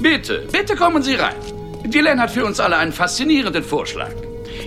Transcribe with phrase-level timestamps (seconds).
[0.00, 1.36] Bitte, bitte kommen Sie rein.
[1.84, 4.12] Dylan hat für uns alle einen faszinierenden Vorschlag.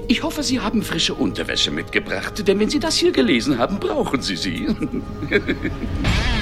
[0.07, 4.21] Ich hoffe, Sie haben frische Unterwäsche mitgebracht, denn wenn Sie das hier gelesen haben, brauchen
[4.21, 4.67] Sie sie.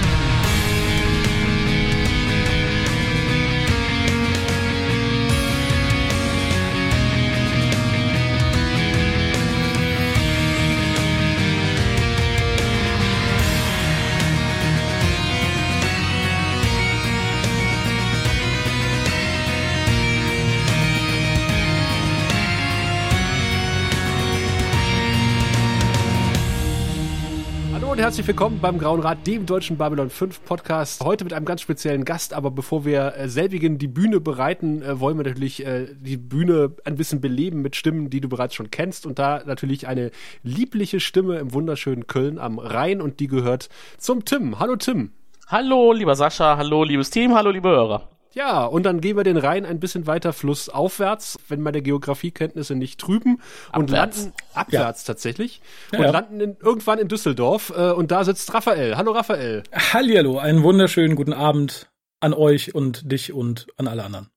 [28.06, 31.04] herzlich willkommen beim Grauen Rat, dem deutschen Babylon 5 Podcast.
[31.04, 35.00] Heute mit einem ganz speziellen Gast, aber bevor wir äh, selbigen die Bühne bereiten, äh,
[35.00, 38.70] wollen wir natürlich äh, die Bühne ein bisschen beleben mit Stimmen, die du bereits schon
[38.70, 39.08] kennst.
[39.08, 40.12] Und da natürlich eine
[40.44, 44.60] liebliche Stimme im wunderschönen Köln am Rhein und die gehört zum Tim.
[44.60, 45.10] Hallo Tim.
[45.48, 48.15] Hallo, lieber Sascha, hallo, liebes Team, hallo, liebe Hörer.
[48.36, 53.00] Ja, und dann gehen wir den Rhein ein bisschen weiter flussaufwärts, wenn meine Geografiekenntnisse nicht
[53.00, 54.18] trüben und abwärts.
[54.18, 55.14] landen abwärts ja.
[55.14, 55.62] tatsächlich
[55.94, 56.12] ja, und ja.
[56.12, 58.98] landen in, irgendwann in Düsseldorf äh, und da sitzt Raphael.
[58.98, 59.64] Hallo Raphael.
[59.72, 64.28] Hallihallo, einen wunderschönen guten Abend an euch und dich und an alle anderen.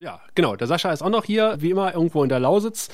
[0.00, 0.54] Ja, genau.
[0.54, 2.88] Der Sascha ist auch noch hier, wie immer, irgendwo in der Lausitz.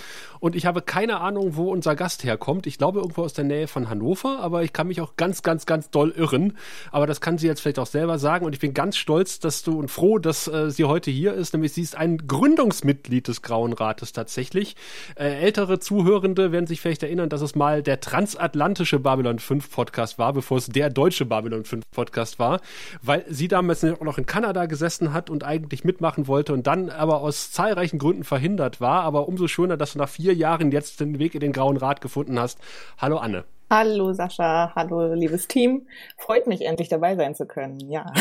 [0.45, 2.67] Und ich habe keine Ahnung, wo unser Gast herkommt.
[2.67, 5.65] Ich glaube irgendwo aus der Nähe von Hannover, aber ich kann mich auch ganz, ganz,
[5.65, 6.59] ganz doll irren.
[6.93, 8.45] Aber das kann sie jetzt vielleicht auch selber sagen.
[8.45, 11.55] Und ich bin ganz stolz, dass du und froh, dass äh, sie heute hier ist.
[11.55, 14.77] Nämlich sie ist ein Gründungsmitglied des Grauen Rates tatsächlich.
[15.17, 20.19] Äh, ältere Zuhörende werden sich vielleicht erinnern, dass es mal der transatlantische Babylon 5 Podcast
[20.19, 22.61] war, bevor es der deutsche Babylon 5 Podcast war.
[23.01, 27.23] Weil sie damals noch in Kanada gesessen hat und eigentlich mitmachen wollte und dann aber
[27.23, 29.05] aus zahlreichen Gründen verhindert war.
[29.05, 32.01] Aber umso schöner, dass du nach vier Jahren jetzt den Weg in den Grauen Rat
[32.01, 32.59] gefunden hast.
[32.99, 33.45] Hallo Anne.
[33.71, 35.89] Hallo Sascha, hallo liebes Team.
[36.19, 38.13] Freut mich endlich dabei sein zu können, ja.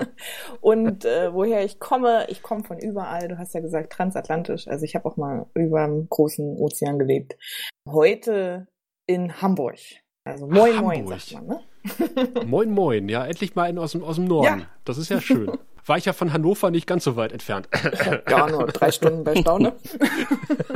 [0.60, 3.28] und äh, woher ich komme, ich komme von überall.
[3.28, 4.66] Du hast ja gesagt transatlantisch.
[4.66, 7.36] Also ich habe auch mal über dem großen Ozean gelebt.
[7.86, 8.66] Heute
[9.06, 9.78] in Hamburg.
[10.24, 11.60] Also moin Ach, moin, sagt man, ne?
[12.46, 14.60] moin moin, ja, endlich mal in, aus, dem, aus dem Norden.
[14.60, 14.66] Ja.
[14.84, 15.50] Das ist ja schön
[15.86, 17.68] war ich ja von Hannover nicht ganz so weit entfernt.
[18.28, 19.74] Ja, nur drei Stunden bei Stau, ne?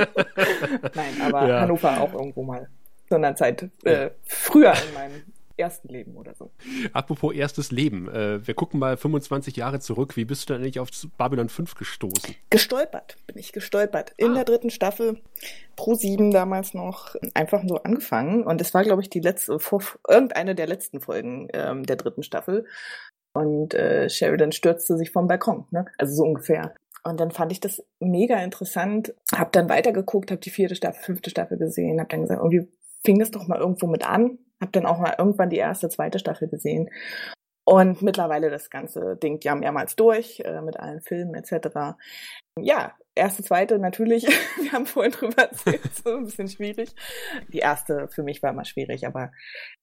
[0.94, 1.60] Nein, aber ja.
[1.60, 2.68] Hannover auch irgendwo mal
[3.08, 5.22] zu einer Zeit äh, früher in meinem
[5.56, 6.50] ersten Leben oder so.
[6.92, 8.08] Apropos erstes Leben.
[8.08, 10.16] Äh, wir gucken mal 25 Jahre zurück.
[10.16, 10.88] Wie bist du denn eigentlich auf
[11.18, 12.34] Babylon 5 gestoßen?
[12.50, 14.12] Gestolpert bin ich gestolpert.
[14.16, 14.34] In ah.
[14.34, 15.20] der dritten Staffel,
[15.76, 18.44] Pro 7 damals noch, einfach so angefangen.
[18.44, 22.22] Und es war, glaube ich, die letzte, vor, irgendeine der letzten Folgen ähm, der dritten
[22.22, 22.66] Staffel.
[23.34, 25.86] Und äh, Sheridan stürzte sich vom Balkon, ne?
[25.98, 26.74] Also so ungefähr.
[27.04, 31.30] Und dann fand ich das mega interessant, hab dann weitergeguckt, hab die vierte Staffel, fünfte
[31.30, 32.68] Staffel gesehen, hab dann gesagt, irgendwie
[33.04, 36.20] fing das doch mal irgendwo mit an, hab dann auch mal irgendwann die erste, zweite
[36.20, 36.88] Staffel gesehen
[37.64, 41.96] und mittlerweile das ganze Ding ja mehrmals durch äh, mit allen Filmen etc.
[42.58, 44.26] Ja, erste, zweite natürlich.
[44.60, 46.94] Wir haben vorhin drüber erzählt, so ein bisschen schwierig.
[47.52, 49.32] Die erste für mich war immer schwierig, aber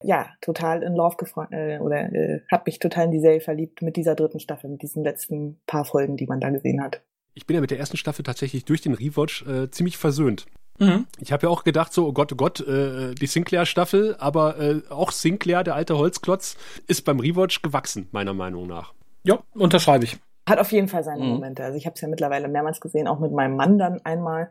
[0.02, 3.82] ja, total in Love gefreut äh, oder äh, habe mich total in die Serie verliebt
[3.82, 7.02] mit dieser dritten Staffel, mit diesen letzten paar Folgen, die man da gesehen hat.
[7.34, 10.46] Ich bin ja mit der ersten Staffel tatsächlich durch den Rewatch äh, ziemlich versöhnt.
[10.80, 11.08] Mhm.
[11.20, 14.82] Ich habe ja auch gedacht, so, oh Gott, oh Gott, äh, die Sinclair-Staffel, aber äh,
[14.90, 16.58] auch Sinclair, der alte Holzklotz,
[16.88, 18.94] ist beim Rewatch gewachsen, meiner Meinung nach.
[19.24, 20.18] Ja, unterschreibe ich.
[20.50, 21.30] Hat auf jeden Fall seine mhm.
[21.30, 21.64] Momente.
[21.64, 24.50] Also ich habe es ja mittlerweile mehrmals gesehen, auch mit meinem Mann dann einmal.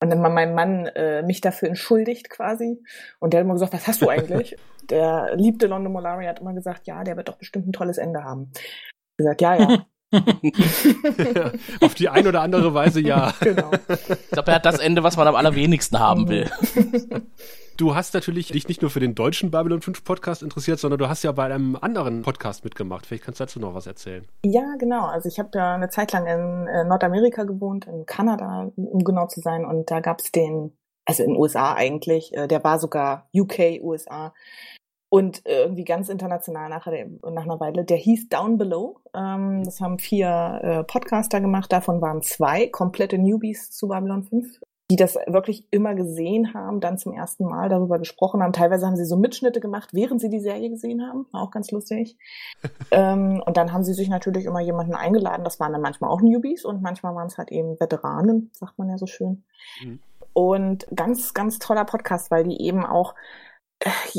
[0.00, 2.82] Und dann mein Mann äh, mich dafür entschuldigt quasi.
[3.20, 4.56] Und der hat immer gesagt, was hast du eigentlich?
[4.90, 8.24] der liebte London Molari hat immer gesagt, ja, der wird doch bestimmt ein tolles Ende
[8.24, 8.50] haben.
[8.54, 9.54] Ich gesagt, ja,
[10.12, 11.52] ja.
[11.80, 13.32] Auf die ein oder andere Weise ja.
[13.40, 13.70] Genau.
[13.72, 16.28] Ich glaube, er hat das Ende, was man am allerwenigsten haben mhm.
[16.28, 16.50] will.
[17.76, 21.08] Du hast natürlich dich nicht nur für den deutschen Babylon 5 Podcast interessiert, sondern du
[21.08, 23.04] hast ja bei einem anderen Podcast mitgemacht.
[23.04, 24.24] Vielleicht kannst du dazu noch was erzählen.
[24.44, 25.06] Ja, genau.
[25.06, 29.26] Also ich habe ja eine Zeit lang in äh, Nordamerika gewohnt, in Kanada, um genau
[29.26, 29.64] zu sein.
[29.64, 33.80] Und da gab es den, also in den USA eigentlich, äh, der war sogar UK,
[33.82, 34.32] USA
[35.08, 37.84] und irgendwie ganz international nach, nach einer Weile.
[37.84, 39.00] Der hieß Down Below.
[39.14, 41.72] Ähm, das haben vier äh, Podcaster gemacht.
[41.72, 44.60] Davon waren zwei komplette Newbies zu Babylon 5,
[44.94, 48.52] die das wirklich immer gesehen haben, dann zum ersten Mal darüber gesprochen haben.
[48.52, 51.26] Teilweise haben sie so Mitschnitte gemacht, während sie die Serie gesehen haben.
[51.32, 52.16] War auch ganz lustig.
[52.92, 55.42] ähm, und dann haben sie sich natürlich immer jemanden eingeladen.
[55.42, 58.88] Das waren dann manchmal auch Newbies und manchmal waren es halt eben Veteranen, sagt man
[58.88, 59.42] ja so schön.
[59.82, 59.98] Mhm.
[60.32, 63.16] Und ganz, ganz toller Podcast, weil die eben auch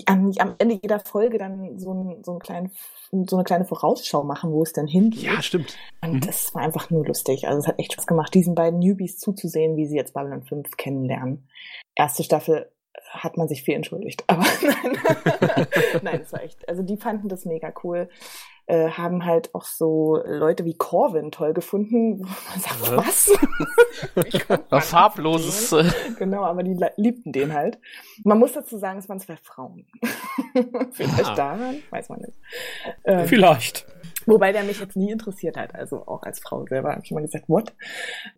[0.06, 2.72] am, am Ende jeder Folge dann so, ein, so, einen kleinen,
[3.12, 5.24] so eine kleine Vorausschau machen, wo es denn hingeht.
[5.24, 5.78] Ja, stimmt.
[6.02, 6.22] Und mhm.
[6.22, 7.48] das war einfach nur lustig.
[7.48, 10.78] Also es hat echt Spaß gemacht, diesen beiden Newbies zuzusehen, wie sie jetzt Babylon 5
[10.78, 11.48] kennenlernen.
[11.96, 12.72] Erste Staffel
[13.12, 14.24] hat man sich viel entschuldigt.
[14.28, 15.68] Aber nein,
[16.02, 16.68] nein, es war echt.
[16.68, 18.10] Also die fanden das mega cool.
[18.68, 22.98] Äh, haben halt auch so Leute wie Corvin toll gefunden, wo man sagt, Ja.
[22.98, 23.32] was?
[24.72, 25.76] Auf Farbloses.
[26.18, 27.78] Genau, aber die li- liebten den halt.
[28.24, 29.86] Man muss dazu sagen, es waren zwei Frauen.
[30.94, 31.36] Vielleicht Ah.
[31.36, 32.34] daran, weiß man nicht.
[33.04, 33.86] Ähm, Vielleicht.
[34.26, 37.22] Wobei der mich jetzt nie interessiert hat, also auch als Frau selber habe ich immer
[37.22, 37.74] gesagt, what?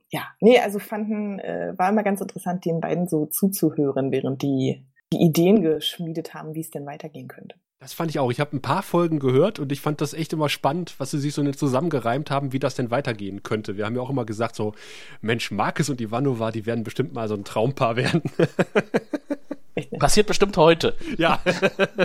[0.10, 4.86] Ja, nee, also fanden, äh, war immer ganz interessant, den beiden so zuzuhören, während die
[5.14, 7.56] die Ideen geschmiedet haben, wie es denn weitergehen könnte.
[7.80, 8.32] Das fand ich auch.
[8.32, 11.20] Ich habe ein paar Folgen gehört und ich fand das echt immer spannend, was sie
[11.20, 13.78] sich so zusammengereimt haben, wie das denn weitergehen könnte.
[13.78, 14.74] Wir haben ja auch immer gesagt, so,
[15.22, 18.24] Mensch, Marcus und Ivanova, die werden bestimmt mal so ein Traumpaar werden.
[20.00, 20.96] Passiert bestimmt heute.
[21.18, 21.40] ja.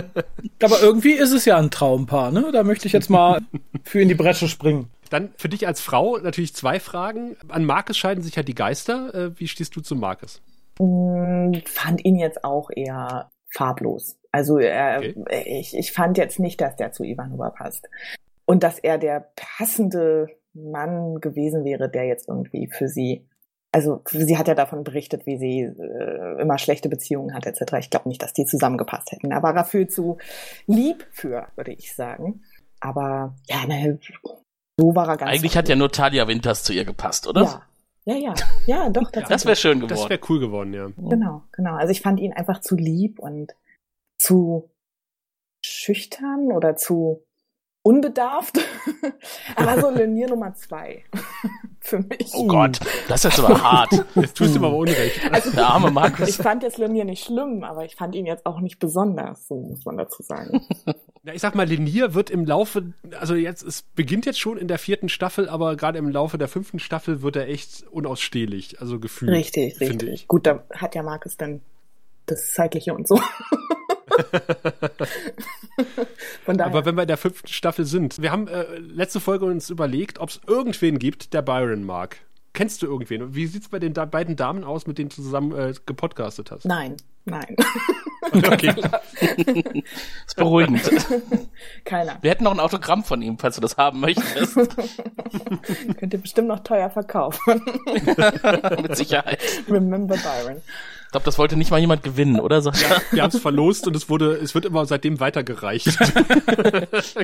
[0.61, 2.51] Aber irgendwie ist es ja ein Traumpaar, ne?
[2.53, 3.41] Da möchte ich jetzt mal
[3.83, 4.89] für in die Bresche springen.
[5.09, 7.35] Dann für dich als Frau natürlich zwei Fragen.
[7.49, 9.13] An Marcus scheiden sich ja die Geister.
[9.13, 10.41] Äh, Wie stehst du zu Marcus?
[10.79, 14.17] Mm, Fand ihn jetzt auch eher farblos.
[14.31, 15.59] Also er, Okay.
[15.59, 17.87] ich, ich fand jetzt nicht, dass der zu Ivanova passt.
[18.45, 23.25] Und dass er der passende Mann gewesen wäre, der jetzt irgendwie für sie,
[23.73, 27.73] also sie hat ja davon berichtet, wie sie äh, immer schlechte Beziehungen hat etc.
[27.79, 29.31] Ich glaube nicht, dass die zusammengepasst hätten.
[29.31, 30.19] Da war er viel zu
[30.67, 32.43] lieb für, würde ich sagen.
[32.79, 33.99] Aber ja, ne,
[34.77, 35.31] so war er ganz.
[35.31, 37.63] Eigentlich hat ja nur Talia Winters zu ihr gepasst, oder?
[38.05, 38.33] ja, ja, ja,
[38.67, 39.01] ja, doch.
[39.11, 39.45] Das tatsächlich.
[39.45, 40.09] wäre schön Das geworden.
[40.11, 40.87] wäre cool geworden, ja.
[41.09, 41.75] Genau, genau.
[41.75, 43.55] Also ich fand ihn einfach zu lieb und
[44.19, 44.69] zu
[45.65, 47.25] schüchtern oder zu
[47.83, 48.59] unbedarft.
[49.55, 51.03] Aber so Linier Nummer zwei
[51.81, 52.31] für mich.
[52.33, 54.05] oh Gott, das ist jetzt aber hart.
[54.15, 55.19] Jetzt tust du ihm aber Unrecht.
[55.53, 56.35] Der arme Ich Markus.
[56.37, 59.83] fand jetzt Linier nicht schlimm, aber ich fand ihn jetzt auch nicht besonders, so muss
[59.83, 60.65] man dazu sagen.
[61.25, 64.67] Ja, ich sag mal, Linier wird im Laufe, also jetzt, es beginnt jetzt schon in
[64.69, 68.99] der vierten Staffel, aber gerade im Laufe der fünften Staffel wird er echt unausstehlich, also
[68.99, 69.31] gefühlt.
[69.31, 70.09] Richtig, finde richtig.
[70.13, 70.27] ich.
[70.29, 71.61] Gut, da hat ja Markus dann
[72.25, 73.19] das Zeitliche und so.
[76.47, 80.19] Aber wenn wir in der fünften Staffel sind, wir haben äh, letzte Folge uns überlegt,
[80.19, 82.17] ob es irgendwen gibt, der Byron mag.
[82.53, 83.33] Kennst du irgendwen?
[83.33, 86.65] Wie sieht's bei den da beiden Damen aus, mit denen du zusammen äh, gepodcastet hast?
[86.65, 87.55] nein, nein.
[88.31, 88.73] Okay.
[90.25, 90.81] ist beruhigend.
[91.85, 92.17] Keiner.
[92.21, 94.55] Wir hätten noch ein Autogramm von ihm, falls du das haben möchtest.
[95.97, 97.61] Könnt ihr bestimmt noch teuer verkaufen.
[98.81, 99.39] Mit Sicherheit.
[99.69, 100.61] Remember Byron.
[101.05, 102.99] Ich glaube, das wollte nicht mal jemand gewinnen, oder Sascha?
[103.11, 105.95] Wir haben es verlost und es wurde, es wird immer seitdem weitergereicht.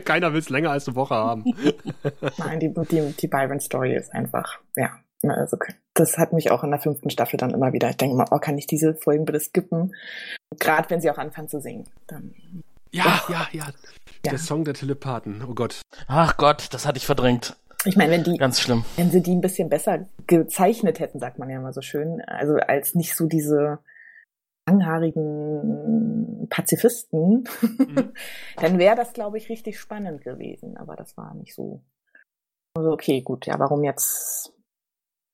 [0.05, 1.43] Keiner will es länger als eine Woche haben.
[2.37, 4.91] Nein, die, die, die Byron-Story ist einfach, ja.
[5.27, 5.57] Also,
[5.95, 7.89] das hat mich auch in der fünften Staffel dann immer wieder.
[7.89, 9.93] Ich denke mal, oh, kann ich diese Folgen bitte skippen?
[10.59, 11.87] Gerade wenn sie auch anfangen zu singen.
[12.07, 12.33] Dann,
[12.91, 13.67] Ja, ja, ja.
[14.25, 14.31] Ja.
[14.31, 15.43] Der Song der Telepathen.
[15.47, 15.81] Oh Gott.
[16.07, 17.55] Ach Gott, das hatte ich verdrängt.
[17.85, 18.83] ich meine, wenn die, Ganz schlimm.
[18.97, 22.55] wenn sie die ein bisschen besser gezeichnet hätten, sagt man ja mal so schön, also
[22.55, 23.79] als nicht so diese
[24.67, 28.13] langhaarigen Pazifisten, Mhm.
[28.57, 30.77] dann wäre das, glaube ich, richtig spannend gewesen.
[30.77, 31.81] Aber das war nicht so.
[32.77, 34.53] Also okay, gut, ja, warum jetzt?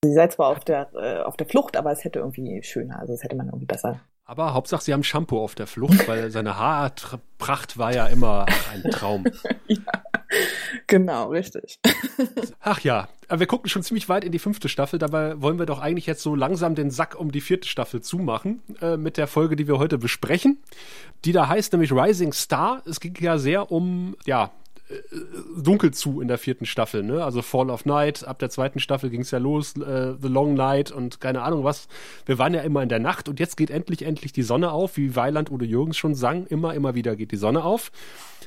[0.05, 3.13] Sie seid zwar auf der äh, auf der Flucht, aber es hätte irgendwie schöner, also
[3.13, 3.99] es hätte man irgendwie besser.
[4.27, 8.89] Aber Hauptsache, sie haben Shampoo auf der Flucht, weil seine Haarpracht war ja immer ein
[8.89, 9.23] Traum.
[9.67, 9.77] ja,
[10.87, 11.79] genau, richtig.
[12.59, 14.97] Ach ja, aber wir gucken schon ziemlich weit in die fünfte Staffel.
[14.97, 18.63] Dabei wollen wir doch eigentlich jetzt so langsam den Sack um die vierte Staffel zumachen
[18.81, 20.57] äh, mit der Folge, die wir heute besprechen.
[21.23, 22.81] Die da heißt nämlich Rising Star.
[22.87, 24.49] Es ging ja sehr um, ja,
[25.57, 27.23] dunkel zu in der vierten Staffel, ne?
[27.23, 30.53] Also Fall of Night, ab der zweiten Staffel ging es ja los, äh, The Long
[30.53, 31.87] Night und keine Ahnung was.
[32.25, 34.97] Wir waren ja immer in der Nacht und jetzt geht endlich, endlich die Sonne auf,
[34.97, 37.91] wie Weiland oder Jürgens schon sang, immer, immer wieder geht die Sonne auf.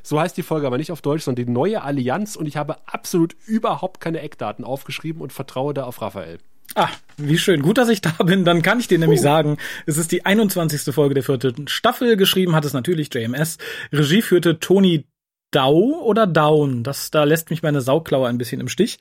[0.03, 2.77] So heißt die Folge aber nicht auf Deutsch, sondern die neue Allianz und ich habe
[2.87, 6.39] absolut überhaupt keine Eckdaten aufgeschrieben und vertraue da auf Raphael.
[6.75, 7.63] Ah, wie schön.
[7.63, 8.45] Gut, dass ich da bin.
[8.45, 10.95] Dann kann ich dir nämlich sagen, es ist die 21.
[10.95, 12.17] Folge der vierten Staffel.
[12.17, 13.57] Geschrieben hat es natürlich JMS.
[13.91, 15.07] Regie führte Tony
[15.51, 16.83] Dow oder Down.
[16.83, 18.99] Das, da lässt mich meine Sauklaue ein bisschen im Stich.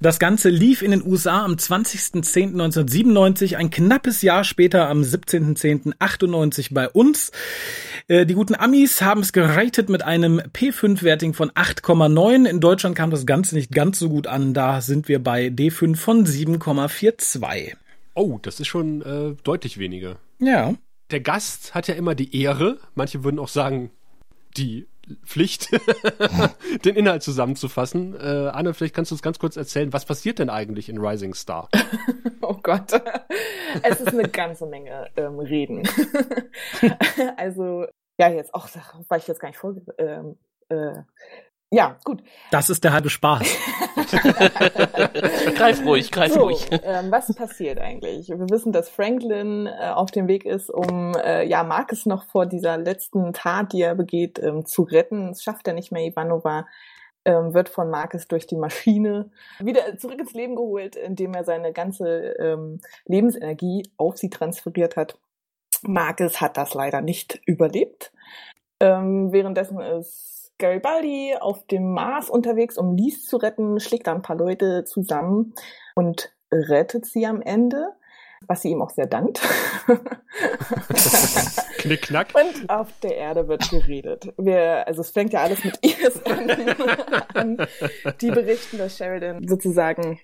[0.00, 6.88] Das Ganze lief in den USA am 20.10.1997, ein knappes Jahr später am 17.10.98 bei
[6.88, 7.30] uns.
[8.08, 12.48] Äh, Die guten Amis haben es geratet mit einem P5-Werting von 8,9.
[12.48, 14.54] In Deutschland kam das Ganze nicht ganz so gut an.
[14.54, 17.74] Da sind wir bei D5 von 7,42.
[18.14, 20.16] Oh, das ist schon äh, deutlich weniger.
[20.40, 20.74] Ja.
[21.12, 23.90] Der Gast hat ja immer die Ehre, manche würden auch sagen,
[24.56, 24.86] die
[25.24, 25.68] Pflicht,
[26.84, 28.14] den Inhalt zusammenzufassen.
[28.14, 31.34] Äh, Anne, vielleicht kannst du uns ganz kurz erzählen, was passiert denn eigentlich in Rising
[31.34, 31.68] Star?
[32.44, 32.90] Oh Gott.
[33.84, 35.88] Es ist eine ganze Menge ähm, Reden.
[37.36, 37.86] also,
[38.18, 38.68] ja, jetzt, auch,
[39.06, 39.80] war ich jetzt gar nicht vorge...
[39.96, 40.36] Ähm,
[40.68, 41.02] äh,
[41.72, 42.22] ja, gut.
[42.50, 43.42] Das ist der halbe Spaß.
[45.54, 46.68] greif ruhig, greif so, ruhig.
[46.70, 48.28] Ähm, was passiert eigentlich?
[48.28, 52.44] Wir wissen, dass Franklin äh, auf dem Weg ist, um äh, ja Marcus noch vor
[52.44, 55.28] dieser letzten Tat, die er begeht, ähm, zu retten.
[55.28, 56.04] Das schafft er nicht mehr.
[56.04, 56.66] Ivanova
[57.24, 61.72] ähm, wird von Marcus durch die Maschine wieder zurück ins Leben geholt, indem er seine
[61.72, 65.18] ganze ähm, Lebensenergie auf sie transferiert hat.
[65.82, 68.12] Marcus hat das leider nicht überlebt.
[68.78, 74.22] Ähm, währenddessen ist Garibaldi auf dem Mars unterwegs, um Lies zu retten, schlägt da ein
[74.22, 75.54] paar Leute zusammen
[75.96, 77.88] und rettet sie am Ende,
[78.46, 79.40] was sie ihm auch sehr dankt.
[81.78, 82.28] Knick, knack.
[82.34, 84.32] Und auf der Erde wird geredet.
[84.36, 86.50] Wir, also es fängt ja alles mit ISN
[87.34, 87.66] an.
[88.20, 90.20] Die berichten, dass Sheridan sozusagen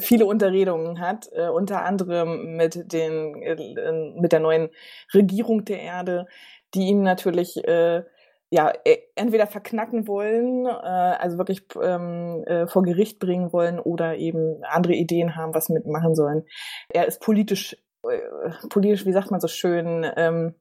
[0.00, 4.70] viele Unterredungen hat, äh, unter anderem mit den äh, mit der neuen
[5.14, 6.26] Regierung der Erde,
[6.74, 8.02] die ihm natürlich äh,
[8.50, 14.16] ja e- entweder verknacken wollen, äh, also wirklich ähm, äh, vor Gericht bringen wollen oder
[14.16, 16.44] eben andere Ideen haben, was mitmachen sollen.
[16.88, 20.54] Er ist politisch äh, politisch, wie sagt man so schön, ähm,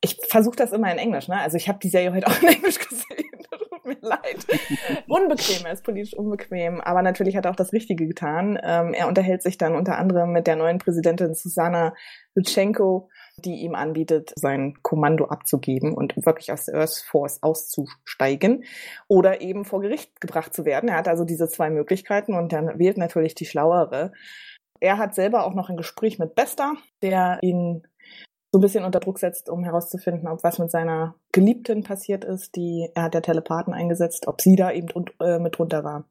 [0.00, 1.40] ich versuche das immer in Englisch, ne?
[1.40, 3.30] Also ich habe die Serie heute auch in Englisch gesehen.
[3.50, 4.46] Tut mir leid.
[5.08, 8.58] Unbequem, er ist politisch unbequem, aber natürlich hat er auch das Richtige getan.
[8.62, 11.94] Ähm, er unterhält sich dann unter anderem mit der neuen Präsidentin Susanna
[12.34, 18.64] Lutschenko, die ihm anbietet, sein Kommando abzugeben und wirklich aus der Earth Force auszusteigen
[19.08, 20.88] oder eben vor Gericht gebracht zu werden.
[20.88, 24.12] Er hat also diese zwei Möglichkeiten und dann wählt natürlich die schlauere.
[24.80, 27.86] Er hat selber auch noch ein Gespräch mit Besta, der ihn
[28.52, 32.54] so ein bisschen unter Druck setzt, um herauszufinden, ob was mit seiner Geliebten passiert ist,
[32.54, 36.08] die er hat der Telepathen eingesetzt, ob sie da eben drun- äh, mit drunter war.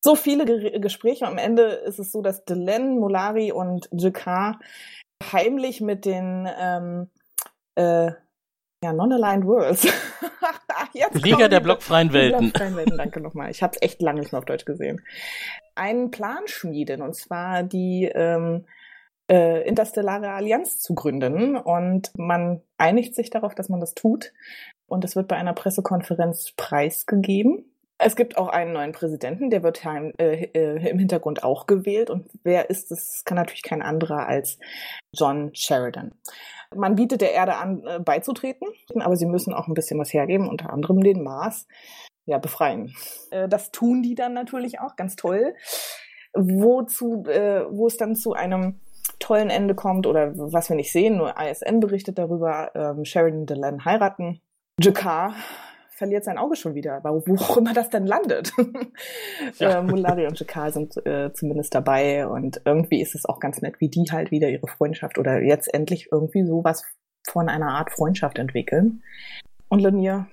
[0.00, 1.26] So viele Ge Gespräche.
[1.26, 4.60] Am Ende ist es so, dass Delenn, Molari und Jakar
[5.22, 7.10] heimlich mit den ähm,
[7.74, 8.12] äh,
[8.82, 9.86] ja, Non-Aligned Worlds.
[11.14, 12.50] Liga der blockfreien Welten.
[12.50, 13.50] Blockfreien Welten, danke nochmal.
[13.50, 15.00] Ich habe es echt lange nicht mehr auf Deutsch gesehen.
[15.74, 18.66] Einen Plan schmieden, und zwar die ähm,
[19.30, 21.56] äh, Interstellare Allianz zu gründen.
[21.56, 24.32] Und man einigt sich darauf, dass man das tut.
[24.86, 27.64] Und es wird bei einer Pressekonferenz preisgegeben.
[27.98, 32.10] Es gibt auch einen neuen Präsidenten, der wird heim, äh, äh, im Hintergrund auch gewählt.
[32.10, 33.22] Und wer ist es?
[33.24, 34.58] Kann natürlich kein anderer als
[35.14, 36.12] John Sheridan.
[36.74, 40.48] Man bietet der Erde an, äh, beizutreten, aber sie müssen auch ein bisschen was hergeben,
[40.48, 41.66] unter anderem den Mars
[42.26, 42.94] ja, befreien.
[43.30, 45.54] Äh, das tun die dann natürlich auch, ganz toll.
[46.34, 48.80] Wozu, äh, wo es dann zu einem
[49.18, 53.84] tollen Ende kommt oder was wir nicht sehen, nur ISN berichtet darüber, ähm, Sheridan Delenn
[53.86, 54.42] heiraten.
[54.78, 55.34] Jakar
[55.96, 58.52] verliert sein Auge schon wieder, aber wo auch immer das denn landet.
[59.58, 59.78] Ja.
[59.78, 63.80] äh, Mulari und Jakar sind äh, zumindest dabei und irgendwie ist es auch ganz nett,
[63.80, 66.84] wie die halt wieder ihre Freundschaft oder jetzt endlich irgendwie sowas
[67.26, 69.02] von einer Art Freundschaft entwickeln.
[69.68, 70.26] Und Lanier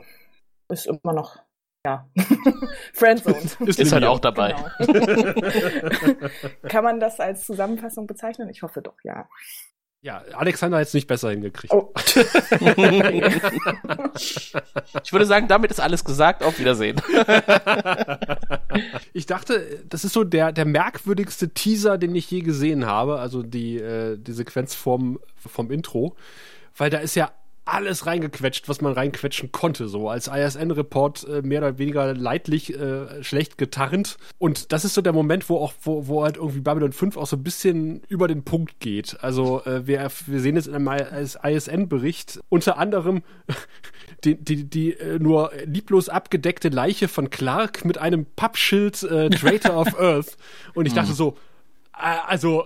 [0.70, 1.38] ist immer noch,
[1.86, 2.08] ja,
[2.94, 3.60] friendzoned.
[3.78, 4.56] Ist halt auch dabei.
[4.80, 6.30] Genau.
[6.68, 8.50] Kann man das als Zusammenfassung bezeichnen?
[8.50, 9.28] Ich hoffe doch, ja.
[10.04, 11.74] Ja, Alexander hat es nicht besser hingekriegt.
[11.74, 11.94] Oh.
[15.04, 16.44] Ich würde sagen, damit ist alles gesagt.
[16.44, 17.02] Auf Wiedersehen.
[19.14, 23.44] Ich dachte, das ist so der, der merkwürdigste Teaser, den ich je gesehen habe, also
[23.44, 26.16] die, äh, die Sequenz vom, vom Intro,
[26.76, 27.32] weil da ist ja
[27.66, 33.24] alles reingequetscht, was man reinquetschen konnte, so als ISN-Report äh, mehr oder weniger leidlich äh,
[33.24, 34.18] schlecht getarnt.
[34.38, 37.28] Und das ist so der Moment, wo auch, wo, wo halt irgendwie Babylon 5 auch
[37.28, 39.18] so ein bisschen über den Punkt geht.
[39.22, 41.08] Also äh, wir, wir sehen jetzt in einem
[41.44, 43.24] ISN-Bericht unter anderem
[44.26, 49.78] die, die, die äh, nur lieblos abgedeckte Leiche von Clark mit einem Pappschild äh, Traitor
[49.78, 50.38] of Earth.
[50.74, 51.38] Und ich dachte so,
[51.94, 52.66] äh, also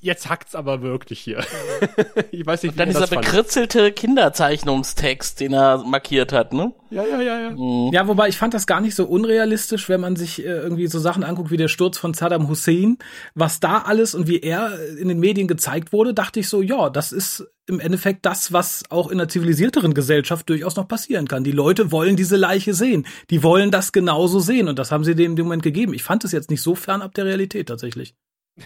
[0.00, 1.44] jetzt hackt's aber wirklich hier.
[2.30, 6.72] ich weiß nicht, wie Dann ihr dieser bekritzelte Kinderzeichnungstext, den er markiert hat, ne?
[6.90, 7.90] Ja, ja, ja, ja.
[7.92, 10.98] Ja, wobei ich fand das gar nicht so unrealistisch, wenn man sich äh, irgendwie so
[10.98, 12.98] Sachen anguckt wie der Sturz von Saddam Hussein,
[13.34, 16.90] was da alles und wie er in den Medien gezeigt wurde, dachte ich so, ja,
[16.90, 21.44] das ist im Endeffekt das, was auch in einer zivilisierteren Gesellschaft durchaus noch passieren kann.
[21.44, 23.06] Die Leute wollen diese Leiche sehen.
[23.30, 25.94] Die wollen das genauso sehen und das haben sie dem in dem Moment gegeben.
[25.94, 28.14] Ich fand es jetzt nicht so fernab der Realität tatsächlich.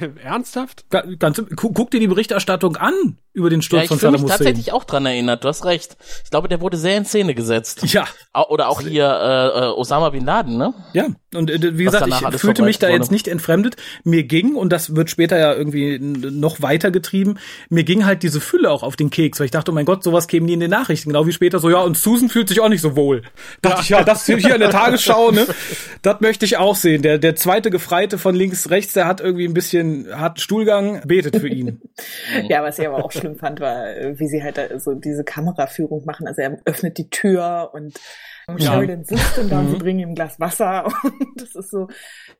[0.23, 0.89] Ernsthaft?
[0.91, 4.13] Ga- Ganz, gu- guck dir die Berichterstattung an über den Ja, Sturz ich von Saddam
[4.13, 4.39] mich Hussein.
[4.39, 5.45] tatsächlich auch dran erinnert.
[5.45, 5.97] Du hast recht.
[6.25, 7.83] Ich glaube, der wurde sehr in Szene gesetzt.
[7.93, 10.75] Ja, Au- Oder auch hier äh, äh, Osama bin Laden, ne?
[10.93, 12.99] Ja, und äh, wie Was gesagt, ich fühlte mich da wurde.
[12.99, 13.77] jetzt nicht entfremdet.
[14.05, 17.39] Mir ging, und das wird später ja irgendwie noch weiter getrieben,
[17.69, 20.03] mir ging halt diese Fülle auch auf den Keks, weil ich dachte, oh mein Gott,
[20.05, 21.11] sowas käme nie in den Nachrichten.
[21.11, 23.23] Genau wie später so, ja, und Susan fühlt sich auch nicht so wohl.
[23.63, 25.47] Dachte ich, ja, das hier in der Tagesschau, ne?
[26.03, 27.03] Das möchte ich auch sehen.
[27.03, 31.37] Der, der zweite Gefreite von links, rechts, der hat irgendwie ein bisschen harten Stuhlgang, betet
[31.37, 31.81] für ihn.
[32.49, 36.05] Ja, was ich aber auch schlimm fand, war, äh, wie sie halt so diese Kameraführung
[36.05, 36.27] machen.
[36.27, 37.99] Also er öffnet die Tür Und
[38.49, 38.59] Ja.
[38.59, 39.79] Sheridan sitzt dann und sie Mhm.
[39.79, 41.89] bringen ihm ein Glas Wasser und das ist so,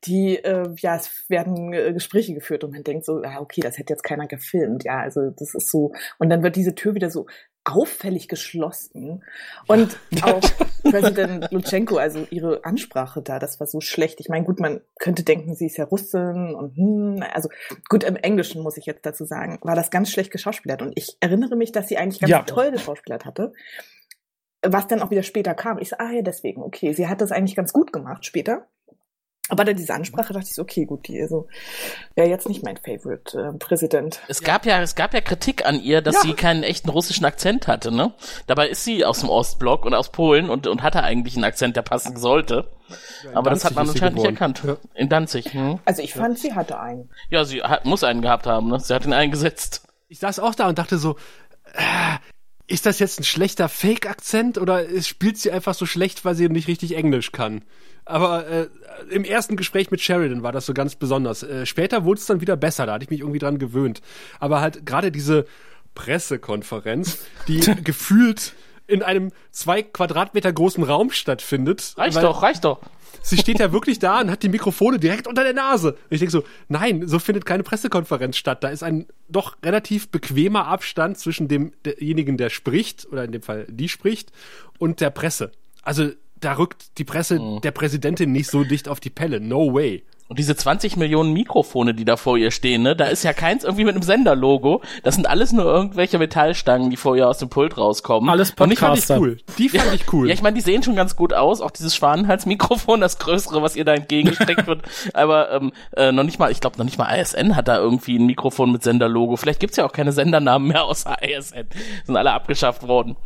[0.05, 3.79] die, äh, ja, es werden äh, Gespräche geführt und man denkt so, ja, okay, das
[3.79, 7.11] hätte jetzt keiner gefilmt, ja, also das ist so, und dann wird diese Tür wieder
[7.11, 7.27] so
[7.67, 9.25] auffällig geschlossen
[9.67, 10.43] und auch
[10.83, 14.21] Präsident Lutschenko, also ihre Ansprache da, das war so schlecht.
[14.21, 17.49] Ich meine, gut, man könnte denken, sie ist ja Russin und hm, also
[17.89, 21.17] gut, im Englischen muss ich jetzt dazu sagen, war das ganz schlecht geschauspielert und ich
[21.21, 22.43] erinnere mich, dass sie eigentlich ganz Ja.
[22.43, 23.55] toll geschauspielert hatte
[24.65, 25.79] was dann auch wieder später kam.
[25.79, 28.67] Ich so, ah ja, deswegen, okay, sie hat das eigentlich ganz gut gemacht später.
[29.51, 31.49] Aber dann diese Ansprache dachte ich so, okay, gut, die also
[32.15, 34.23] wäre jetzt nicht mein Favorite äh, Präsident.
[34.27, 36.21] Es gab ja, es gab ja Kritik an ihr, dass Ja.
[36.23, 38.15] sie keinen echten russischen Akzent hatte, ne?
[38.47, 41.77] Dabei ist sie aus dem Ostblock und aus Polen und, und hatte eigentlich einen Akzent,
[41.77, 42.71] der passen sollte.
[43.35, 44.63] Aber das hat Danzig man anscheinend nicht erkannt.
[44.95, 45.79] In Danzig, hm?
[45.85, 47.11] Also ich fand, sie hatte einen.
[47.29, 48.81] Ja, sie hat, muss einen gehabt haben, ne?
[48.81, 49.87] Sie hat ihn eingesetzt.
[50.09, 51.17] Ich saß auch da und dachte so,
[51.75, 52.17] äh,
[52.67, 56.69] ist das jetzt ein schlechter Fake-Akzent oder spielt sie einfach so schlecht, weil sie nicht
[56.69, 57.63] richtig Englisch kann?
[58.07, 58.69] Aber äh,
[59.11, 61.43] im ersten Gespräch mit Sheridan war das so ganz besonders.
[61.43, 64.03] Äh, später wurde es dann wieder besser, da hatte ich mich irgendwie dran gewöhnt.
[64.41, 65.47] Aber halt gerade diese
[65.95, 67.19] Pressekonferenz,
[67.49, 68.55] die gefühlt
[68.87, 71.95] in einem zwei Quadratmeter großen Raum stattfindet.
[71.97, 72.81] Reicht doch, reicht doch.
[73.23, 75.93] Sie steht ja wirklich da und hat die Mikrofone direkt unter der Nase.
[75.93, 78.63] Und ich denke so, nein, so findet keine Pressekonferenz statt.
[78.65, 83.67] Da ist ein doch relativ bequemer Abstand zwischen demjenigen, der spricht, oder in dem Fall
[83.69, 84.33] die spricht,
[84.79, 85.53] und der Presse.
[85.83, 89.41] Also da rückt die Presse der Präsidentin nicht so dicht auf die Pelle.
[89.41, 90.03] No way.
[90.27, 93.63] Und diese 20 Millionen Mikrofone, die da vor ihr stehen, ne, da ist ja keins
[93.63, 94.81] irgendwie mit einem Senderlogo.
[95.03, 98.31] Das sind alles nur irgendwelche Metallstangen, die vor ihr aus dem Pult rauskommen.
[98.31, 99.21] Alles Und die fand ich Podcaster.
[99.21, 99.37] cool.
[99.59, 100.29] Die fand ich cool.
[100.29, 101.61] Ja, ich meine, die sehen schon ganz gut aus.
[101.61, 104.83] Auch dieses Schwanenhalsmikrofon, das größere, was ihr da entgegengesteckt wird.
[105.13, 108.19] Aber ähm, äh, noch nicht mal, ich glaube, noch nicht mal ISN hat da irgendwie
[108.19, 109.37] ein Mikrofon mit Senderlogo.
[109.37, 111.67] Vielleicht gibt's ja auch keine Sendernamen mehr außer ISN.
[112.07, 113.17] Sind alle abgeschafft worden.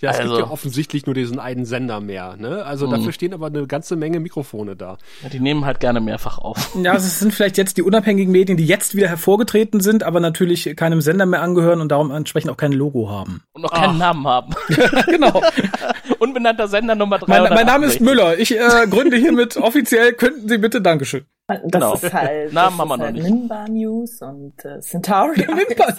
[0.00, 2.36] Ja, es Also- gibt ja offensichtlich nur diesen einen Sender mehr.
[2.36, 2.64] Ne?
[2.64, 4.98] Also dafür stehen aber eine ganze Menge Mikrofone da.
[5.22, 6.70] Ja, die nehmen halt gerne mehrfach auf.
[6.82, 10.20] Ja, also es sind vielleicht jetzt die unabhängigen Medien, die jetzt wieder hervorgetreten sind, aber
[10.20, 13.42] natürlich keinem Sender mehr angehören und darum entsprechend auch kein Logo haben.
[13.52, 14.54] Und noch keinen Namen haben.
[15.06, 15.42] genau.
[16.18, 17.26] Unbenannter Sender Nummer 3.
[17.40, 18.38] Mein, mein Name ist Müller.
[18.38, 20.12] Ich äh, gründe hiermit offiziell.
[20.14, 21.24] Könnten Sie bitte Dankeschön.
[21.46, 21.94] Das Genau.
[21.94, 23.24] ist halt, Namen haben wir noch halt nicht.
[23.24, 25.94] Minbar News und äh, Centauri Minbar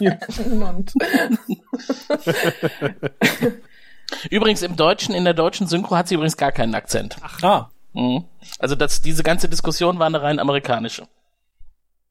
[0.76, 0.92] und
[4.30, 7.16] Übrigens im Deutschen, in der deutschen Synchro hat sie übrigens gar keinen Akzent.
[7.42, 7.70] Ah.
[7.94, 8.26] Mhm.
[8.60, 11.08] Also das, diese ganze Diskussion war eine rein amerikanische.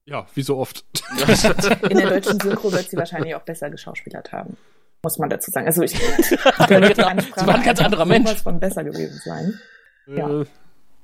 [0.07, 0.85] Ja, wie so oft.
[1.89, 4.57] in der deutschen Synchro wird sie wahrscheinlich auch besser geschauspielert haben.
[5.03, 5.67] Muss man dazu sagen.
[5.67, 5.93] Also ich
[6.69, 6.87] Genau.
[6.89, 8.35] Sie war ein ganz anderer Mensch.
[8.43, 9.59] von besser gewesen sein.
[10.07, 10.29] Ja.
[10.43, 10.45] Äh,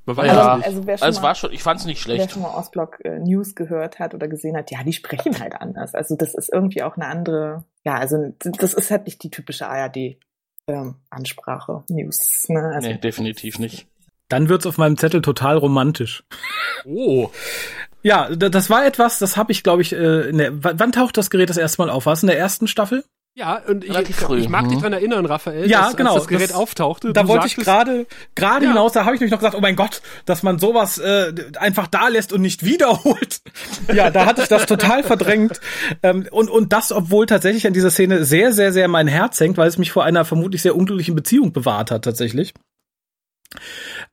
[0.06, 0.52] man weiß Ja.
[0.52, 0.66] es nicht.
[0.66, 2.30] Also wer schon, Also es mal, war schon, ich fand's nicht wer schlecht.
[2.32, 5.94] schon mal Ostblock äh, News gehört hat oder gesehen hat, ja, die sprechen halt anders.
[5.94, 9.66] Also das ist irgendwie auch eine andere, ja, also das ist halt nicht die typische
[9.68, 10.16] ARD
[10.70, 12.46] ähm, Ansprache News.
[12.48, 12.72] Ne?
[12.74, 13.86] Also Nee, definitiv nicht.
[14.28, 16.24] Dann wird's auf meinem Zettel total romantisch.
[16.84, 17.30] Oh,
[18.02, 21.30] Ja, das war etwas, das habe ich, glaube ich, äh, in der, wann taucht das
[21.30, 22.06] Gerät das erste Mal auf?
[22.06, 23.04] War es in der ersten Staffel?
[23.36, 24.82] Ja, und ich, früh, ich mag dich mhm.
[24.82, 27.12] dran erinnern, Raphael, Ja, dass, genau, als das Gerät das- auftauchte.
[27.12, 28.72] Da wollte ich sagtest- gerade gerade Ja.
[28.72, 31.86] hinaus, da habe ich nämlich noch gesagt, oh mein Gott, dass man sowas äh, einfach
[31.86, 33.40] da lässt und nicht wiederholt.
[33.94, 35.60] Ja, da hatte ich das total verdrängt.
[36.02, 39.56] Ähm, und, und das, obwohl tatsächlich an dieser Szene sehr, sehr, sehr mein Herz hängt,
[39.56, 42.52] weil es mich vor einer vermutlich sehr unglücklichen Beziehung bewahrt hat, tatsächlich.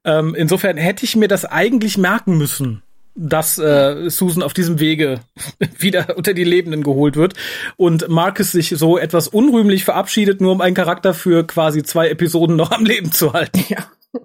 [0.04, 2.82] Ähm, insofern hätte ich mir das eigentlich merken müssen,
[3.20, 5.20] dass äh, Susan auf diesem Wege
[5.80, 7.34] wieder unter die Lebenden geholt wird
[7.76, 12.56] und Marcus sich so etwas unrühmlich verabschiedet, nur um einen Charakter für quasi zwei Episoden
[12.56, 13.64] noch am Leben zu halten.
[13.70, 13.86] ja.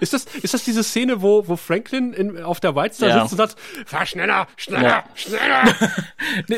[0.00, 3.20] Ist das, ist das diese Szene, wo, wo Franklin in, auf der White Star Ja.
[3.20, 5.04] sitzt und sagt, fahr schneller, schneller, Ja.
[5.14, 5.74] schneller?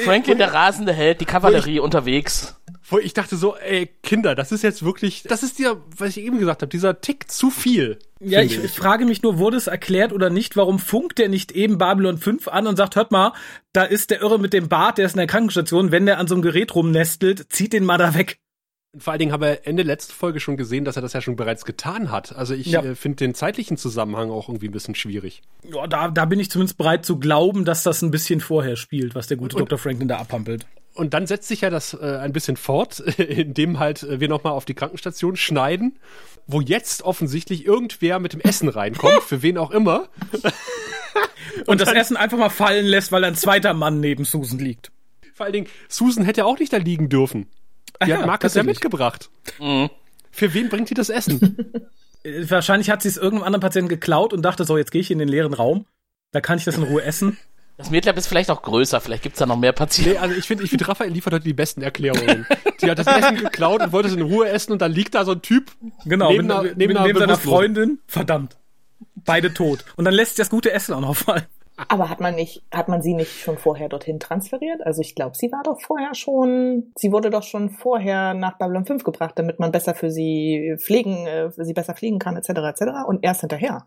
[0.04, 2.55] Franklin, der rasende Held, die Kavallerie unterwegs.
[2.88, 6.18] Wo ich dachte so, ey, Kinder, das ist jetzt wirklich, das ist dir, was ich
[6.18, 7.98] eben gesagt habe, dieser Tick zu viel.
[8.20, 11.50] Ja, ich, ich frage mich nur, wurde es erklärt oder nicht, warum funkt der nicht
[11.52, 13.32] eben Babylon 5 an und sagt, hört mal,
[13.72, 16.28] da ist der Irre mit dem Bart, der ist in der Krankenstation, wenn der an
[16.28, 18.38] so einem Gerät rumnestelt, zieht den mal da weg.
[18.98, 21.36] Vor allen Dingen haben wir Ende letzte Folge schon gesehen, dass er das ja schon
[21.36, 22.34] bereits getan hat.
[22.36, 22.82] Also ich Ja.
[22.82, 25.42] äh, finde den zeitlichen Zusammenhang auch irgendwie ein bisschen schwierig.
[25.70, 29.14] Ja, da, da bin ich zumindest bereit zu glauben, dass das ein bisschen vorher spielt,
[29.14, 29.76] was der gute Und- Dr.
[29.78, 30.66] Franklin da abhampelt.
[30.96, 34.52] Und dann setzt sich ja das äh, ein bisschen fort, indem halt äh, wir nochmal
[34.54, 35.98] auf die Krankenstation schneiden,
[36.46, 40.08] wo jetzt offensichtlich irgendwer mit dem Essen reinkommt, für wen auch immer.
[41.66, 44.90] Und, das Essen einfach mal fallen lässt, weil ein zweiter Mann neben Susan liegt.
[45.34, 47.46] Vor allen Dingen, Susan hätte auch nicht da liegen dürfen.
[48.02, 49.30] Die Ah hat ja, Marcus ja mitgebracht.
[49.58, 49.90] Mhm.
[50.30, 51.56] Für wen bringt die das Essen?
[52.24, 55.12] Äh, Wahrscheinlich hat sie es irgendeinem anderen Patienten geklaut und dachte, so, jetzt gehe ich
[55.12, 55.86] in den leeren Raum.
[56.32, 57.38] Da kann ich das in Ruhe essen.
[57.76, 60.12] Das Medlab ist vielleicht auch größer, vielleicht gibt's da noch mehr Patienten.
[60.12, 62.46] nee, also ich finde, ich find, Raphael liefert heute die besten Erklärungen.
[62.80, 65.24] die hat das Essen geklaut und wollte es in Ruhe essen und dann liegt da
[65.24, 65.70] so ein Typ
[66.06, 67.58] Genau, neben, mit, einer, mit, neben, neben, einer seiner Bewusstlosen.
[67.58, 67.98] Freundin.
[68.06, 68.56] Verdammt.
[69.14, 69.84] Beide tot.
[69.96, 71.44] Und dann lässt sie das gute Essen auch noch fallen.
[71.88, 74.80] Aber hat man nicht, hat man sie nicht schon vorher dorthin transferiert?
[74.86, 78.86] Also ich glaube, sie war doch vorher schon, sie wurde doch schon vorher nach Babylon
[78.86, 82.48] 5 gebracht, damit man besser für sie pflegen, äh, für sie besser fliegen kann, etc.
[82.48, 82.82] etc.
[83.06, 83.84] Und erst hinterher.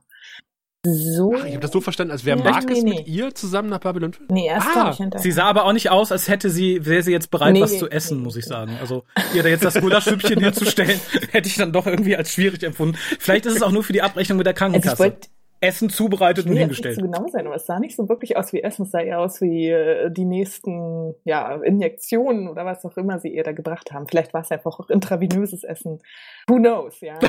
[0.86, 1.34] So.
[1.38, 2.96] Ach, ich habe das so verstanden, als wäre Ja, Marcus nee, nee.
[3.00, 4.30] mit ihr zusammen nach Babylon 5.
[4.30, 5.22] Nee, erst Ah, glaub ich hinterher.
[5.24, 7.74] Sie sah aber auch nicht aus, als hätte sie, wäre sie jetzt bereit, Nee, was
[7.74, 8.50] nee, zu essen, nee, muss ich nee.
[8.50, 8.78] sagen.
[8.80, 10.98] Also, ihr da jetzt das Gulaschstüppchen hinzustellen,
[11.32, 12.98] hätte ich dann doch irgendwie als schwierig empfunden.
[13.20, 15.00] Vielleicht ist es auch nur für die Abrechnung mit der also ich Krankenkasse.
[15.04, 15.28] wollte
[15.62, 16.96] Essen zubereitet Ich und jetzt nicht hingestellt.
[16.96, 19.20] zu genau sein, aber es sah nicht so wirklich aus wie Essen, es sah eher
[19.20, 23.92] aus wie äh, die nächsten ja, Injektionen oder was auch immer sie ihr da gebracht
[23.92, 24.08] haben.
[24.08, 26.00] Vielleicht war es einfach auch intravenöses Essen.
[26.48, 27.20] Who knows, ja.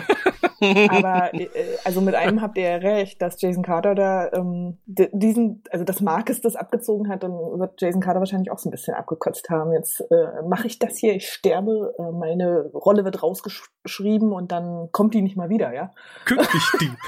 [0.90, 1.49] aber äh,
[1.85, 5.85] also mit einem habt ihr ja recht, dass Jason Carter da ähm, di- diesen, also
[5.85, 9.51] dass Marcus das abgezogen hat, dann wird Jason Carter wahrscheinlich auch so ein bisschen abgekotzt
[9.51, 9.73] haben.
[9.73, 14.88] Jetzt äh, mache ich das hier, ich sterbe, äh, meine Rolle wird rausgeschrieben und dann
[14.93, 15.90] kommt die nicht mal wieder, ja.
[16.25, 16.49] Kündig
[16.81, 16.90] die.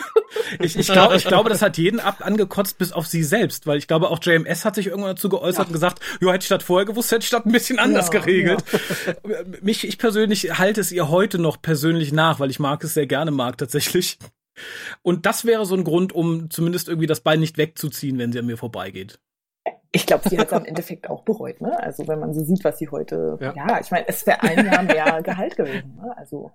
[0.60, 3.78] Ich, ich, glaub, ich glaube, das hat jeden ab angekotzt, bis auf sie selbst, weil
[3.78, 6.62] ich glaube, auch JMS hat sich irgendwann dazu geäußert und gesagt, jo, hätte ich das
[6.62, 8.64] vorher gewusst, hätte ich das ein bisschen anders Ja, geregelt.
[9.62, 13.06] Mich, ich persönlich halte es ihr heute noch persönlich nach, weil ich mag es sehr
[13.06, 14.18] gerne mag, tatsächlich.
[15.02, 18.38] Und das wäre so ein Grund, um zumindest irgendwie das Bein nicht wegzuziehen, wenn sie
[18.38, 19.18] an mir vorbeigeht.
[19.92, 21.78] Ich glaube, sie hat es am Endeffekt auch bereut, ne?
[21.78, 23.36] Also wenn man so sieht, was sie heute.
[23.40, 23.54] Ja.
[23.54, 26.16] Ja, ich meine, es wäre ein Jahr mehr Gehalt gewesen, ne?
[26.16, 26.50] Also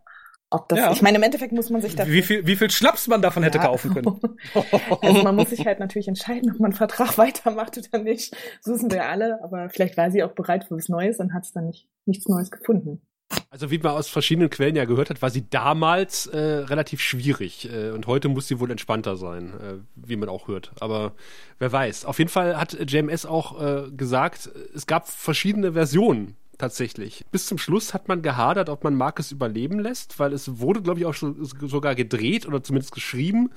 [0.50, 0.80] ob das.
[0.80, 0.92] Ja.
[0.92, 2.14] Ich meine, im Endeffekt muss man sich dafür.
[2.14, 3.66] Wie viel, wie viel Schnaps man davon hätte Ja.
[3.66, 4.20] kaufen können.
[5.02, 8.36] Also man muss sich halt natürlich entscheiden, ob man einen Vertrag weitermacht oder nicht.
[8.62, 11.44] So sind wir alle, aber vielleicht war sie auch bereit für was Neues und hat
[11.44, 13.02] es dann nicht nichts Neues gefunden.
[13.50, 17.70] Also wie man aus verschiedenen Quellen ja gehört hat, war sie damals äh, relativ schwierig
[17.70, 20.72] äh, und heute muss sie wohl entspannter sein, äh, wie man auch hört.
[20.80, 21.12] Aber
[21.60, 22.06] wer weiß.
[22.06, 27.26] Auf jeden Fall hat JMS auch äh, gesagt, es gab verschiedene Versionen tatsächlich.
[27.32, 31.00] Bis zum Schluss hat man gehadert, ob man Marcus überleben lässt, weil es wurde, glaube
[31.00, 33.52] ich, auch schon, sogar gedreht oder zumindest geschrieben,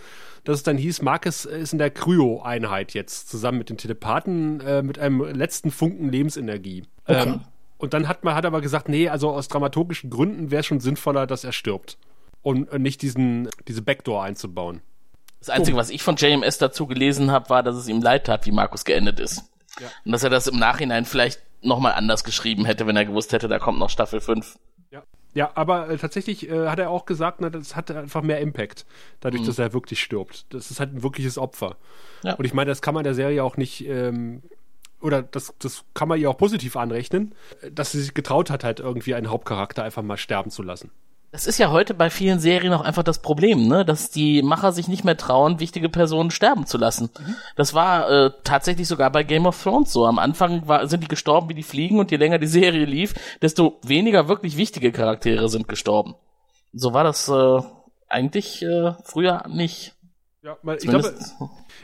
[0.45, 4.83] dass es dann hieß, Marcus ist in der Kryo-Einheit jetzt zusammen mit den Telepathen äh,
[4.83, 6.85] mit einem letzten Funken Lebensenergie.
[7.07, 7.29] Okay.
[7.29, 7.41] Ähm,
[7.79, 11.27] und dann hat man hat aber gesagt, nee, also aus dramaturgischen Gründen wäre schon sinnvoller,
[11.27, 11.97] dass er stirbt.
[12.43, 14.83] Und äh, nicht diesen, diese Backdoor einzubauen.
[15.39, 18.45] Das Einzige, was ich von JMS dazu gelesen habe, war, dass es ihm leid tat,
[18.45, 19.45] wie Markus geendet ist.
[19.81, 19.89] Ja.
[20.05, 23.49] Und dass er das im Nachhinein vielleicht nochmal anders geschrieben hätte, wenn er gewusst hätte,
[23.49, 24.59] da kommt noch Staffel 5.
[24.91, 25.03] Ja,
[25.35, 28.87] ja aber äh, tatsächlich äh, hat er auch gesagt, na, das hat einfach mehr Impact,
[29.21, 30.47] dadurch, dass er wirklich stirbt.
[30.55, 31.77] Das ist halt ein wirkliches Opfer.
[32.23, 32.35] Ja.
[32.35, 34.43] Und ich meine, das kann man der Serie auch nicht, ähm,
[35.01, 37.35] oder das, das kann man ihr auch positiv anrechnen,
[37.71, 40.91] dass sie sich getraut hat, halt irgendwie einen Hauptcharakter einfach mal sterben zu lassen.
[41.33, 43.85] Das ist ja heute bei vielen Serien auch einfach das Problem, ne?
[43.85, 47.09] dass die Macher sich nicht mehr trauen, wichtige Personen sterben zu lassen.
[47.55, 50.07] Das war äh, tatsächlich sogar bei Game of Thrones so.
[50.07, 53.15] Am Anfang war, sind die gestorben, wie die fliegen, und je länger die Serie lief,
[53.41, 56.17] desto weniger wirklich wichtige Charaktere sind gestorben.
[56.73, 57.61] So war das äh,
[58.09, 59.95] eigentlich äh, früher nicht.
[60.43, 61.15] Ja, weil ich glaube,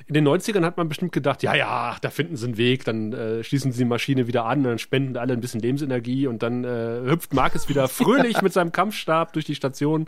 [0.07, 3.13] in den 90ern hat man bestimmt gedacht, ja, ja, da finden sie einen Weg, dann
[3.13, 6.65] äh, schließen sie die Maschine wieder an, dann spenden alle ein bisschen Lebensenergie und dann
[6.65, 10.07] äh, hüpft Marcus wieder fröhlich mit seinem Kampfstab durch die Station.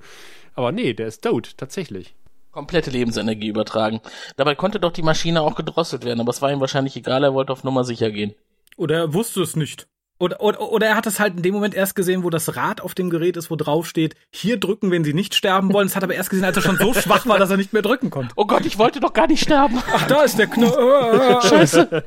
[0.55, 2.15] Aber nee, der ist tot, tatsächlich.
[2.51, 4.01] komplette Lebensenergie übertragen.
[4.37, 7.35] Dabei konnte doch die Maschine auch gedrosselt werden, aber es war ihm wahrscheinlich egal, er
[7.35, 8.35] wollte auf Nummer sicher gehen.
[8.79, 9.89] Oder er wusste es nicht.
[10.21, 12.81] Oder, oder, oder er hat es halt in dem Moment erst gesehen, wo das Rad
[12.81, 15.87] auf dem Gerät ist, wo drauf steht, hier drücken, wenn sie nicht sterben wollen.
[15.87, 17.73] Das hat er aber erst gesehen, als er schon so schwach war, dass er nicht
[17.73, 18.33] mehr drücken konnte.
[18.37, 19.81] Oh Gott, ich wollte doch gar nicht sterben.
[19.93, 21.47] Ach, da ist der Knopf.
[21.49, 22.05] Scheiße.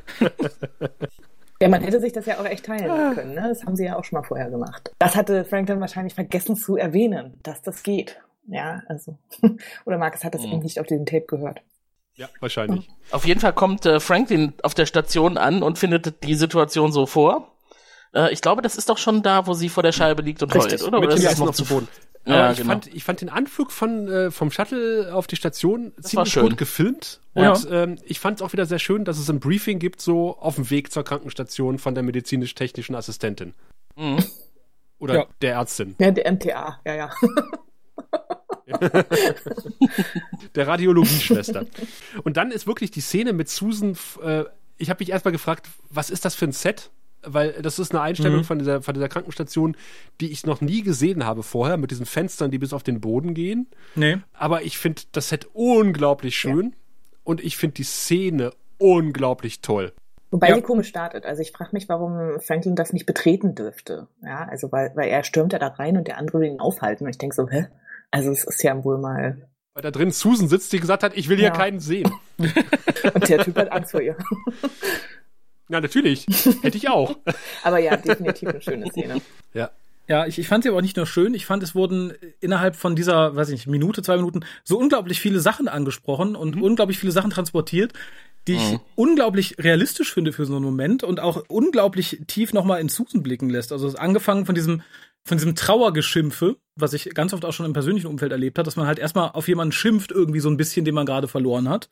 [1.62, 3.46] Ja, man hätte sich das ja auch echt teilen können, ne?
[3.48, 4.92] Das haben sie ja auch schon mal vorher gemacht.
[4.98, 8.20] Das hatte Franklin wahrscheinlich vergessen zu erwähnen, dass das geht.
[8.48, 9.16] Ja, also.
[9.84, 11.62] Oder Marcus hat das eben nicht auf diesem Tape gehört.
[12.16, 12.90] Ja, wahrscheinlich.
[13.12, 17.06] Auf jeden Fall kommt äh, Franklin auf der Station an und findet die Situation so
[17.06, 17.51] vor.
[18.14, 20.54] Äh, ich glaube, das ist doch schon da, wo sie vor der Scheibe liegt und
[20.54, 21.00] Richtig, heult, oder?
[21.00, 21.88] Mit oder ist noch auf dem Boden.
[22.24, 22.70] Ja, ich, genau.
[22.70, 26.42] fand, ich fand den Anflug von, äh, vom Shuttle auf die Station war ziemlich schön.
[26.44, 27.20] gut gefilmt.
[27.34, 27.52] Ja.
[27.52, 30.38] Und ähm, ich fand es auch wieder sehr schön, dass es ein Briefing gibt, so
[30.38, 33.54] auf dem Weg zur Krankenstation von der medizinisch-technischen Assistentin.
[33.96, 34.22] Mhm.
[35.00, 35.26] Oder Ja.
[35.40, 35.96] der Ärztin.
[35.98, 37.10] Ja, der MTA, ja, ja.
[40.54, 41.66] Der Radiologieschwester.
[42.24, 44.44] Und dann ist wirklich die Szene mit Susan, äh,
[44.78, 46.90] ich habe mich erstmal gefragt, was ist das für ein Set?
[47.24, 48.44] Weil das ist eine Einstellung Mhm.
[48.44, 49.76] von, dieser, von dieser Krankenstation,
[50.20, 53.32] die ich noch nie gesehen habe vorher, mit diesen Fenstern, die bis auf den Boden
[53.34, 53.68] gehen.
[53.94, 54.18] Nee.
[54.32, 56.74] Aber ich finde das Set unglaublich schön
[57.24, 59.92] und ich finde die Szene unglaublich toll.
[60.32, 60.54] Wobei Ja.
[60.56, 61.24] sie komisch startet.
[61.26, 64.08] Also ich frage mich, warum Franklin das nicht betreten dürfte.
[64.22, 67.04] Ja, also weil, weil er stürmt ja da rein und der andere will ihn aufhalten.
[67.04, 67.66] Und ich denke so, hä?
[68.10, 69.46] Also es ist ja wohl mal.
[69.74, 71.52] Weil da drin Susan sitzt, die gesagt hat, ich will hier Ja.
[71.52, 72.10] keinen sehen.
[73.14, 74.16] Und der Typ hat Angst vor ihr.
[75.72, 76.26] Na, natürlich.
[76.60, 77.16] Hätte ich auch.
[77.64, 79.22] Aber ja, definitiv eine schöne Szene.
[79.54, 79.70] Ja.
[80.06, 82.96] Ja, ich, ich fand sie aber nicht nur schön, ich fand, es wurden innerhalb von
[82.96, 86.62] dieser, weiß ich nicht, Minute, zwei Minuten so unglaublich viele Sachen angesprochen und mhm.
[86.64, 87.92] unglaublich viele Sachen transportiert,
[88.48, 88.80] die ich mhm.
[88.96, 93.48] unglaublich realistisch finde für so einen Moment und auch unglaublich tief nochmal in Susan blicken
[93.48, 93.70] lässt.
[93.70, 94.82] Also angefangen von diesem,
[95.24, 98.76] von diesem Trauergeschimpfe, was ich ganz oft auch schon im persönlichen Umfeld erlebt habe, dass
[98.76, 101.88] man halt erstmal auf jemanden schimpft, irgendwie so ein bisschen, den man gerade verloren hat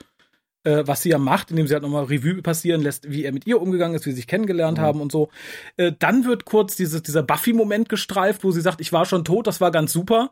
[0.65, 3.47] äh, was sie ja macht, indem sie halt nochmal Revue passieren lässt, wie er mit
[3.47, 4.83] ihr umgegangen ist, wie sie sich kennengelernt mhm.
[4.83, 5.31] haben und so.
[5.77, 9.47] Äh, dann wird kurz dieses, dieser Buffy-Moment gestreift, wo sie sagt, ich war schon tot,
[9.47, 10.31] das war ganz super.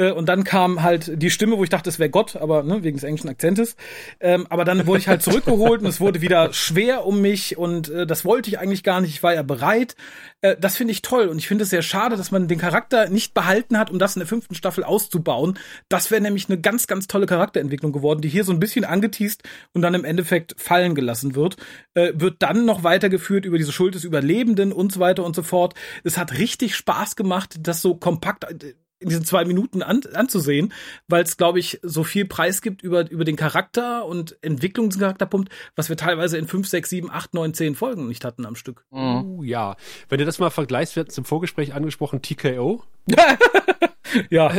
[0.00, 2.82] Äh, und dann kam halt die Stimme, wo ich dachte, es wäre Gott, aber ne,
[2.82, 3.76] wegen des englischen Akzentes.
[4.18, 7.90] Ähm, aber dann wurde ich halt zurückgeholt und es wurde wieder schwer um mich und
[7.90, 9.10] äh, das wollte ich eigentlich gar nicht.
[9.10, 9.96] Ich war ja bereit.
[10.40, 13.10] Äh, das finde ich toll und ich finde es sehr schade, dass man den Charakter
[13.10, 15.58] nicht behalten hat, um das in der fünften Staffel auszubauen.
[15.90, 19.42] Das wäre nämlich eine ganz, ganz tolle Charakterentwicklung geworden, die hier so ein bisschen angeteased
[19.74, 21.56] und dann im Endeffekt fallen gelassen wird.
[21.92, 25.42] Äh, wird dann noch weitergeführt über diese Schuld des Überlebenden und so weiter und so
[25.42, 25.74] fort.
[26.04, 30.72] Es hat richtig Spaß gemacht, das so kompakt äh, in diesen zwei Minuten an, anzusehen,
[31.08, 34.98] weil es, glaube ich, so viel Preis gibt über, über den Charakter und Entwicklung des
[34.98, 38.54] Charakterpunkt, was wir teilweise in fünf, sechs, sieben, acht, neun, zehn Folgen nicht hatten am
[38.54, 38.84] Stück.
[38.90, 39.24] Mhm.
[39.24, 39.76] Uh, ja.
[40.08, 42.82] Wenn du das mal vergleichst, wir hatten zum Vorgespräch angesprochen, TKO.
[44.30, 44.52] ja.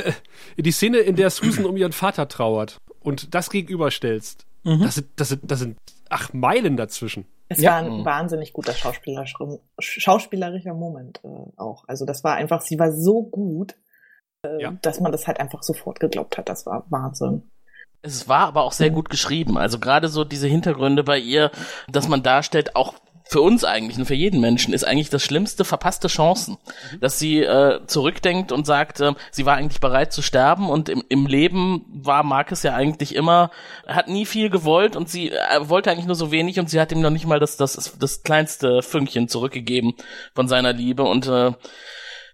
[0.58, 4.82] Die Szene, in der Susan um ihren Vater trauert und das gegenüberstellst, mhm.
[4.82, 5.78] das, sind, das, sind, das sind
[6.10, 7.26] acht Meilen dazwischen.
[7.48, 7.72] Es ja.
[7.72, 8.06] war ein mhm.
[8.06, 11.28] wahnsinnig guter schauspielerischer, schauspielerischer Moment äh,
[11.58, 11.84] auch.
[11.88, 13.91] Also das war einfach, sie war so gut äh,
[14.60, 14.74] ja.
[14.82, 16.50] dass man das halt einfach sofort geglaubt hat.
[16.50, 17.44] Das war Wahnsinn.
[18.02, 19.58] Es war aber auch sehr gut geschrieben.
[19.58, 21.52] Also gerade so diese Hintergründe bei ihr,
[21.88, 25.64] dass man darstellt, auch für uns eigentlich und für jeden Menschen ist eigentlich das Schlimmste
[25.64, 26.58] verpasste Chancen.
[26.92, 27.00] Mhm.
[27.00, 31.04] Dass sie äh, zurückdenkt und sagt, äh, sie war eigentlich bereit zu sterben und im,
[31.08, 33.52] im Leben war Marcus ja eigentlich immer,
[33.88, 36.92] hat nie viel gewollt und sie äh, wollte eigentlich nur so wenig und sie hat
[36.92, 39.94] ihm noch nicht mal das, das, das kleinste Fünkchen zurückgegeben
[40.34, 41.54] von seiner Liebe und äh,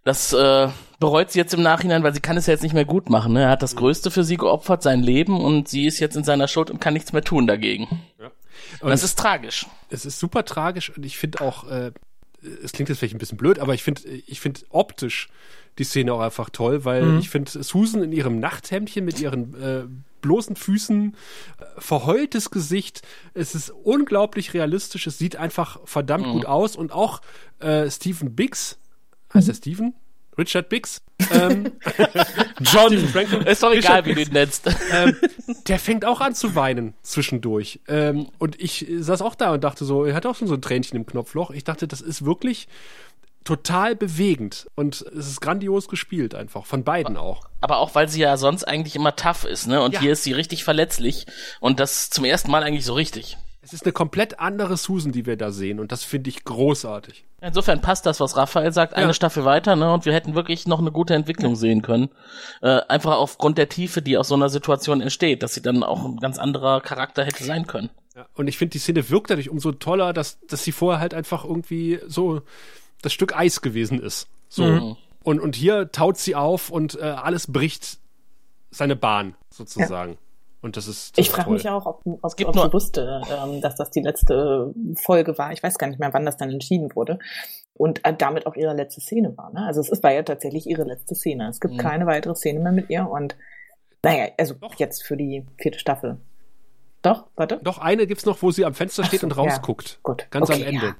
[0.07, 2.85] das äh, bereut sie jetzt im Nachhinein, weil sie kann es ja jetzt nicht mehr
[2.85, 3.33] gut machen.
[3.33, 3.43] Ne?
[3.43, 3.79] Er hat das mhm.
[3.79, 6.93] Größte für sie geopfert, sein Leben, und sie ist jetzt in seiner Schuld und kann
[6.93, 7.87] nichts mehr tun dagegen.
[8.19, 8.31] Ja.
[8.79, 9.65] Und das ist tragisch.
[9.89, 11.91] Es ist super tragisch und ich finde auch, äh,
[12.63, 15.29] es klingt jetzt vielleicht ein bisschen blöd, aber ich finde, ich finde optisch
[15.77, 17.19] die Szene auch einfach toll, weil mhm.
[17.19, 19.83] ich finde Susan in ihrem Nachthemdchen mit ihren äh,
[20.21, 21.15] bloßen Füßen,
[21.59, 23.01] äh, verheultes Gesicht,
[23.33, 26.31] es ist unglaublich realistisch, es sieht einfach verdammt mhm.
[26.31, 27.21] gut aus und auch
[27.59, 28.77] äh, Stephen Biggs,
[29.37, 29.93] heißt er Steven?
[30.37, 31.01] Richard Biggs.
[31.31, 31.71] Ähm,
[32.61, 32.93] John.
[32.93, 34.69] Ist doch egal, Richard wie du ihn nennst.
[34.91, 35.15] Ähm,
[35.67, 37.79] der fängt auch an zu weinen zwischendurch.
[37.87, 40.61] Ähm, und ich saß auch da und dachte so, er hat auch schon so ein
[40.61, 41.51] Tränchen im Knopfloch.
[41.51, 42.67] Ich dachte, das ist wirklich
[43.43, 47.47] total bewegend und es ist grandios gespielt einfach von beiden auch.
[47.61, 49.81] Aber auch weil sie ja sonst eigentlich immer tough ist, ne?
[49.81, 50.01] Und ja.
[50.01, 51.27] hier ist sie richtig verletzlich
[51.61, 53.37] und das zum ersten Mal eigentlich so richtig.
[53.67, 57.25] Es ist eine komplett andere Susan, die wir da sehen und das finde ich großartig.
[57.41, 59.13] Insofern passt das, was Raphael sagt, eine ja.
[59.13, 59.91] Staffel weiter, ne?
[59.91, 62.07] Und wir hätten wirklich noch eine gute Entwicklung sehen können.
[62.61, 66.05] Äh, einfach aufgrund der Tiefe, die aus so einer Situation entsteht, dass sie dann auch
[66.05, 67.89] ein ganz anderer Charakter hätte sein können.
[68.15, 71.13] Ja, und ich finde, die Szene wirkt dadurch umso toller, dass, dass sie vorher halt
[71.13, 72.43] einfach irgendwie so
[73.01, 74.29] das Stück Eis gewesen ist.
[74.47, 74.63] So.
[74.63, 74.95] Mhm.
[75.23, 77.97] Und, und hier taut sie auf und äh, alles bricht
[78.71, 80.13] seine Bahn, sozusagen.
[80.13, 80.17] Ja.
[80.61, 81.17] Und das ist.
[81.17, 84.73] Das ich frage mich auch, ob, ob, ob sie wusste, ähm, dass das die letzte
[84.95, 85.51] Folge war.
[85.51, 87.19] Ich weiß gar nicht mehr, wann das dann entschieden wurde.
[87.73, 89.51] Und äh, damit auch ihre letzte Szene war.
[89.53, 89.65] Ne?
[89.65, 91.47] Also es ist, war ja tatsächlich ihre letzte Szene.
[91.49, 91.77] Es gibt mhm.
[91.77, 93.07] keine weitere Szene mehr mit ihr.
[93.07, 93.35] Und
[94.03, 94.75] naja, also Doch.
[94.75, 96.17] jetzt für die vierte Staffel.
[97.09, 97.59] Doch, warte.
[97.63, 99.89] Doch, eine gibt's noch, wo sie am Fenster steht so, und rausguckt.
[99.89, 100.27] Ja, gut.
[100.29, 100.95] Ganz okay, am Ende.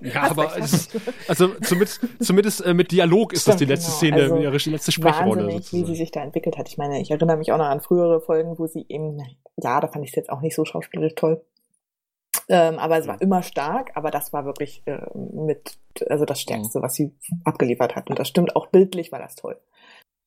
[0.00, 0.88] ja aber es,
[1.28, 3.96] also zumindest, zumindest äh, mit Dialog ist Stimmt, das die letzte genau.
[3.96, 5.42] Szene, also ihre letzte Sprechrolle.
[5.42, 6.68] Wahnsinnig, wie sie sich da entwickelt hat.
[6.68, 9.18] Ich meine, ich erinnere mich auch noch an frühere Folgen, wo sie eben,
[9.56, 11.42] ja, da fand ich es jetzt auch nicht so schauspielerisch toll.
[12.48, 16.82] Ähm, aber es war immer stark, aber das war wirklich äh, mit, also das Stärkste,
[16.82, 17.12] was sie
[17.44, 18.10] abgeliefert hat.
[18.10, 19.60] Und das stimmt auch bildlich, war das toll.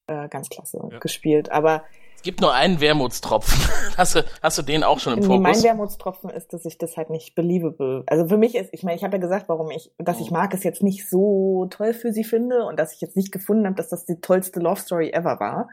[0.07, 0.99] Äh, ganz klasse ja.
[0.99, 1.51] gespielt.
[1.51, 1.83] Aber
[2.23, 3.59] gibt nur einen Wermutstropfen.
[3.97, 5.41] Hast du, hast du den auch schon im Fokus?
[5.41, 8.03] Mein Wermutstropfen ist, dass ich das halt nicht believable.
[8.07, 10.51] Also für mich ist, ich meine, ich habe ja gesagt, warum ich, dass ich mag
[10.55, 13.75] es jetzt nicht so toll für sie finde und dass ich jetzt nicht gefunden habe,
[13.75, 15.69] dass das die tollste Love Story ever war.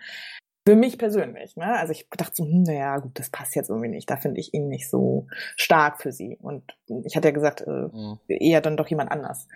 [0.67, 1.79] Für mich persönlich, ne?
[1.79, 4.11] Also ich dachte so, hm, naja, gut, das passt jetzt irgendwie nicht.
[4.11, 6.37] Da finde ich ihn nicht so stark für sie.
[6.43, 8.19] Und ich hatte ja gesagt, äh, mhm.
[8.29, 9.49] eher dann doch jemand anders.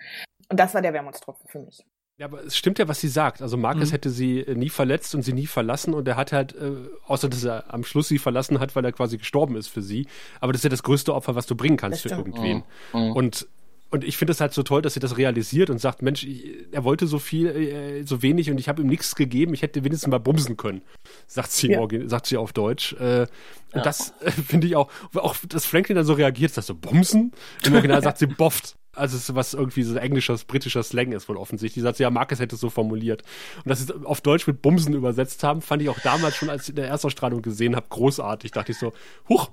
[0.49, 1.85] Und das war der Wermutstropfen für mich.
[2.17, 3.41] Ja, aber es stimmt ja, was sie sagt.
[3.41, 3.91] Also Marcus mhm.
[3.91, 6.71] hätte sie äh, nie verletzt und sie nie verlassen und er hat halt, äh,
[7.07, 10.07] außer dass er am Schluss sie verlassen hat, weil er quasi gestorben ist für sie.
[10.39, 12.63] Aber das ist ja das größte Opfer, was du bringen kannst für irgendwen.
[12.93, 12.99] Mhm.
[12.99, 13.11] mhm.
[13.11, 13.47] Und
[13.91, 16.67] und ich finde es halt so toll, dass sie das realisiert und sagt, Mensch, ich,
[16.71, 19.53] er wollte so viel, äh, so wenig und ich habe ihm nichts gegeben.
[19.53, 20.81] Ich hätte wenigstens mal bumsen können,
[21.27, 21.87] sagt sie, ja.
[22.07, 22.93] sagt sie auf Deutsch.
[22.93, 23.29] Äh, und
[23.75, 23.81] ja.
[23.83, 27.31] das äh, finde ich auch, auch, dass Franklin dann so reagiert, sagt so, bumsen?
[27.63, 28.75] Im Original sagt sie bofft.
[28.95, 31.75] Also es ist was irgendwie so englischer, britischer Slang ist wohl offensichtlich.
[31.75, 33.23] Die sagt, ja, Marcus hätte es so formuliert.
[33.63, 36.49] Und dass sie es auf Deutsch mit Bumsen übersetzt haben, fand ich auch damals schon,
[36.49, 38.51] als ich in der Erstausstrahlung gesehen habe, großartig.
[38.51, 38.93] Dachte ich so,
[39.29, 39.49] huch,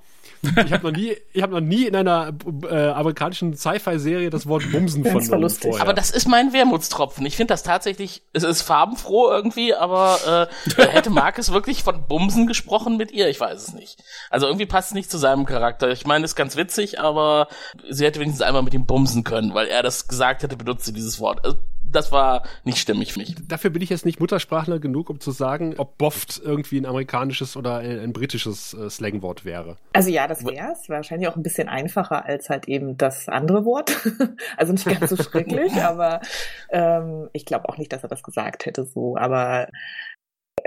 [0.65, 2.33] ich habe noch nie, ich habe noch nie in einer
[2.69, 5.69] äh, amerikanischen Sci-Fi-Serie das Wort Bumsen Das war vernommen lustig.
[5.69, 5.81] vorher.
[5.81, 7.25] Aber das ist mein Wermutstropfen.
[7.25, 12.47] Ich finde das tatsächlich, es ist farbenfroh irgendwie, aber äh, hätte Marcus wirklich von Bumsen
[12.47, 13.29] gesprochen mit ihr?
[13.29, 14.01] Ich weiß es nicht.
[14.29, 15.89] Also irgendwie passt es nicht zu seinem Charakter.
[15.91, 17.47] Ich meine, ist ganz witzig, aber
[17.89, 20.93] sie hätte wenigstens einmal mit ihm bumsen können, weil er das gesagt hätte, benutzt sie
[20.93, 21.43] dieses Wort.
[21.43, 21.57] Also,
[21.93, 23.35] das war nicht stimmig für mich.
[23.47, 27.55] Dafür bin ich jetzt nicht Muttersprachler genug, um zu sagen, ob Boft irgendwie ein amerikanisches
[27.55, 29.77] oder ein, ein britisches äh, Slangwort wäre.
[29.93, 30.89] Also ja, das wär's.
[30.89, 33.95] Wahrscheinlich auch ein bisschen einfacher als halt eben das andere Wort.
[34.57, 36.21] also nicht ganz so schrecklich, aber
[36.69, 39.15] ähm, ich glaube auch nicht, dass er das gesagt hätte so.
[39.17, 39.67] Aber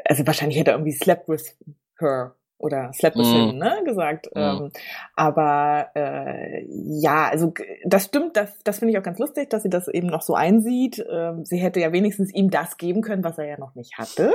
[0.04, 1.56] also wahrscheinlich hätte er irgendwie slept with
[1.98, 3.58] her oder slept with Mm.
[3.58, 4.26] ne, gesagt.
[4.34, 4.38] Mm.
[4.38, 4.70] Ähm,
[5.14, 7.52] aber äh, ja, also
[7.84, 10.34] das stimmt, das, das finde ich auch ganz lustig, dass sie das eben noch so
[10.34, 11.04] einsieht.
[11.10, 14.34] Ähm, sie hätte ja wenigstens ihm das geben können, was er ja noch nicht hatte.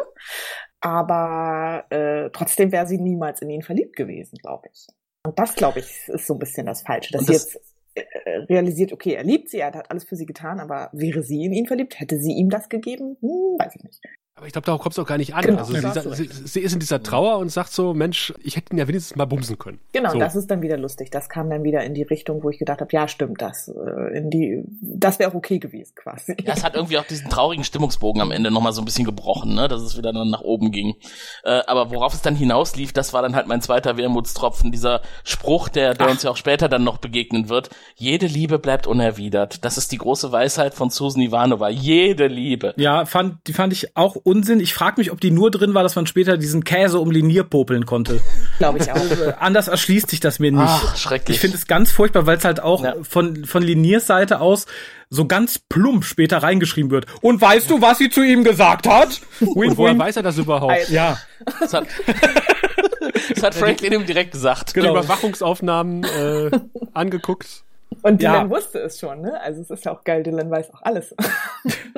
[0.79, 4.87] Aber äh, trotzdem wäre sie niemals in ihn verliebt gewesen, glaube ich.
[5.25, 7.71] Und das, glaube ich, ist so ein bisschen das Falsche, dass Und sie das- jetzt
[7.93, 8.03] äh,
[8.49, 11.53] realisiert, okay, er liebt sie, er hat alles für sie getan, aber wäre sie in
[11.53, 11.99] ihn verliebt?
[11.99, 13.17] Hätte sie ihm das gegeben?
[13.21, 13.99] Hm, weiß ich nicht.
[14.41, 15.43] Aber ich glaube, darauf kommt es auch gar nicht an.
[15.43, 18.73] Genau, also da sie, sie, ist in dieser Trauer und sagt so, Mensch, ich hätte
[18.73, 19.79] ihn ja wenigstens mal bumsen können.
[19.93, 20.17] Genau, So.
[20.17, 21.11] das ist dann wieder lustig.
[21.11, 24.17] Das kam dann wieder in die Richtung, wo ich gedacht habe, ja, stimmt, das äh,
[24.17, 26.35] in die, das wäre auch okay gewesen, quasi.
[26.43, 29.53] Ja, es hat irgendwie auch diesen traurigen Stimmungsbogen am Ende nochmal so ein bisschen gebrochen,
[29.53, 30.95] ne, dass es wieder dann nach oben ging.
[31.43, 35.69] Äh, aber worauf es dann hinauslief, das war dann halt mein zweiter Wermutstropfen, dieser Spruch,
[35.69, 37.69] der, der uns ja auch später dann noch begegnen wird.
[37.95, 39.63] Jede Liebe bleibt unerwidert.
[39.63, 41.69] Das ist die große Weisheit von Susan Ivanova.
[41.69, 42.73] Jede Liebe.
[42.77, 44.59] Ja, fand, die fand ich auch Unsinn.
[44.59, 47.43] Ich frage mich, ob die nur drin war, dass man später diesen Käse um Linier
[47.43, 48.21] popeln konnte.
[48.59, 48.95] Glaube ich auch.
[48.97, 50.61] Äh, Anders erschließt sich das mir nicht.
[50.63, 51.35] Ach, schrecklich.
[51.37, 52.95] Ich finde es ganz furchtbar, weil es halt auch Ja.
[53.01, 54.65] von, von Liniers Seite aus
[55.09, 57.05] so ganz plump später reingeschrieben wird.
[57.21, 59.19] Und weißt du, was sie zu ihm gesagt hat?
[59.41, 60.01] Und Wink, woher wink.
[60.01, 60.71] weiß er das überhaupt?
[60.71, 61.17] Also- Ja,
[61.59, 61.85] Das hat,
[63.35, 64.69] das hat Franklin ihm direkt gesagt.
[64.69, 64.91] Die genau.
[64.91, 66.51] Überwachungsaufnahmen äh,
[66.93, 67.63] angeguckt.
[68.01, 68.31] Und Ja.
[68.33, 69.39] Dylan wusste es schon, ne?
[69.41, 71.13] Also es ist ja auch geil, Dylan weiß auch alles.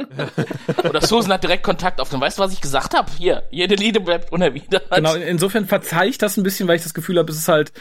[0.90, 2.20] Oder Susan hat direkt Kontakt auf den.
[2.20, 3.10] Weißt du, was ich gesagt habe?
[3.18, 4.90] Hier, jede Liebe bleibt unerwidert.
[4.92, 5.14] genau.
[5.16, 7.72] Insofern verzeih ich das ein bisschen, weil ich das Gefühl habe, es ist halt,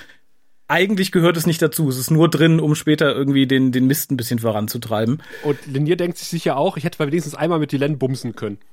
[0.68, 1.88] eigentlich gehört es nicht dazu.
[1.88, 5.22] Es ist nur drin, um später irgendwie den, den Mist ein bisschen voranzutreiben.
[5.42, 8.58] Und Linier denkt sich sicher auch, ich hätte wenigstens einmal mit Dylan bumsen können.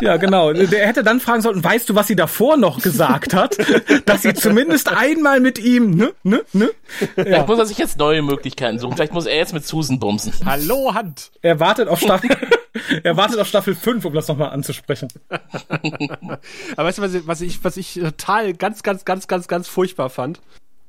[0.00, 0.52] Ja, genau.
[0.52, 3.56] Der hätte dann fragen sollen, weißt du, was sie davor noch gesagt hat?
[4.06, 6.70] Dass sie zumindest einmal mit ihm, ne, ne, ne?
[7.14, 8.96] Vielleicht muss er sich jetzt neue Möglichkeiten suchen.
[8.96, 10.32] Vielleicht muss er jetzt mit Susan bumsen.
[10.44, 11.30] Hallo, Hand!
[11.42, 12.30] Er wartet auf Staffel,
[13.02, 15.08] er wartet auf Staffel 5, um das nochmal anzusprechen.
[15.28, 19.68] Aber weißt du, was ich, was ich, was ich total ganz, ganz, ganz, ganz, ganz
[19.68, 20.40] furchtbar fand?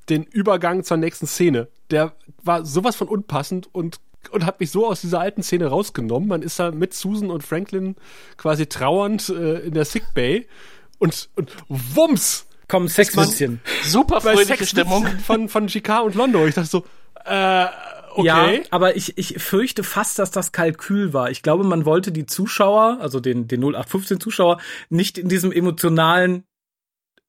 [0.10, 1.68] Den Übergang zur nächsten Szene.
[1.90, 6.28] Der war sowas von unpassend und und hat mich so aus dieser alten Szene rausgenommen.
[6.28, 7.96] Man ist da mit Susan und Franklin
[8.38, 10.48] quasi trauernd äh, in der Sick Bay
[11.00, 12.48] und, und wumms!
[12.68, 13.62] Komm, Sexwitzchen.
[13.84, 15.06] Super fröhliche Stimmung.
[15.24, 16.48] von, von GK und Londo.
[16.48, 16.86] Ich dachte so,
[17.24, 17.66] äh,
[18.16, 18.26] okay.
[18.26, 21.30] Ja, aber ich, ich fürchte fast, dass das Kalkül war.
[21.30, 24.60] Ich glaube, man wollte die Zuschauer, also den, den 0815 Zuschauer,
[24.90, 26.44] nicht in diesem emotionalen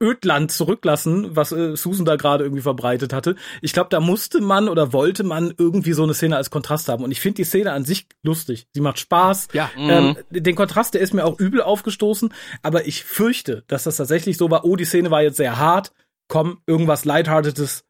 [0.03, 3.37] Ödland zurücklassen, was äh, Susan da gerade irgendwie verbreitet hatte.
[3.63, 7.03] Ich glaube, da musste man oder wollte man irgendwie so eine Szene als Kontrast haben.
[7.03, 8.69] Und ich finde die Szene an sich lustig.
[8.73, 9.49] Sie macht Spaß.
[9.53, 9.71] Ja.
[9.77, 12.33] Ähm, den Kontrast, der ist mir auch übel aufgestoßen.
[12.63, 15.93] Aber ich fürchte, dass das tatsächlich so war, oh, die Szene war jetzt sehr hart.
[16.29, 17.85] Komm, irgendwas Lightheartedes.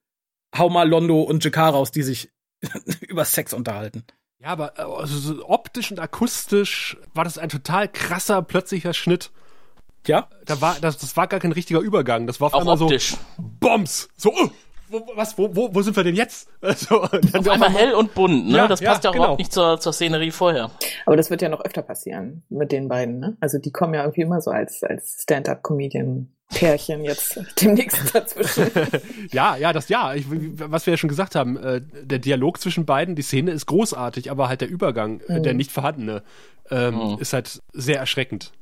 [0.57, 2.31] Hau mal Londo und Jakar raus, die sich
[3.01, 4.05] über Sex unterhalten.
[4.39, 9.33] Ja, aber äh, also so optisch und akustisch war das ein total krasser, plötzlicher Schnitt.
[10.09, 10.29] Ja?
[10.45, 12.27] Da war, das, das war gar kein richtiger Übergang.
[12.27, 13.11] Das war auf Auch einmal optisch.
[13.13, 13.17] so
[13.61, 14.09] Bombs.
[14.17, 14.49] So, oh,
[14.89, 16.49] wo, was, wo, wo, wo sind wir denn jetzt?
[16.61, 18.57] Also, Auf einmal hell und bunt, ne?
[18.57, 19.25] Ja, das ja, passt ja auch genau.
[19.25, 20.71] überhaupt nicht zur, zur Szenerie vorher.
[21.07, 23.37] Aber das wird ja noch öfter passieren mit den beiden, ne?
[23.41, 28.71] Also die kommen ja irgendwie immer so als, als Stand-up-Comedian-Pärchen jetzt demnächst dazwischen.
[29.33, 30.15] Ja, ja, das ja.
[30.15, 33.67] Ich, was wir ja schon gesagt haben, äh, der Dialog zwischen beiden, die Szene ist
[33.67, 36.23] großartig, aber halt der Übergang, äh, der nicht vorhandene,
[36.71, 37.19] ähm, Mhm.
[37.21, 38.53] ist halt sehr erschreckend.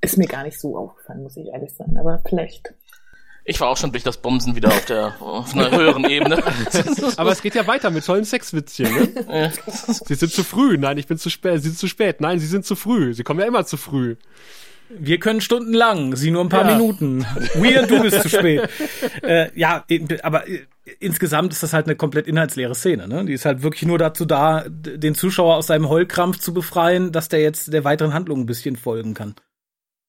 [0.00, 2.74] Ist mir gar nicht so aufgefallen, muss ich ehrlich sein, aber vielleicht.
[3.44, 6.42] Ich war auch schon durch das Bumsen wieder auf der auf einer höheren Ebene.
[7.16, 8.92] Aber es geht ja weiter mit tollen Sexwitzchen.
[9.26, 9.52] Ne?
[10.06, 10.76] Sie sind zu früh.
[10.76, 11.62] Nein, ich bin zu spät.
[11.62, 12.20] Sie sind zu spät.
[12.20, 13.14] Nein, sie sind zu früh.
[13.14, 14.16] Sie kommen ja immer zu früh.
[14.90, 16.76] Wir können stundenlang, sie nur ein paar Ja.
[16.76, 17.24] Minuten.
[17.54, 18.68] Weird, du bist zu spät.
[19.22, 19.84] Äh, ja,
[20.22, 20.66] aber äh,
[20.98, 23.08] insgesamt ist das halt eine komplett inhaltsleere Szene.
[23.08, 23.24] Ne?
[23.24, 27.28] Die ist halt wirklich nur dazu da, den Zuschauer aus seinem Heulkrampf zu befreien, dass
[27.28, 29.34] der jetzt der weiteren Handlung ein bisschen folgen kann.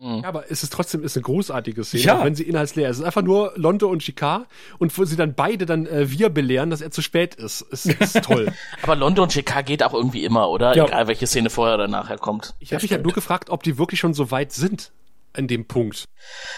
[0.04, 2.20] Ja, aber es ist trotzdem ist eine großartige Szene, Ja.
[2.20, 2.96] auch wenn sie inhaltsleer ist.
[2.96, 4.48] Es ist einfach nur Londo und Chicard
[4.80, 7.64] und wo sie dann beide dann äh, wir belehren, dass er zu spät ist.
[7.72, 8.52] Es ist toll.
[8.82, 10.76] Aber London und GK geht auch irgendwie immer, oder?
[10.76, 10.86] Ja.
[10.88, 12.56] Egal, welche Szene vorher oder nachher kommt.
[12.60, 14.92] Ich habe mich halt nur gefragt, ob die wirklich schon so weit sind
[15.34, 16.06] an dem Punkt.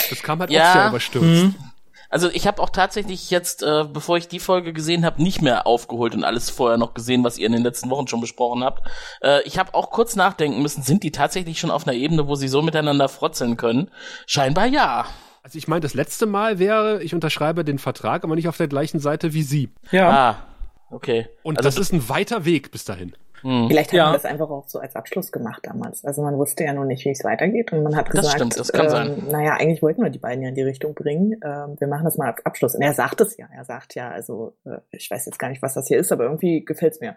[0.09, 0.69] Das kam halt Ja.
[0.69, 1.55] auch sehr überstürzt.
[2.13, 5.65] Also ich habe auch tatsächlich jetzt, äh, bevor ich die Folge gesehen habe, nicht mehr
[5.65, 8.87] aufgeholt und alles vorher noch gesehen, was ihr in den letzten Wochen schon besprochen habt.
[9.23, 12.35] Äh, ich habe auch kurz nachdenken müssen, sind die tatsächlich schon auf einer Ebene, wo
[12.35, 13.89] sie so miteinander frotzeln können?
[14.27, 15.07] Scheinbar ja.
[15.41, 18.67] Also ich meine, das letzte Mal wäre, ich unterschreibe den Vertrag, aber nicht auf der
[18.67, 19.71] gleichen Seite wie sie.
[19.89, 20.11] Ja.
[20.11, 20.35] Ah,
[20.91, 21.29] okay.
[21.41, 23.15] Und also, das ist ein weiter Weg bis dahin.
[23.43, 23.67] Hm.
[23.69, 24.03] Vielleicht hat Ja.
[24.05, 26.03] man das einfach auch so als Abschluss gemacht damals.
[26.03, 28.59] Also man wusste ja noch nicht, wie es weitergeht und man hat Das gesagt, stimmt,
[28.59, 29.23] das kann ähm, sein.
[29.29, 31.33] naja, eigentlich wollten wir die beiden ja in die Richtung bringen.
[31.43, 32.73] Ähm, wir machen das mal als Abschluss.
[32.75, 33.47] Und er sagt es ja.
[33.55, 36.23] Er sagt ja, also äh, ich weiß jetzt gar nicht, was das hier ist, aber
[36.23, 37.15] irgendwie gefällt's mir.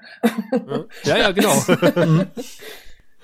[1.05, 1.55] Ja, ja, genau.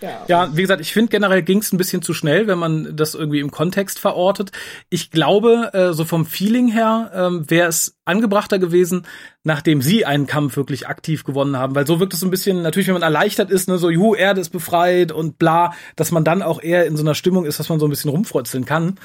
[0.03, 0.25] Ja.
[0.29, 3.15] Ja, wie gesagt, ich finde generell ging es ein bisschen zu schnell, wenn man das
[3.15, 4.51] irgendwie im Kontext verortet.
[4.91, 9.07] Ich glaube, äh, so vom Feeling her ähm, wäre es angebrachter gewesen,
[9.45, 12.63] nachdem sie einen Kampf wirklich aktiv gewonnen haben, weil so wirkt es so ein bisschen,
[12.63, 16.25] natürlich, wenn man erleichtert ist, ne, so, juhu, Erde ist befreit und bla, dass man
[16.25, 18.99] dann auch eher in so einer Stimmung ist, dass man so ein bisschen rumfrotzeln kann.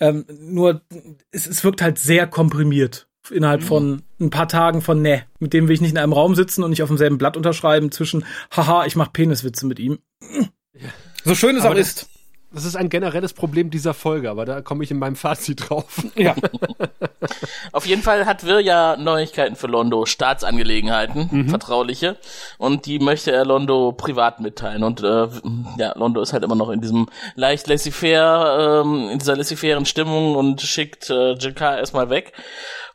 [0.00, 0.82] Ähm, nur,
[1.30, 5.68] es, es wirkt halt sehr komprimiert innerhalb von ein paar Tagen von ne, mit dem
[5.68, 8.84] will ich nicht in einem Raum sitzen und nicht auf demselben Blatt unterschreiben zwischen haha,
[8.84, 9.98] ich mach Peniswitze mit ihm.
[11.24, 12.08] So schön es Aber auch das- ist.
[12.54, 16.04] Das ist ein generelles Problem dieser Folge, aber da komme ich in meinem Fazit drauf.
[16.16, 16.34] Ja.
[17.72, 21.48] Auf jeden Fall hat Wir ja Neuigkeiten für Londo, Staatsangelegenheiten, Mhm.
[21.48, 22.18] vertrauliche,
[22.58, 24.82] und die möchte er Londo privat mitteilen.
[24.84, 25.28] Und äh,
[25.78, 30.34] ja, Londo ist halt immer noch in diesem leicht laissez-faire, ähm, in dieser laissez-fairen Stimmung
[30.36, 32.34] und schickt äh, JK erstmal weg.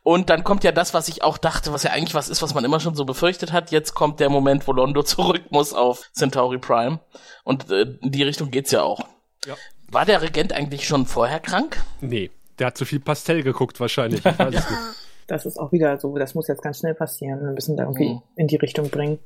[0.07, 2.53] Und dann kommt ja das, was ich auch dachte, was ja eigentlich was ist, was
[2.53, 3.71] man immer schon so befürchtet hat.
[3.71, 7.01] Jetzt kommt der Moment, wo Londo zurück muss auf Centauri Prime.
[7.43, 9.01] Und äh, in die Richtung geht's ja auch.
[9.45, 9.55] Ja.
[9.89, 11.83] War der Regent eigentlich schon vorher krank?
[11.99, 14.25] Nee, der hat zu viel Pastell geguckt wahrscheinlich.
[14.25, 14.81] Ich weiß es nicht.
[15.27, 17.41] Das ist auch wieder so, das muss jetzt ganz schnell passieren.
[17.41, 18.21] Wir müssen da irgendwie Mhm.
[18.37, 19.19] in die Richtung bringen.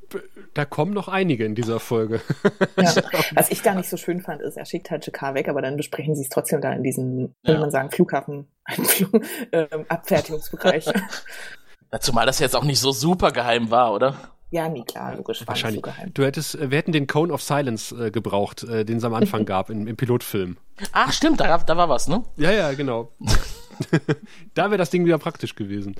[0.56, 2.22] Da kommen noch einige in dieser Folge.
[2.78, 2.93] Ja.
[3.36, 5.78] Was ich da nicht so schön fand, ist, er schickt halt JK weg, aber dann
[5.78, 7.49] besprechen sie es trotzdem da in diesem, Ja.
[7.49, 8.47] würde man sagen, Flughafen,
[9.52, 10.88] ähm, Abfertigungsbereich.
[10.88, 14.16] Ja, Zumal das jetzt auch nicht so super geheim war, oder?
[14.54, 15.39] ja, nee, klar, logisch.
[15.39, 15.82] war nicht Wahrscheinlich.
[15.86, 16.12] So geheim.
[16.14, 19.14] Du hättest, äh, wir hätten den Cone of Silence äh, gebraucht, äh, den es am
[19.14, 20.58] Anfang gab im, im Pilotfilm.
[20.91, 22.24] Ach, stimmt, da, da war was, ne?
[22.38, 23.12] Ja, ja, genau.
[24.53, 25.95] da wäre das Ding wieder praktisch gewesen.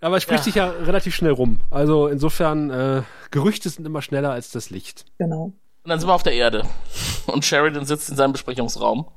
[0.00, 0.44] Aber es spricht Ja.
[0.44, 1.60] sich ja relativ schnell rum.
[1.70, 5.04] Also insofern, äh, Gerüchte sind immer schneller als das Licht.
[5.18, 5.52] Genau.
[5.82, 6.64] Und dann sind wir auf der Erde.
[7.26, 9.08] Und Sheridan sitzt in seinem Besprechungsraum.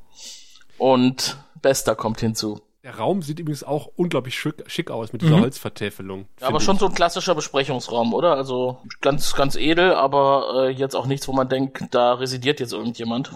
[0.78, 2.61] Und Bester kommt hinzu.
[2.84, 6.26] Der Raum sieht übrigens auch unglaublich schick, schick aus mit dieser Holzvertäfelung.
[6.41, 6.82] Ja, aber schon ich.
[6.82, 8.36] so ein klassischer Besprechungsraum, oder?
[8.36, 12.74] Also ganz, ganz edel, aber äh, jetzt auch nichts, wo man denkt, da residiert jetzt
[12.74, 13.32] irgendjemand.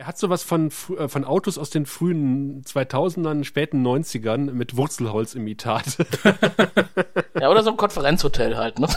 [0.00, 5.98] Er hat sowas von, äh, von Autos aus den frühen 2000ern, späten 90ern mit Wurzelholzimitat.
[7.38, 8.88] Ja, oder so ein Konferenzhotel halt, ne?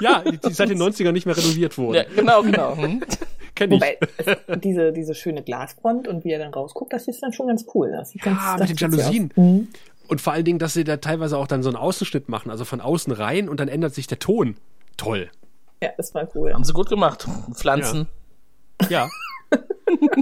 [0.00, 1.94] ja, die, die seit den 90ern nicht mehr renoviert wurden.
[1.94, 2.76] Ja, genau, genau.
[2.76, 3.02] Hm.
[3.56, 3.80] Kenn ich.
[3.80, 7.48] Wobei, es, diese, diese schöne Glasfront und wie er dann rausguckt, das ist dann schon
[7.48, 7.90] ganz cool.
[7.90, 9.32] Das sieht Ja, ganz, mit das den Jalousien.
[9.34, 9.68] Mhm.
[10.06, 12.64] Und vor allen Dingen, dass sie da teilweise auch dann so einen Außenschnitt machen, also
[12.64, 14.56] von außen rein und dann ändert sich der Ton.
[14.96, 15.28] Toll.
[15.82, 16.52] Ja, das war cool.
[16.52, 17.26] Haben sie gut gemacht.
[17.52, 18.06] Pflanzen.
[18.88, 19.08] Ja.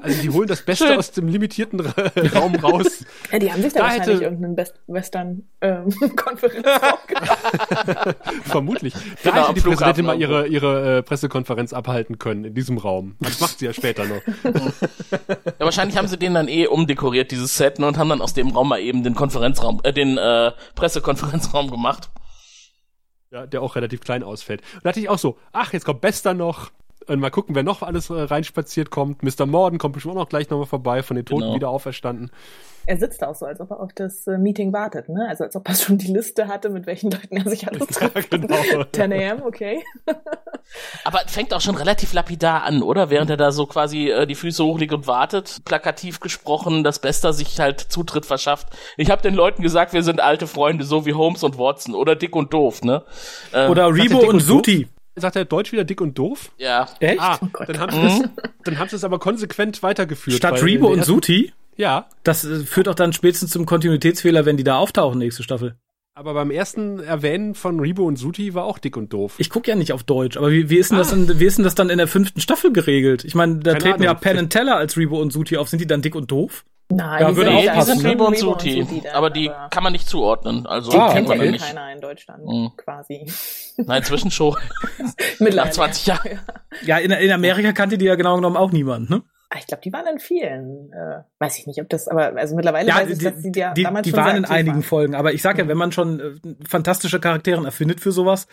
[0.02, 0.98] Also die holen das Beste Schön.
[0.98, 3.04] aus dem limitierten Ra Raum raus.
[3.30, 8.16] Ja, die haben sich da, Da wahrscheinlich hätte- irgendeinen Best Western ähm, Konferenzraum gedacht.
[8.44, 8.94] Vermutlich.
[9.22, 13.16] Da Genau, hätte die Präsidentin mal ihre, ihre äh, Pressekonferenz abhalten können in diesem Raum.
[13.20, 14.20] Das macht sie ja später noch.
[15.58, 18.32] Ja, wahrscheinlich haben sie den dann eh umdekoriert, dieses Set, ne, und haben dann aus
[18.34, 22.10] dem Raum mal eben den Konferenzraum, äh, den äh, Pressekonferenzraum gemacht.
[23.30, 24.62] Ja, der auch relativ klein ausfällt.
[24.74, 26.70] Und da hatte ich auch so, ach, jetzt kommt Bester noch.
[27.06, 29.22] Und mal gucken, wer noch alles äh, reinspaziert kommt.
[29.22, 29.46] Mr.
[29.46, 31.54] Morden kommt bestimmt auch noch gleich nochmal vorbei, von den Toten Genau.
[31.54, 32.30] wieder auferstanden.
[32.86, 35.26] Er sitzt auch so, als ob er auf das äh, Meeting wartet, ne?
[35.28, 38.30] Also als ob er schon die Liste hatte, mit welchen Leuten er sich alles trifft.
[38.30, 38.56] genau.
[38.92, 39.82] 10 a.m., okay.
[41.04, 43.10] Aber fängt auch schon relativ lapidar an, oder?
[43.10, 47.32] Während er da so quasi äh, die Füße hochlegt und wartet, plakativ gesprochen, dass Bester
[47.32, 48.68] sich halt Zutritt verschafft.
[48.96, 52.14] Ich habe den Leuten gesagt, wir sind alte Freunde, so wie Holmes und Watson oder
[52.16, 53.04] dick und doof, ne?
[53.52, 54.88] Äh, Oder Rebo und Suti.
[55.16, 56.52] Sagt er Deutsch wieder dick und doof?
[56.58, 56.88] ja.
[57.00, 57.20] Echt?
[57.20, 57.68] Ah, Gott.
[57.68, 58.28] dann haben sie es,
[58.64, 60.36] dann haben sie es aber konsequent weitergeführt.
[60.36, 61.52] Statt Rebo und Suti?
[61.76, 65.76] Ja, Das äh, führt auch dann spätestens zum Kontinuitätsfehler, wenn die da auftauchen, nächste Staffel.
[66.14, 69.34] aber beim ersten Erwähnen von Rebo und Suti war auch dick und doof.
[69.38, 71.56] Ich gucke ja nicht auf Deutsch, aber wie, wie, ist denn das in, wie ist
[71.58, 73.24] denn das dann in der fünften Staffel geregelt?
[73.24, 74.20] Ich meine, da Keine treten ja Ahnung.
[74.22, 75.68] Penn und Teller als Rebo und Suti auf.
[75.68, 76.64] Sind die dann dick und doof?
[76.92, 79.68] Nein, Ja, die würde sind, die aufpassen, sind und Rebo Suti, dann, aber die aber
[79.70, 80.66] kann man nicht zuordnen.
[80.66, 81.64] Also die Ah, kennt ja man nicht.
[81.64, 82.72] keiner in Deutschland, Mhm.
[82.76, 83.26] quasi.
[83.76, 84.56] Na, inzwischen schon.
[85.38, 85.56] Mittlerweile.
[85.56, 86.40] Nach 20 Jahren.
[86.84, 89.22] Ja, in, in Amerika kannte die ja genau genommen auch niemand, ne?
[89.52, 90.92] Ah, Ich glaube, die waren in vielen.
[90.92, 93.52] Äh, weiß ich nicht, ob das, aber also mittlerweile Ja, weiß ich, die, dass die,
[93.58, 94.82] ja die, damals die schon waren sehr in einigen waren.
[94.84, 95.14] Folgen.
[95.16, 98.46] Aber ich sag ja, wenn man schon äh, fantastische Charakteren erfindet für sowas,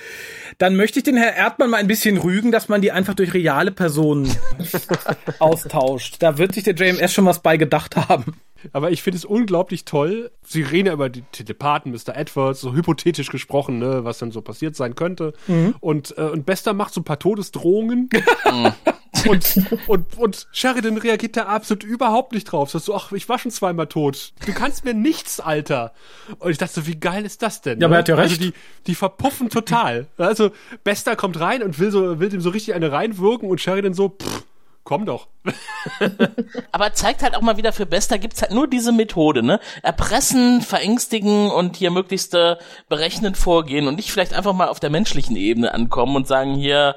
[0.58, 3.34] dann möchte ich den Herr Erdmann mal ein bisschen rügen, dass man die einfach durch
[3.36, 4.32] reale Personen
[5.39, 6.18] austauscht.
[6.20, 8.36] Da wird sich der JMS schon was bei gedacht haben.
[8.74, 10.32] Aber ich finde es unglaublich toll.
[10.43, 12.16] Sie reden ja über die Telepathen, Mr.
[12.18, 15.34] Edwards, so hypothetisch gesprochen, ne, was dann so passiert sein könnte.
[15.80, 18.10] Und, äh, und Bester macht so ein paar Todesdrohungen.
[19.30, 22.69] und, und, und Sheridan reagiert da absolut überhaupt nicht drauf.
[22.69, 24.34] So, so, ach, ich war schon zweimal tot.
[24.45, 25.93] Du kannst mir nichts, Alter.
[26.39, 27.80] Und ich dachte so, wie geil ist das denn?
[27.80, 27.97] Ja, aber ne?
[27.97, 28.43] er hat ja Also recht.
[28.43, 28.53] die,
[28.88, 30.07] die verpuffen total.
[30.17, 30.51] Also
[30.84, 34.09] Bester kommt rein und will so, will dem so richtig eine reinwirken und Sheridan so,
[34.09, 34.43] pff,
[34.88, 35.28] komm doch.
[36.71, 39.59] Aber zeigt halt auch mal wieder für Bester gibt's halt nur diese Methode, ne?
[39.84, 42.55] Erpressen, verängstigen und hier möglichst äh,
[42.88, 46.95] berechnend vorgehen und nicht vielleicht einfach mal auf der menschlichen Ebene ankommen und sagen hier,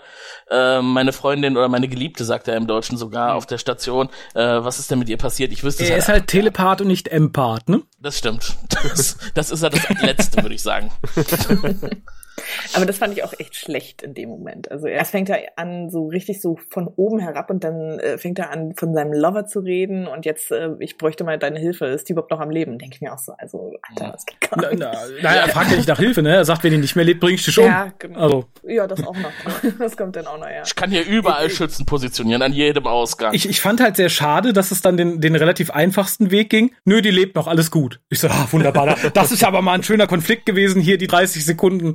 [0.51, 4.41] äh, meine Freundin oder meine Geliebte, sagt er im Deutschen sogar auf der Station, äh,
[4.43, 5.53] was ist denn mit ihr passiert?
[5.53, 7.83] Ich wüsste es Er ist halt Telepath und nicht Empath, ne?
[8.01, 8.57] Das stimmt.
[8.69, 10.91] Das, das ist ja das Letzte, würde ich sagen.
[12.75, 14.71] Aber das fand ich auch echt schlecht in dem Moment.
[14.71, 18.39] Also erst fängt er an, so richtig so von oben herab und dann äh, fängt
[18.39, 21.87] er an, von seinem Lover zu reden und jetzt, äh, ich bräuchte mal deine Hilfe.
[21.87, 22.79] Ist die überhaupt noch am Leben?
[22.79, 23.33] Denke ich mir auch so.
[23.39, 24.81] Also, Alter, das geht gar Na, nicht.
[24.81, 26.35] na, naja, er fragt ja nicht nach Hilfe, ne?
[26.37, 27.65] Er sagt, wenn die nicht mehr lebt, bring ich dich um.
[27.67, 28.19] Ja, genau.
[28.21, 29.31] Also, Ja, das auch noch.
[29.79, 30.63] Das kommt dann auch noch, ja.
[30.65, 33.33] Ich kann hier überall Schützen positionieren, an jedem Ausgang.
[33.35, 36.73] ich, ich fand halt sehr schade, dass es dann den, den relativ einfachsten Weg ging.
[36.85, 38.01] Nö, die lebt noch, alles gut.
[38.11, 38.87] Ich so, ah, wunderbar.
[38.87, 41.95] da- Das ist aber mal ein schöner Konflikt gewesen, hier die 30 Sekunden.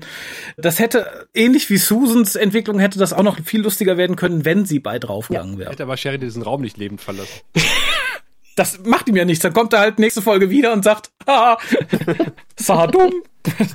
[0.57, 4.65] Das hätte, ähnlich wie Susans Entwicklung, hätte das auch noch viel lustiger werden können, wenn
[4.65, 5.71] sie bei draufgegangen wäre.
[5.71, 7.41] Hätte aber Sheridan diesen Raum nicht lebend verlassen.
[8.57, 9.41] Das macht ihm ja nichts.
[9.41, 11.57] Dann kommt er halt nächste Folge wieder und sagt, haha,
[12.55, 13.11] sah dumm.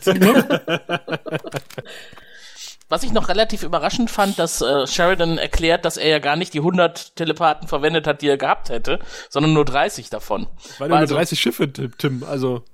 [2.88, 6.54] Was ich noch relativ überraschend fand, dass äh, Sheridan erklärt, dass er ja gar nicht
[6.54, 8.98] die 100 Telepathen verwendet hat, die er gehabt hätte,
[9.28, 10.48] sondern nur 30 davon.
[10.78, 12.24] Weil nur Also- 30 Schiffe, Tim.
[12.24, 12.64] Also,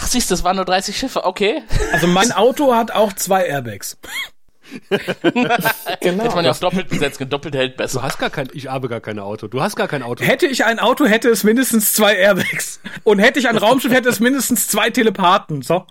[0.00, 1.62] Ach, siehst du, es waren nur 30 Schiffe, okay.
[1.92, 3.98] Also mein Auto hat auch zwei Airbags.
[6.00, 6.24] Genau.
[6.24, 8.02] Hätte man ja auf doppelt besetzt, doppelt hält du besser.
[8.02, 9.48] hast gar kein, ich habe gar kein Auto.
[9.48, 10.22] Du hast gar kein Auto.
[10.22, 12.78] Hätte ich ein Auto, hätte es mindestens zwei Airbags.
[13.02, 15.62] Und hätte ich ein Raumschiff, hätte es mindestens zwei Telepathen.
[15.62, 15.86] So.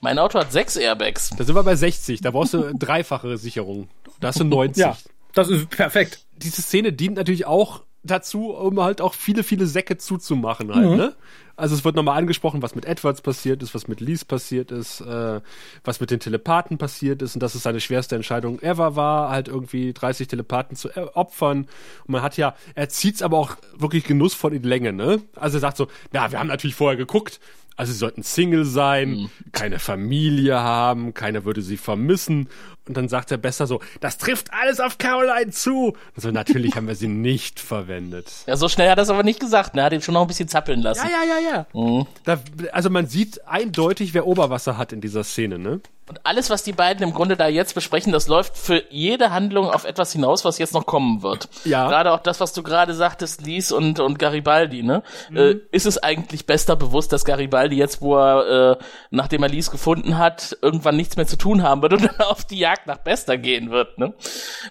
[0.00, 1.30] Mein Auto hat sechs Airbags.
[1.36, 2.22] Da sind wir bei 60.
[2.22, 3.88] Da brauchst du dreifache Sicherung.
[4.20, 4.80] Da hast du 90.
[4.80, 4.96] Ja,
[5.34, 6.20] das ist perfekt.
[6.36, 10.96] Diese Szene dient natürlich auch dazu, um halt auch viele, viele Säcke zuzumachen halt, Mhm.
[10.96, 11.14] ne?
[11.58, 15.00] Also es wird nochmal angesprochen, was mit Edwards passiert ist, was mit Lees passiert ist,
[15.00, 15.40] äh,
[15.84, 19.48] was mit den Telepathen passiert ist und dass es seine schwerste Entscheidung ever war, halt
[19.48, 21.60] irgendwie 30 Telepathen zu äh, opfern.
[21.60, 25.22] Und man hat ja, er zieht's aber auch wirklich genussvoll in Länge, ne?
[25.34, 27.40] Also er sagt so, ja, wir haben natürlich vorher geguckt,
[27.78, 32.48] also sie sollten Single sein, keine Familie haben, keiner würde sie vermissen.
[32.88, 35.88] Und dann sagt er besser so, das trifft alles auf Caroline zu.
[36.14, 38.30] Und so, natürlich haben wir sie nicht verwendet.
[38.46, 39.82] Ja, so schnell hat er es aber nicht gesagt, ne?
[39.82, 41.06] Hat ihn schon noch ein bisschen zappeln lassen.
[41.06, 42.06] Ja, ja, ja, ja.
[42.24, 42.38] Da,
[42.72, 45.80] also man sieht eindeutig, wer Oberwasser hat in dieser Szene, ne?
[46.08, 49.68] Und alles, was die beiden im Grunde da jetzt besprechen, das läuft für jede Handlung
[49.68, 51.48] auf etwas hinaus, was jetzt noch kommen wird.
[51.64, 51.88] Ja.
[51.88, 55.02] Gerade auch das, was du gerade sagtest, Lies und, und Garibaldi, ne?
[55.34, 59.72] Äh, ist es eigentlich bester bewusst, dass Garibaldi jetzt, wo er, äh, nachdem er Lies
[59.72, 62.98] gefunden hat, irgendwann nichts mehr zu tun haben wird und dann auf die Jagd nach
[62.98, 64.14] Bester gehen wird, ne?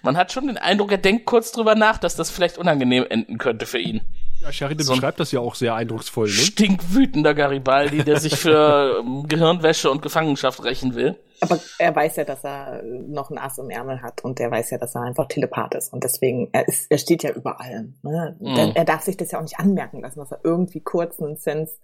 [0.02, 3.36] Man hat schon den Eindruck, er denkt kurz drüber nach, dass das vielleicht unangenehm enden
[3.36, 4.00] könnte für ihn.
[4.40, 6.32] Ja, Sheridan So beschreibt das ja auch sehr eindrucksvoll, ne?
[6.32, 11.18] Stinkwütender Garibaldi, der sich für ähm, Gehirnwäsche und Gefangenschaft rächen will.
[11.40, 14.70] Aber er weiß ja, dass er noch ein Ass im Ärmel hat und er weiß
[14.70, 17.94] ja, dass er einfach Telepath ist und deswegen, er, ist, er steht ja über allem.
[18.02, 18.36] Ne?
[18.40, 18.46] Mhm.
[18.46, 21.36] Er, er darf sich das ja auch nicht anmerken lassen, dass er irgendwie kurz einen
[21.36, 21.74] Sense.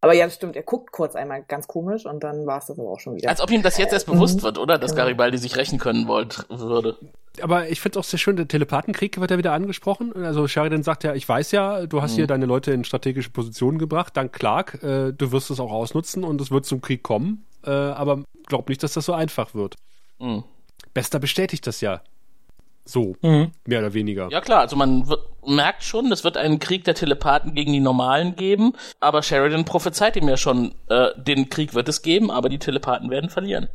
[0.00, 2.78] Aber ja, das stimmt, er guckt kurz einmal ganz komisch und dann war es das
[2.78, 3.28] aber auch schon wieder.
[3.28, 4.12] Als ob ihm das jetzt erst Mhm.
[4.12, 4.78] bewusst wird, oder?
[4.78, 5.02] Dass Genau.
[5.04, 6.96] Garibaldi sich rächen können wollte, würde.
[7.42, 10.12] Aber ich finde es auch sehr schön, der Telepathenkrieg wird ja wieder angesprochen.
[10.24, 13.78] Also Sheridan sagt ja, ich weiß ja, du hast hier deine Leute in strategische Positionen
[13.78, 14.82] gebracht, dank Clark.
[14.82, 17.46] Äh, du wirst es auch ausnutzen und es wird zum Krieg kommen.
[17.64, 19.76] Äh, aber glaub nicht, dass das so einfach wird.
[20.18, 20.44] Mhm.
[20.94, 22.02] Bester bestätigt das ja.
[22.84, 23.52] So, Mhm.
[23.66, 24.28] mehr oder weniger.
[24.30, 27.80] Ja klar, also man wird, merkt schon, es wird einen Krieg der Telepathen gegen die
[27.80, 32.48] Normalen geben, aber Sheridan prophezeit ihm ja schon, äh, den Krieg wird es geben, aber
[32.48, 33.68] die Telepathen werden verlieren.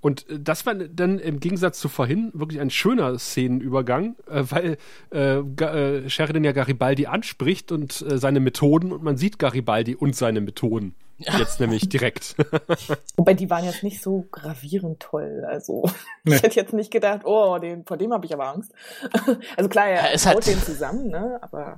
[0.00, 4.78] Und äh, das war dann im Gegensatz zu vorhin wirklich ein schöner Szenenübergang, äh, weil
[5.12, 10.16] äh, äh, Sheridan ja Garibaldi anspricht und äh, seine Methoden und man sieht Garibaldi und
[10.16, 10.94] seine Methoden.
[11.38, 12.34] Jetzt nämlich direkt.
[13.16, 15.44] Wobei die waren jetzt nicht so gravierend toll.
[15.46, 15.88] Also
[16.24, 16.36] Nee.
[16.36, 18.72] ich hätte jetzt nicht gedacht, oh, den, vor dem habe ich aber Angst.
[19.56, 21.38] Also klar, er Ja, es haut hat- den zusammen, ne?
[21.42, 21.76] Aber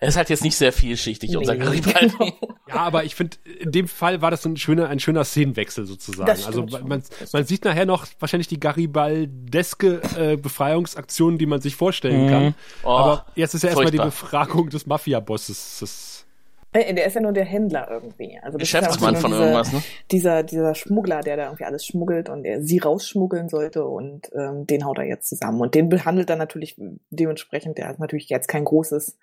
[0.00, 2.16] Er ist halt jetzt nicht sehr vielschichtig, unser Nee, Garibaldi.
[2.18, 2.32] genau.
[2.68, 6.26] Ja, aber ich finde, in dem Fall war das ein schöner, ein schöner Szenenwechsel sozusagen.
[6.26, 11.76] Das also man, man sieht nachher noch wahrscheinlich die Garibaldeske äh, Befreiungsaktion, die man sich
[11.76, 12.54] vorstellen kann.
[12.84, 13.98] Oh, Aber jetzt ist ja erstmal die.
[13.98, 16.17] Befragung des Mafia-Bosses.
[16.72, 18.38] Äh, Der ist ja nur der Händler irgendwie.
[18.42, 19.82] Also ja Geschäftsmann auch von diese, irgendwas, ne?
[20.10, 24.66] Dieser, dieser Schmuggler, der da irgendwie alles schmuggelt und der sie rausschmuggeln sollte und ähm,
[24.66, 25.60] den haut er jetzt zusammen.
[25.60, 26.76] Und den behandelt er natürlich
[27.10, 29.18] dementsprechend, der ist natürlich jetzt kein großes,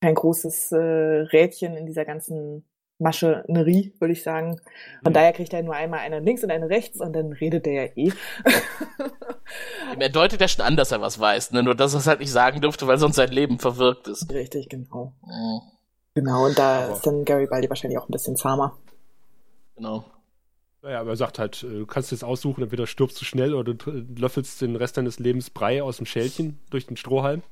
[0.00, 2.64] kein großes äh, Rädchen in dieser ganzen
[2.98, 4.60] Maschinerie, würde ich sagen.
[5.02, 5.14] Von Mhm.
[5.14, 7.84] daher kriegt er nur einmal eine links und eine rechts und dann redet der ja
[7.96, 8.12] eh.
[9.98, 11.62] Er deutet ja schon an, dass er was weiß, ne?
[11.62, 14.32] nur dass er es halt nicht sagen dürfte, weil sonst sein Leben verwirkt ist.
[14.32, 15.12] Richtig, genau.
[15.22, 15.60] Mhm,
[16.14, 18.76] Genau, und da Aber- ist dann Gary Baldi wahrscheinlich auch ein bisschen zahmer.
[19.76, 20.04] Genau.
[20.82, 23.74] Naja, aber er sagt halt, äh, du kannst jetzt aussuchen, entweder stirbst du schnell oder
[23.74, 27.42] du löffelst den Rest deines Lebens Brei aus dem Schälchen durch den Strohhalm.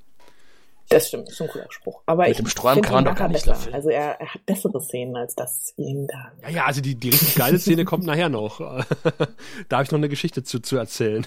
[0.89, 2.03] Das stimmt, ist schon ein cooler Spruch.
[2.07, 3.53] Aber Mit ich dem Strohhalm kann man doch gar nicht besser.
[3.53, 3.75] löffeln.
[3.75, 6.33] Also er, er hat bessere Szenen als das ihn da.
[6.43, 8.59] Ja, ja, also die, die richtig geile Szene kommt nachher noch.
[9.69, 11.27] da habe ich noch eine Geschichte zu, zu erzählen.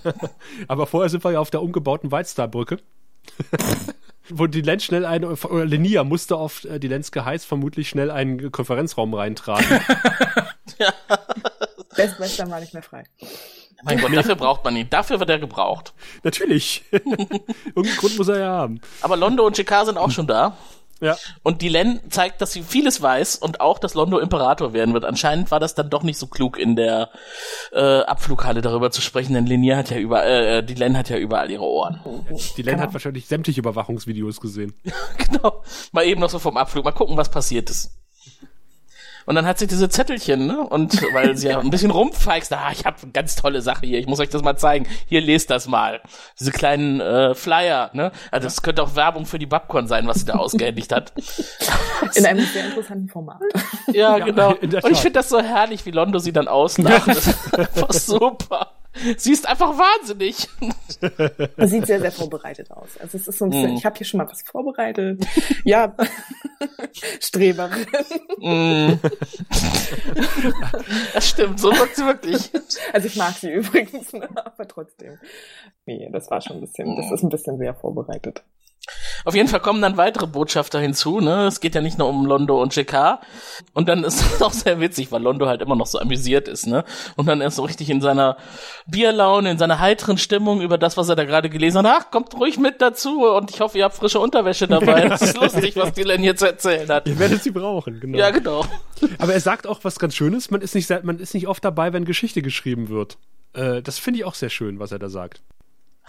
[0.68, 2.78] Aber vorher sind wir ja auf der umgebauten Whitestar-Brücke.
[4.32, 8.10] Wo die Lenz schnell ein, oder Lenia musste auf äh, die Lenz geheiß vermutlich schnell
[8.10, 9.66] einen Konferenzraum reintragen.
[11.96, 13.04] Best Western war nicht mehr frei.
[13.84, 14.88] Mein Gott, dafür braucht man ihn.
[14.88, 15.92] Dafür wird er gebraucht.
[16.22, 16.84] Natürlich.
[16.92, 18.80] Irgendeinen Grund muss er ja haben.
[19.00, 20.56] Aber Londo und JK sind auch schon da.
[21.02, 21.16] Ja.
[21.42, 25.04] Und die Len zeigt, dass sie vieles weiß und auch, dass Londo Imperator werden wird.
[25.04, 27.10] Anscheinend war das dann doch nicht so klug in der
[27.72, 31.16] äh, Abflughalle darüber zu sprechen, denn Linier hat ja überall, äh, die Len hat ja
[31.16, 32.00] überall ihre Ohren.
[32.56, 32.84] Die Len Genau.
[32.86, 34.74] hat wahrscheinlich sämtliche Überwachungsvideos gesehen.
[35.18, 35.62] genau.
[35.90, 37.90] Mal eben noch so vom Abflug, mal gucken, was passiert ist.
[39.26, 40.60] Und dann hat sie diese Zettelchen, ne?
[40.60, 43.98] Und weil sie ja ein bisschen rumfeixt, ah, ich habe eine ganz tolle Sache hier,
[43.98, 44.86] ich muss euch das mal zeigen.
[45.06, 46.00] Hier, lest das mal.
[46.38, 48.12] Diese kleinen äh, Flyer, ne?
[48.30, 51.12] Also das könnte auch Werbung für die Babcon sein, was sie da ausgehändigt hat.
[52.14, 53.40] In einem sehr interessanten Format.
[53.92, 54.54] Ja, Ja, genau.
[54.54, 57.06] Und ich finde das so herrlich, wie Londo sie dann auslacht.
[57.12, 58.71] Das ist einfach super.
[59.16, 60.48] Sie ist einfach wahnsinnig.
[61.56, 62.98] Das sieht sehr, sehr vorbereitet aus.
[63.00, 63.76] Also es ist so ein bisschen, Mhm.
[63.78, 65.24] ich habe hier schon mal was vorbereitet.
[65.64, 65.96] Ja,
[67.20, 67.86] Streberin.
[68.38, 68.98] Mm.
[71.14, 72.50] das stimmt, so wirkt sie wirklich.
[72.92, 74.28] Also ich mag sie übrigens, ne?
[74.34, 75.18] aber trotzdem.
[75.86, 78.42] Nee, das war schon ein bisschen, das ist ein bisschen sehr vorbereitet.
[79.24, 81.46] Auf jeden Fall kommen dann weitere Botschafter hinzu, ne?
[81.46, 83.20] Es geht ja nicht nur um Londo und JK.
[83.74, 86.66] Und dann ist es auch sehr witzig, weil Londo halt immer noch so amüsiert ist,
[86.66, 86.84] ne?
[87.16, 88.36] Und dann ist so richtig in seiner
[88.86, 92.02] Bierlaune, in seiner heiteren Stimmung über das, was er da gerade gelesen hat.
[92.06, 95.08] Ach, kommt ruhig mit dazu und ich hoffe, ihr habt frische Unterwäsche dabei.
[95.12, 97.06] Das ist lustig, was die Len hier zu erzählen hat.
[97.06, 98.16] Ihr werdet sie brauchen, genau.
[98.18, 98.64] Ja, genau.
[99.18, 101.92] Aber er sagt auch was ganz Schönes, man ist nicht, man ist nicht oft dabei,
[101.92, 103.18] wenn Geschichte geschrieben wird.
[103.52, 105.42] Äh, das finde ich auch sehr schön, was er da sagt.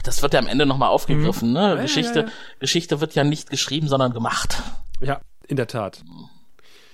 [0.03, 1.75] Das wird ja am Ende nochmal aufgegriffen, ne?
[1.75, 2.31] ja, Geschichte, ja, ja.
[2.59, 4.61] Geschichte wird ja nicht geschrieben, sondern gemacht.
[4.99, 6.03] Ja, in der Tat.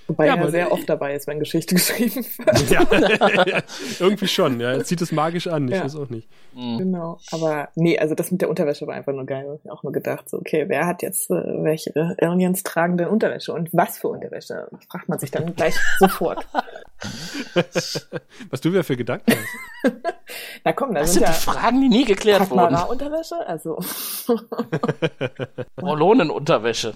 [0.10, 2.70] Wobei Ja, er aber- sehr oft dabei ist, wenn Geschichte geschrieben wird.
[2.70, 3.62] Ja,
[4.00, 4.72] irgendwie schon, ja.
[4.72, 5.84] Er zieht es magisch an, ich Ja.
[5.86, 6.28] weiß auch nicht.
[6.56, 7.20] Genau.
[7.32, 9.60] Aber nee, also das mit der Unterwäsche war einfach nur geil.
[9.64, 13.08] Ich hab auch nur gedacht, so, okay, wer hat jetzt äh, welche Aliens tragen denn
[13.08, 14.68] Unterwäsche und was für Unterwäsche?
[14.90, 16.46] Fragt man sich dann gleich sofort.
[17.54, 19.94] Was du wieder für Gedanken hast.
[20.66, 22.60] Na komm, da Das sind sind ja die Fragen, die nie geklärt wurden.
[22.74, 23.80] Katmara-Unterwäsche, also.
[25.82, 26.94] Morlonenunterwäsche.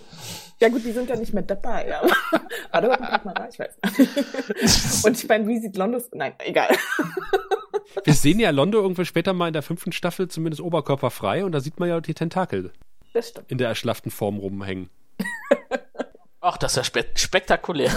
[0.60, 1.96] Ja gut, die sind ja nicht mehr dabei.
[1.98, 2.10] Aber,
[2.72, 5.04] warte mal, Katmara, ich weiß.
[5.06, 6.10] Und ich meine, wie sieht Londos...
[6.14, 6.70] Nein, egal.
[8.06, 11.60] Wir sehen ja Londo irgendwann später mal in der fünften Staffel zumindest oberkörperfrei und da
[11.60, 12.72] sieht man ja die Tentakel
[13.14, 13.52] Das stimmt.
[13.52, 14.90] in der erschlafften Form rumhängen.
[16.42, 17.92] Ach, das ist ja spe spektakulär.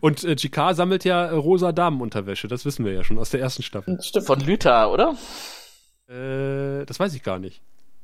[0.00, 3.40] Und äh, GK sammelt ja äh, rosa Damenunterwäsche, das wissen wir ja schon aus der
[3.40, 3.96] ersten Staffel.
[3.96, 4.26] Das stimmt.
[4.26, 5.16] Von Lüther, oder?
[6.08, 7.60] Äh, das weiß ich gar nicht.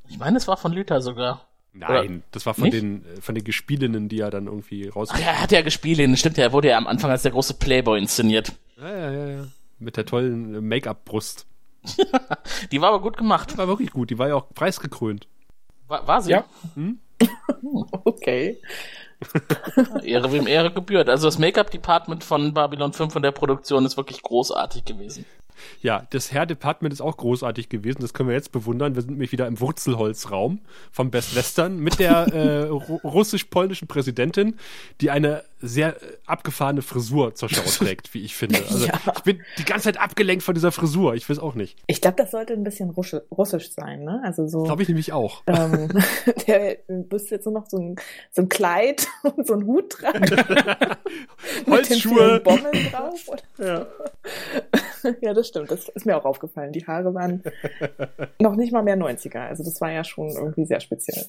[0.08, 1.47] Ich meine, es war von Lüther sogar.
[1.72, 2.74] Nein, das war von Nicht?
[2.74, 5.08] den, äh, von den Gespielinnen, die er dann irgendwie raus.
[5.12, 7.32] Ach ja, er hat ja gespielt, stimmt ja, er wurde ja am Anfang als der
[7.32, 8.52] große Playboy inszeniert.
[8.80, 9.46] Ja, ja, ja, ja.
[9.78, 11.46] Mit der tollen äh, Make-up-Brust.
[12.72, 13.56] Die war aber gut gemacht.
[13.56, 15.28] War wirklich gut, die war ja auch preisgekrönt.
[15.86, 16.32] War, war sie?
[16.32, 16.44] Ja.
[18.04, 18.60] Okay.
[20.04, 21.08] Ehre wem Ehre gebührt.
[21.08, 25.24] Also das Make-up-Department von Babylon 5 und der Produktion ist wirklich großartig gewesen.
[25.82, 28.00] Ja, das Hair Department ist auch großartig gewesen.
[28.00, 28.94] Das können wir jetzt bewundern.
[28.94, 30.60] Wir sind nämlich wieder im Wurzelholzraum
[30.92, 34.56] vom Best Western mit der äh, ru- russisch-polnischen Präsidentin,
[35.00, 38.58] die eine sehr äh, abgefahrene Frisur zur Schau trägt, wie ich finde.
[38.58, 38.94] Also Ja.
[39.16, 41.14] ich bin die ganze Zeit abgelenkt von dieser Frisur.
[41.14, 41.76] Ich weiß auch nicht.
[41.86, 44.20] Ich glaube, das sollte ein bisschen russi- russisch sein, ne?
[44.24, 44.62] Also so.
[44.64, 45.42] Glaube ich nämlich auch.
[45.46, 45.88] ähm,
[46.46, 46.78] der
[47.10, 47.96] müsste jetzt nur noch so ein,
[48.30, 49.06] so ein Kleid
[49.36, 50.20] und so einen Hut tragen.
[50.20, 52.40] Mit Holzschuhe.
[52.40, 53.28] vielen Bommeln drauf.
[53.28, 53.66] Oder?
[53.66, 53.86] Ja.
[55.20, 55.70] ja, das stimmt.
[55.70, 56.72] Das ist mir auch aufgefallen.
[56.72, 57.42] Die Haare waren
[58.40, 59.38] noch nicht mal mehr 90er.
[59.48, 61.26] Also das war ja schon irgendwie sehr speziell.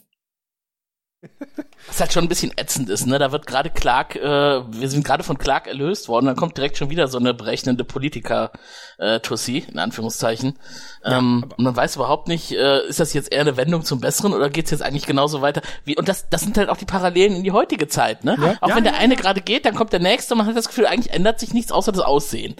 [1.88, 3.20] Was halt schon ein bisschen ätzend ist, ne?
[3.20, 6.78] Da wird gerade Clark, äh, wir sind gerade von Clark erlöst worden, dann kommt direkt
[6.78, 8.52] schon wieder so eine berechnende Politiker
[8.98, 10.58] äh, Tussi, in Anführungszeichen.
[11.04, 14.34] ähm, und man weiß überhaupt nicht, äh, ist das jetzt eher eine Wendung zum Besseren
[14.34, 15.62] oder geht's jetzt eigentlich genauso weiter?
[15.84, 18.38] Wie, und das, das sind halt auch die Parallelen in die heutige Zeit, ne?
[18.40, 18.58] Ja.
[18.62, 20.56] Auch Ja, wenn der ja, eine gerade geht, dann kommt der nächste und man hat
[20.56, 22.56] das Gefühl, eigentlich ändert sich nichts außer das Aussehen.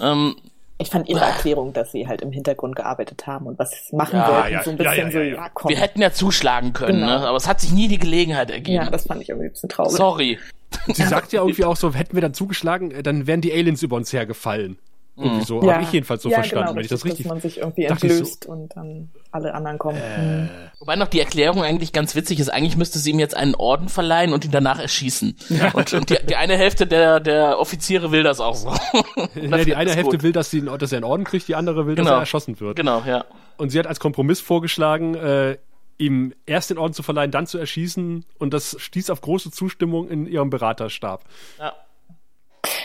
[0.00, 0.36] Ähm,
[0.80, 4.28] Ich fand ihre Erklärung, dass sie halt im Hintergrund gearbeitet haben und was machen Ja,
[4.32, 5.48] wollten, ja, so ein bisschen ja, so, ja, ja, ja.
[5.52, 5.70] komm.
[5.70, 7.18] wir hätten ja zuschlagen können, Genau.
[7.18, 7.26] ne?
[7.28, 8.76] Aber es hat sich nie die Gelegenheit ergeben.
[8.84, 9.92] ja, das fand ich irgendwie ein bisschen traurig.
[9.96, 10.38] Sorry.
[10.86, 13.82] Sie sagt ja irgendwie auch so, hätten wir dann zugeschlagen, äh, dann wären die Aliens
[13.82, 14.78] über uns hergefallen.
[15.20, 15.74] Irgendwie so, ja.
[15.74, 17.24] habe ich jedenfalls so ja, verstanden, genau, wenn ich das richtig.
[17.24, 20.00] Dass man sich irgendwie ich so- entlöst und dann alle anderen kommen.
[20.00, 20.48] Hm.
[20.78, 22.48] Wobei noch die Erklärung eigentlich ganz witzig ist.
[22.48, 25.36] Eigentlich müsste sie ihm jetzt einen Orden verleihen und ihn danach erschießen.
[25.74, 28.68] Und, und die, die eine Hälfte der, der Offiziere will das auch so.
[29.34, 30.22] Ja, die eine Hälfte gut.
[30.22, 32.16] will, dass, sie, dass er einen Orden kriegt, die andere will, dass Genau.
[32.16, 32.76] er erschossen wird.
[32.76, 33.24] Genau, ja.
[33.56, 35.58] Und sie hat als Kompromiss vorgeschlagen, äh,
[35.98, 38.24] ihm erst den Orden zu verleihen, dann zu erschießen.
[38.38, 41.24] Und das stieß auf große Zustimmung in ihrem Beraterstab.
[41.58, 41.72] ja.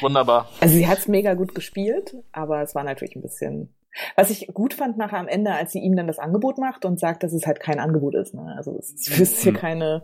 [0.01, 0.49] Wunderbar.
[0.59, 3.73] Also sie hat's mega gut gespielt, aber es war natürlich ein bisschen.
[4.15, 6.99] Was ich gut fand nachher am Ende, als sie ihm dann das Angebot macht und
[6.99, 8.33] sagt, dass es halt kein Angebot ist.
[8.33, 8.53] Ne?
[8.57, 10.03] Also es ist, es ist hier keine,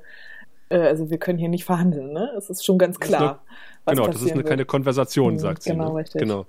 [0.70, 2.14] äh, also wir können hier nicht verhandeln.
[2.14, 2.30] Ne?
[2.38, 3.42] Es ist schon ganz klar.
[3.86, 4.66] was genau, das ist eine, keine.
[4.66, 5.72] Konversation, Mhm, sagt sie.
[5.72, 6.00] genau, ne?
[6.02, 6.22] richtig.
[6.22, 6.46] Genau.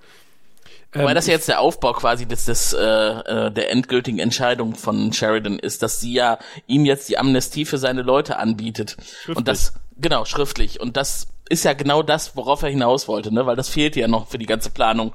[0.92, 4.74] Wobei Ähm, das ja jetzt der Aufbau quasi des, des äh, äh, der endgültigen Entscheidung
[4.74, 8.96] von Sheridan ist, dass sie ja ihm jetzt die Amnestie für seine Leute anbietet.
[9.34, 13.44] Und das genau schriftlich und das ist ja genau das, worauf er hinaus wollte, ne?
[13.44, 15.12] Weil das fehlt ja noch für die ganze Planung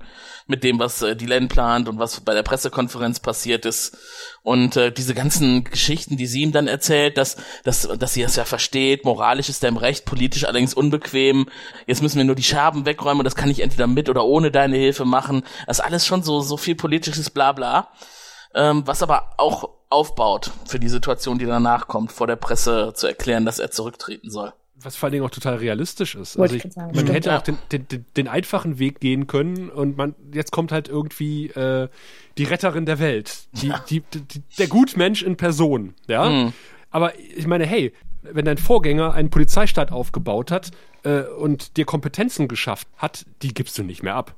[0.47, 3.97] mit dem, was äh, die Len plant und was bei der Pressekonferenz passiert ist.
[4.43, 8.36] Und äh, diese ganzen Geschichten, die sie ihm dann erzählt, dass, dass, dass sie es
[8.36, 11.47] ja versteht, moralisch ist er im Recht, politisch allerdings unbequem.
[11.88, 14.51] Jetzt müssen wir nur die Scherben wegräumen und das kann ich entweder mit oder ohne
[14.51, 15.43] deine Hilfe machen.
[15.67, 17.88] Das ist alles schon so, so viel politisches Blabla.
[18.53, 23.07] Ähm, was aber auch aufbaut für die Situation, die danach kommt, vor der Presse zu
[23.07, 24.53] erklären, dass er zurücktreten soll.
[24.86, 26.38] Was vor allen Dingen auch total realistisch ist.
[26.38, 27.38] Wollte Also ich sagen, man stimmt, hätte ja.
[27.38, 31.47] auch den, den, den, den einfachen Weg gehen können und man jetzt kommt halt irgendwie
[31.47, 31.89] äh,
[32.38, 36.29] die Retterin der Welt, die, die, die, der Gutmensch in Person, ja.
[36.29, 36.53] Mhm.
[36.91, 40.71] Aber ich meine, hey, wenn dein Vorgänger einen Polizeistaat aufgebaut hat
[41.03, 44.36] äh, und dir Kompetenzen geschafft hat, die gibst du nicht mehr ab.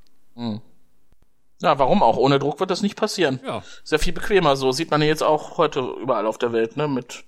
[1.62, 2.18] Ja, warum auch?
[2.18, 3.40] Ohne Druck wird das nicht passieren.
[3.46, 3.64] Ja.
[3.86, 4.72] Ja viel bequemer so.
[4.72, 6.88] Sieht man ja jetzt auch heute überall auf der Welt, ne?
[6.88, 7.24] Mit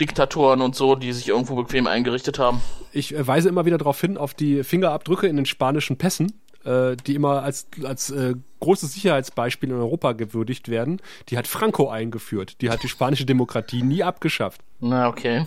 [0.00, 2.60] Diktatoren und so, die sich irgendwo bequem eingerichtet haben.
[2.92, 6.32] Ich äh, weise immer wieder darauf hin, auf die Fingerabdrücke in den spanischen Pässen,
[6.64, 11.00] äh, die immer als, als äh, großes Sicherheitsbeispiel in Europa gewürdigt werden.
[11.28, 12.60] Die hat Franco eingeführt.
[12.60, 14.60] Die hat die spanische Demokratie nie abgeschafft.
[14.80, 15.46] Na, okay.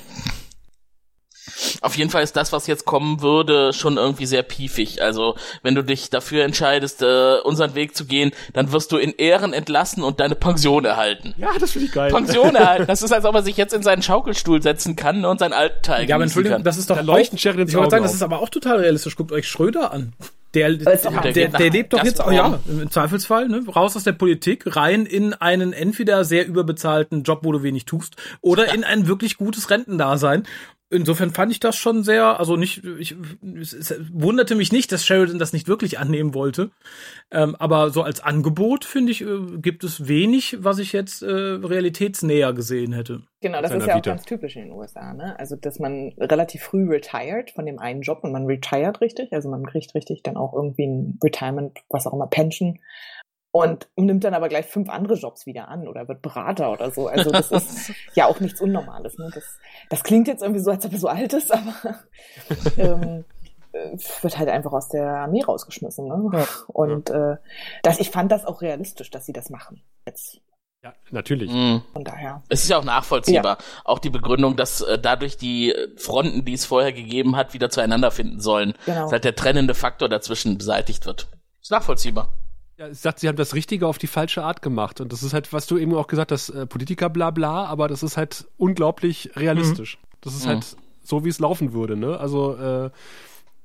[1.82, 5.02] Auf jeden Fall ist das, was jetzt kommen würde, schon irgendwie sehr piefig.
[5.02, 9.12] Also, wenn du dich dafür entscheidest, äh, unseren Weg zu gehen, dann wirst du in
[9.12, 11.34] Ehren entlassen und deine Pension erhalten.
[11.38, 12.12] Ja, das finde ich geil.
[12.12, 12.88] Pension erhalten.
[12.88, 15.82] Das ist, als ob er sich jetzt in seinen Schaukelstuhl setzen kann und seinen alten
[15.82, 16.64] Teil Ja, aber Entschuldigung, kann.
[16.64, 18.16] das ist doch Da leuchten Ich wollte sagen, das auf.
[18.16, 19.16] ist aber auch total realistisch.
[19.16, 20.14] Guckt euch Schröder an.
[20.54, 24.76] Der, der, der, lebt doch jetzt auch, ja, im Zweifelsfall, ne, raus aus der Politik,
[24.76, 29.38] rein in einen entweder sehr überbezahlten Job, wo du wenig tust, oder in ein wirklich
[29.38, 30.44] gutes Rentendasein.
[30.94, 33.16] Insofern fand ich das schon sehr, also nicht, ich,
[33.60, 36.72] es, es wunderte mich nicht, dass Sheridan das nicht wirklich annehmen wollte.
[37.32, 41.32] Ähm, aber so als Angebot, finde ich, äh, gibt es wenig, was ich jetzt äh,
[41.32, 43.24] realitätsnäher gesehen hätte.
[43.42, 44.12] Genau, das ist ja auch Vita.
[44.12, 45.38] ganz typisch in den USA, ne?
[45.38, 49.50] Also, dass man relativ früh retired von dem einen Job und man retired richtig, also
[49.50, 52.80] man kriegt richtig dann auch irgendwie ein Retirement, was auch immer, Pension
[53.54, 57.08] und nimmt dann aber gleich fünf andere Jobs wieder an oder wird Berater oder so.
[57.08, 59.30] Also, das ist ja auch nichts Unnormales, ne?
[59.32, 59.60] Das,
[59.92, 62.00] das klingt jetzt irgendwie so, als ob er so alt ist, aber
[62.78, 63.26] ähm,
[63.72, 66.32] äh, wird halt einfach aus der Armee rausgeschmissen, ne?
[66.34, 66.48] Ja.
[66.66, 67.36] Und äh,
[67.84, 69.84] das, ich fand das auch realistisch, dass sie das machen.
[70.08, 70.42] Jetzt
[70.84, 71.52] Ja, natürlich.
[71.52, 71.84] Mhm.
[71.94, 72.42] von daher.
[72.50, 73.60] Es ist ja auch nachvollziehbar.
[73.86, 77.70] Auch die Begründung, dass äh, dadurch die äh, Fronten, die es vorher gegeben hat, wieder
[77.70, 78.74] zueinander finden sollen.
[78.88, 79.04] Genau.
[79.04, 81.28] Dass halt der trennende Faktor dazwischen beseitigt wird.
[81.62, 82.34] Ist nachvollziehbar.
[82.88, 85.02] Ja, sagt, sie haben das Richtige auf die falsche Art gemacht.
[85.02, 87.88] Und das ist halt, was du eben auch gesagt hast, äh, Politiker bla bla, aber
[87.88, 89.98] das ist halt unglaublich realistisch.
[90.22, 90.50] Das ist Mhm.
[90.50, 92.20] halt so, wie es laufen würde, ne?
[92.20, 92.90] Also, äh,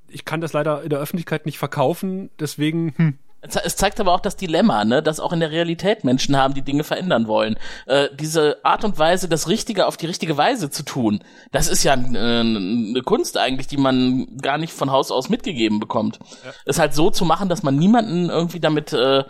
[0.08, 3.18] ich kann das leider in der Öffentlichkeit nicht verkaufen, deswegen, hm.
[3.40, 6.62] Es zeigt aber auch das Dilemma, ne, dass auch in der Realität Menschen haben, die
[6.62, 7.56] Dinge verändern wollen.
[7.86, 11.22] Äh, diese Art und Weise, das Richtige auf die richtige Weise zu tun,
[11.52, 15.78] das ist ja äh, eine Kunst eigentlich, die man gar nicht von Haus aus mitgegeben
[15.78, 16.18] bekommt.
[16.64, 19.22] Es halt so zu machen, dass man niemanden irgendwie damit äh,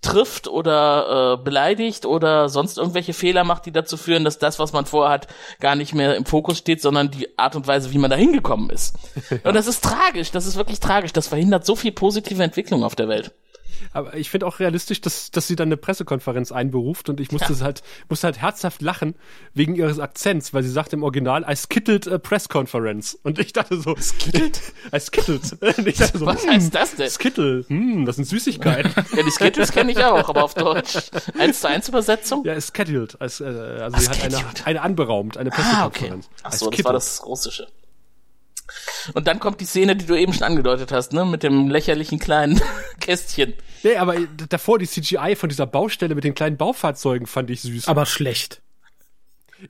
[0.00, 4.72] trifft oder äh, beleidigt oder sonst irgendwelche Fehler macht, die dazu führen, dass das, was
[4.72, 5.26] man vorhat,
[5.58, 8.70] gar nicht mehr im Fokus steht, sondern die Art und Weise, wie man da hingekommen
[8.70, 8.96] ist.
[9.44, 11.12] Und das ist tragisch, das ist wirklich tragisch.
[11.12, 13.32] Das verhindert so viel positive Entwicklung auf der Welt.
[13.92, 17.52] Aber ich finde auch realistisch, dass, dass sie dann eine Pressekonferenz einberuft und ich musste
[17.52, 17.60] Ja.
[17.60, 19.14] halt, musste halt herzhaft lachen
[19.54, 23.18] wegen ihres Akzents, weil sie sagt im Original, I skittled a press conference.
[23.22, 24.60] Und ich dachte so, skittled?
[24.94, 25.52] I skittled.
[25.78, 27.10] Und ich dachte so, Was hm, heißt das denn?
[27.10, 28.92] Skittle, hm, das sind Süßigkeiten.
[29.16, 30.96] Ja, die Skittles kenne ich auch, aber auf Deutsch.
[31.38, 32.44] Eins zu eins Übersetzung?
[32.44, 33.20] ja, scheduled.
[33.20, 34.66] Also, äh, also sie hat eine, scheduled.
[34.66, 36.08] eine anberaumt, eine Ah, okay.
[36.08, 36.28] Pressekonferenz.
[36.42, 36.84] Ach I so, das skittled.
[36.84, 37.66] war das Russische.
[39.14, 42.18] Und dann kommt die Szene, die du eben schon angedeutet hast, ne, mit dem lächerlichen
[42.18, 42.60] kleinen
[43.00, 43.54] Kästchen.
[43.82, 44.16] Nee, aber
[44.48, 47.88] davor die CGI von dieser Baustelle mit den kleinen Baufahrzeugen fand ich süß.
[47.88, 48.60] Aber schlecht.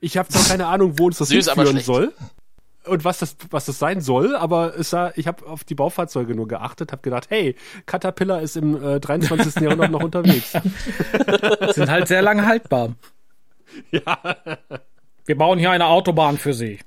[0.01, 2.13] Ich habe zwar keine Ahnung, wo uns das Süß, hinführen soll
[2.87, 6.35] und was das, was das sein soll, aber es sah, ich habe auf die Baufahrzeuge
[6.35, 9.61] nur geachtet, habe gedacht, hey, Caterpillar ist im äh, 23.
[9.61, 10.51] Jahrhundert noch unterwegs.
[11.73, 12.93] Sind halt sehr lange haltbar.
[13.91, 14.37] Ja.
[15.25, 16.79] Wir bauen hier eine Autobahn für Sie.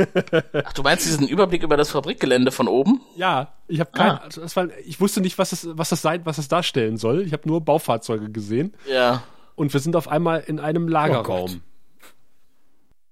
[0.64, 3.00] Ach, du meinst diesen Überblick über das Fabrikgelände von oben?
[3.16, 4.20] Ja, ich habe kein, Ah.
[4.24, 7.22] also das war, ich wusste nicht, was das, was das sein, was das darstellen soll.
[7.22, 9.22] Ich habe nur Baufahrzeuge gesehen Ja.
[9.56, 11.60] und wir sind auf einmal in einem Lagerraum.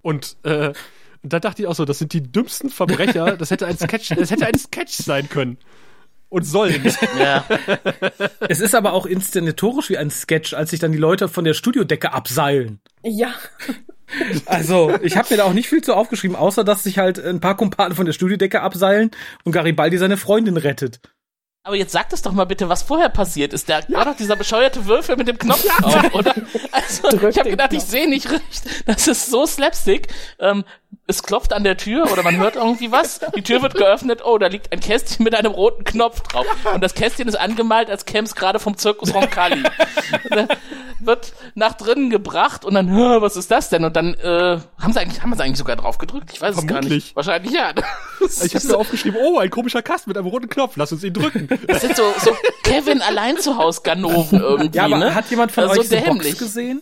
[0.01, 0.73] und äh,
[1.21, 3.35] da dachte ich auch so, das sind die dümmsten Verbrecher.
[3.37, 5.57] Das hätte ein Sketch, das hätte ein Sketch sein können
[6.29, 6.81] und sollen.
[7.19, 7.43] Ja.
[8.47, 11.53] Es ist aber auch inszenatorisch wie ein Sketch, als sich dann die Leute von der
[11.53, 12.79] Studiodecke abseilen.
[13.03, 13.33] Ja.
[14.45, 17.39] Also, ich habe mir da auch nicht viel zu aufgeschrieben, außer dass sich halt ein
[17.39, 19.11] paar Kumpanen von der Studiodecke abseilen
[19.43, 20.99] und Garibaldi seine Freundin rettet.
[21.63, 23.69] Aber jetzt sag das doch mal bitte, was vorher passiert ist.
[23.69, 26.33] Da war doch dieser bescheuerte Würfel mit dem Knopf drauf, oder?
[26.71, 28.63] Also, Drück ich habe gedacht, ich sehe nicht recht.
[28.85, 30.07] Das ist so slapstick.
[30.39, 30.63] Ähm,
[31.09, 33.19] es klopft an der Tür oder man hört irgendwie was.
[33.35, 34.21] Die Tür wird geöffnet.
[34.23, 36.45] Oh, da liegt ein Kästchen mit einem roten Knopf drauf.
[36.73, 39.63] Und das Kästchen ist angemalt, als käme es gerade vom Zirkus Roncalli.
[40.23, 40.47] Und dann
[40.99, 43.85] wird nach drinnen gebracht und dann, "Hä, was ist das denn?
[43.85, 46.29] Und dann äh, haben sie eigentlich, haben sie eigentlich sogar drauf gedrückt.
[46.33, 47.05] Ich weiß es gar Vermutlich.
[47.05, 47.15] nicht.
[47.15, 47.71] Wahrscheinlich ja.
[48.43, 51.13] Ich habe mir aufgeschrieben, oh, ein komischer Kasten mit einem roten Knopf, lass uns ihn
[51.13, 51.47] drücken.
[51.67, 55.15] Das sind so, so Kevin allein zu Haus Ganoven irgendwie, Ja, aber ne?
[55.15, 55.89] hat jemand von Also euch.
[56.05, 56.81] Box gesehen?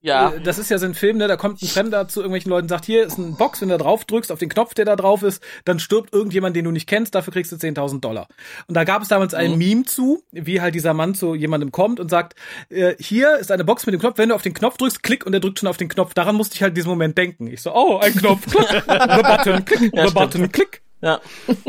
[0.00, 0.30] Ja.
[0.30, 1.26] Äh, Das ist ja so ein Film, ne?
[1.28, 3.76] Da kommt ein Fremder zu irgendwelchen Leuten und sagt, hier ist eine Box, wenn du
[3.76, 6.70] da drauf drückst, auf den Knopf, der da drauf ist, dann stirbt irgendjemand, den du
[6.70, 8.28] nicht kennst, dafür kriegst du 10.000 Dollar.
[8.68, 9.58] Und da gab es damals ein Mhm.
[9.58, 12.34] Meme zu, wie halt dieser Mann zu jemandem kommt und sagt,
[12.68, 15.26] äh, hier ist eine Box mit dem Knopf, wenn du auf den Knopf drückst, klick
[15.26, 16.14] und er drückt schon auf den Knopf.
[16.14, 17.48] Daran musste ich halt in diesem Moment denken.
[17.48, 20.82] Ich so, oh, ein Knopf, klick, the button, klick, the button, klick.
[21.00, 21.20] Ja.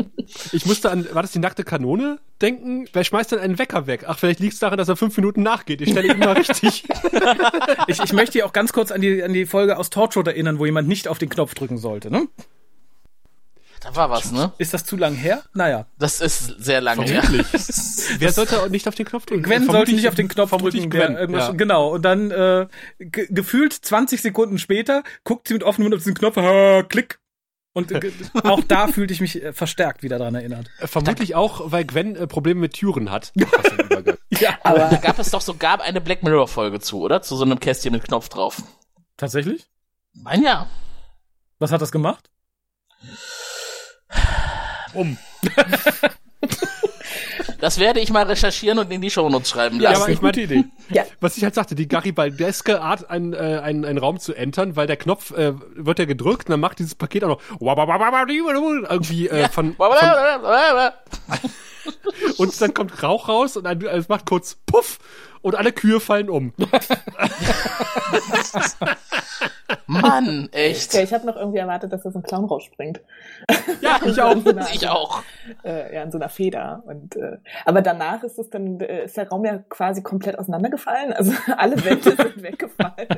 [0.52, 2.86] Ich musste an, war das die nackte Kanone denken?
[2.92, 4.04] Wer schmeißt denn einen Wecker weg?
[4.06, 5.80] Ach, vielleicht liegt es daran, dass er fünf Minuten nachgeht.
[5.80, 6.84] Ich stelle ihn immer richtig.
[7.88, 10.60] Ich, ich möchte hier auch ganz kurz an die, an die Folge aus Torchwood erinnern,
[10.60, 12.28] wo jemand nicht auf den Knopf drücken sollte, ne?
[13.80, 14.52] Da war was, ne?
[14.58, 15.42] Ist das zu lang her?
[15.54, 15.86] Naja.
[15.98, 17.22] Das ist sehr lange her.
[18.18, 19.42] Wer sollte auch nicht auf den Knopf drücken?
[19.42, 21.50] Gwen sollte Vermutlich- nicht auf den Knopf drücken, der Gwen, ja.
[21.52, 21.88] genau.
[21.88, 22.66] Und dann äh,
[22.98, 27.18] ge gefühlt 20 Sekunden später guckt sie mit offenem Mund auf diesen Knopf, äh, klick.
[27.72, 27.92] Und
[28.44, 30.68] auch da fühlte ich mich äh, verstärkt wieder dran erinnert.
[30.80, 33.32] Äh, Vermutlich auch, weil Gwen äh, Probleme mit Türen hat.
[33.38, 34.16] Fast im Übergang.
[34.30, 37.22] Ja, Aber da gab es doch sogar eine Black Mirror Folge zu, oder?
[37.22, 38.62] Zu so einem Kästchen mit Knopf drauf.
[39.16, 39.70] tatsächlich?
[40.14, 40.66] Mein ja.
[41.60, 42.28] Was hat das gemacht?
[44.92, 45.16] Um.
[47.60, 50.02] Das werde ich mal recherchieren und in die Shownotes schreiben Ja, lassen.
[50.02, 50.64] aber ich meine, Idee.
[50.90, 51.04] Ja.
[51.20, 54.86] was ich halt sagte, die Garibaldeske Art, einen, äh, einen, einen Raum zu entern, weil
[54.86, 57.40] der Knopf äh, wird ja gedrückt und dann macht dieses Paket auch noch
[58.88, 59.86] irgendwie äh, von, von
[62.38, 64.98] und dann kommt Rauch raus und dann, äh, es macht kurz Puff
[65.42, 66.52] und alle Kühe fallen um.
[69.86, 70.94] Mann, echt.
[70.94, 73.00] Ja, ich habe noch irgendwie erwartet, dass da so ein Clown rausspringt.
[73.80, 74.36] Ja, ich auch.
[74.44, 75.22] So einer- Ich auch.
[75.64, 76.82] Äh, ja, in so einer Feder.
[76.86, 81.12] Und, äh, aber danach ist es dann, äh, ist der Raum ja quasi komplett auseinandergefallen.
[81.12, 83.08] Also alle Wände sind weggefallen.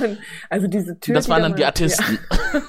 [0.00, 0.18] Und,
[0.50, 1.14] also diese Tür.
[1.14, 2.18] Das die waren da dann die Artisten.
[2.52, 2.60] Ja.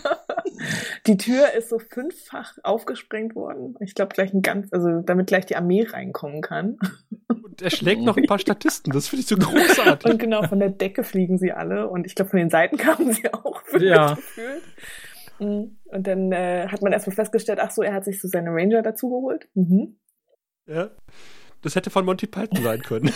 [1.07, 3.75] Die Tür ist so fünffach aufgesprengt worden.
[3.79, 6.77] Ich glaube gleich ein ganz, also damit gleich die Armee reinkommen kann.
[7.27, 8.93] Und er schlägt noch ein paar Statisten.
[8.93, 10.11] Das finde ich so großartig.
[10.11, 11.89] Und genau, von der Decke fliegen sie alle.
[11.89, 13.61] Und ich glaube, von den Seiten kamen sie auch.
[13.79, 14.15] Ja.
[14.15, 14.63] Gefühlt.
[15.39, 15.77] Mhm.
[15.85, 18.81] Und dann äh, hat man erstmal festgestellt, ach so, er hat sich so seine Ranger
[18.81, 19.47] dazugeholt.
[19.53, 19.97] Mhm.
[20.67, 20.91] Ja.
[21.61, 23.11] Das hätte von Monty Python sein können.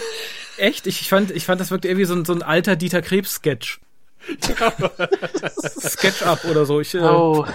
[0.58, 0.88] Echt?
[0.88, 3.82] Ich, ich fand, ich fand, das wirkte irgendwie so ein, so ein alter Dieter Krebs-Sketch.
[5.90, 6.80] Sketch-up oder so.
[6.82, 7.46] Ich, äh, Oh,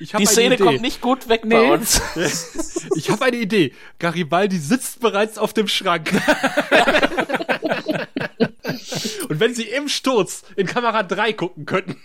[0.00, 0.64] Ich die eine Szene Idee.
[0.64, 1.54] kommt nicht gut weg Nee.
[1.56, 2.00] bei uns.
[2.96, 3.72] Ich habe eine Idee.
[3.98, 6.10] Garibaldi sitzt bereits auf dem Schrank.
[9.28, 11.96] Und wenn Sie im Sturz in Kamera 3 gucken könnten.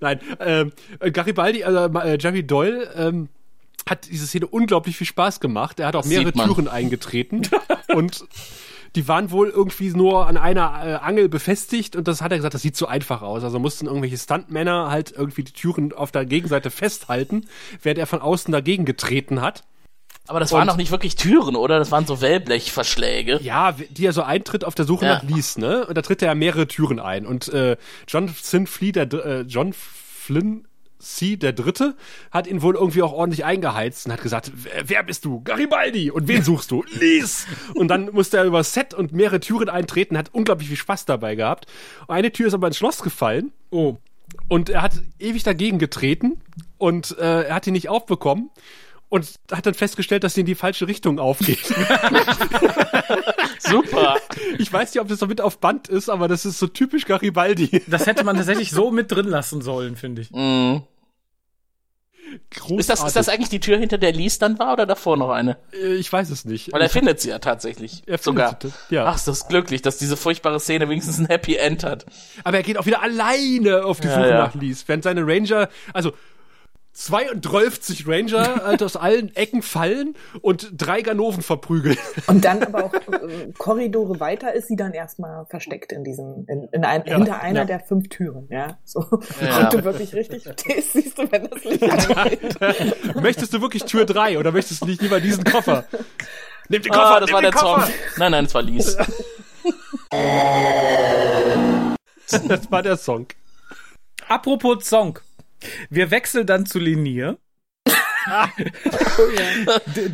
[0.00, 3.28] Nein, ähm, äh, Garibaldi, also äh, Jerry Doyle, ähm,
[3.88, 5.80] hat diese Szene unglaublich viel Spaß gemacht.
[5.80, 6.32] Er hat auch Das mehrere.
[6.32, 7.42] Türen eingetreten
[7.94, 8.24] und
[8.96, 12.54] die waren wohl irgendwie nur an einer äh, Angel befestigt und das hat er gesagt,
[12.54, 13.44] das sieht zu einfach aus.
[13.44, 17.46] Also mussten irgendwelche Stuntmänner halt irgendwie die Türen auf der Gegenseite festhalten,
[17.82, 19.62] während er von außen dagegen getreten hat.
[20.26, 21.78] Aber das waren doch nicht wirklich Türen, oder?
[21.78, 23.40] Das waren so Wellblechverschläge.
[23.42, 25.14] Ja, die er so eintritt auf der Suche Ja.
[25.14, 25.86] nach Lies, ne?
[25.86, 27.26] Und da tritt er ja mehrere Türen ein.
[27.26, 27.76] Und äh,
[28.06, 30.66] John Flynn Flea, der äh, John Flynn
[31.00, 31.96] C., der Dritte,
[32.30, 34.52] hat ihn wohl irgendwie auch ordentlich eingeheizt und hat gesagt,
[34.84, 35.42] wer, bist du?
[35.42, 36.10] Garibaldi!
[36.10, 36.84] Und wen suchst du?
[37.00, 37.46] Lies!
[37.74, 41.34] Und dann musste er über Set und mehrere Türen eintreten, hat unglaublich viel Spaß dabei
[41.34, 41.66] gehabt.
[42.06, 43.52] Und eine Tür ist aber ins Schloss gefallen.
[43.70, 43.96] Oh.
[44.48, 46.40] Und er hat ewig dagegen getreten
[46.78, 48.50] und äh, er hat die nicht aufbekommen
[49.10, 51.58] und hat dann festgestellt, dass sie in die falsche Richtung aufgeht.
[53.58, 54.16] Super.
[54.58, 57.04] Ich weiß nicht, ob das noch mit auf Band ist, aber das ist so typisch
[57.04, 57.82] Garibaldi.
[57.88, 60.30] Das hätte man tatsächlich so mit drin lassen sollen, finde ich.
[62.68, 62.78] Mhm.
[62.78, 65.30] Ist das, ist das eigentlich die Tür, hinter der Lies dann war oder davor noch
[65.30, 65.56] eine?
[65.72, 66.72] Äh, Ich weiß es nicht.
[66.72, 68.02] Weil er findet sie ja tatsächlich.
[68.06, 68.72] Er findet Sogar.
[68.88, 69.06] sie, ja.
[69.06, 72.06] Ach, ist das glücklich, dass diese furchtbare Szene wenigstens ein Happy End hat.
[72.44, 74.38] Aber er geht auch wieder alleine auf die Ja, Suche ja.
[74.38, 76.12] nach Lies, während seine Ranger, also
[76.92, 81.96] 32 Ranger halt aus allen Ecken fallen und drei Ganoven verprügeln.
[82.26, 86.68] Und dann aber auch äh, Korridore weiter ist sie dann erstmal versteckt in diesem, in,
[86.72, 87.64] in ein, Ja, hinter einer ja.
[87.64, 88.78] der fünf Türen, ja.
[88.84, 89.06] So.
[89.40, 89.60] Ja.
[89.60, 93.14] Und du wirklich richtig stehst, siehst du, wenn das Licht angeht.
[93.22, 95.84] möchtest du wirklich Tür 3 oder möchtest du nicht lieber diesen Koffer?
[96.68, 97.82] Nimm den Koffer, Ah, das nimm war den der Koffer.
[97.82, 97.94] Song.
[98.18, 98.96] Nein, nein, das war Lies.
[102.48, 103.26] Das war der Song.
[104.28, 105.18] Apropos Song.
[105.88, 107.38] Wir wechseln dann zu Linier.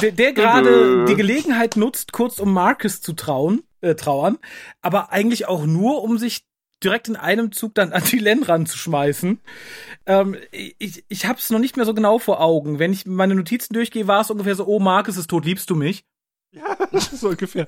[0.01, 4.39] der, der, gerade die Gelegenheit nutzt, kurz um Marcus zu trauen, äh, trauern,
[4.81, 6.45] aber eigentlich auch nur, um sich
[6.83, 9.41] direkt in einem Zug dann an die Len ranzuschmeißen.
[10.07, 12.79] Ähm, ich ich habe es noch nicht mehr so genau vor Augen.
[12.79, 15.75] Wenn ich meine Notizen durchgehe, war es ungefähr so, oh, Marcus ist tot, liebst du
[15.75, 16.05] mich?
[17.13, 17.67] so ungefähr.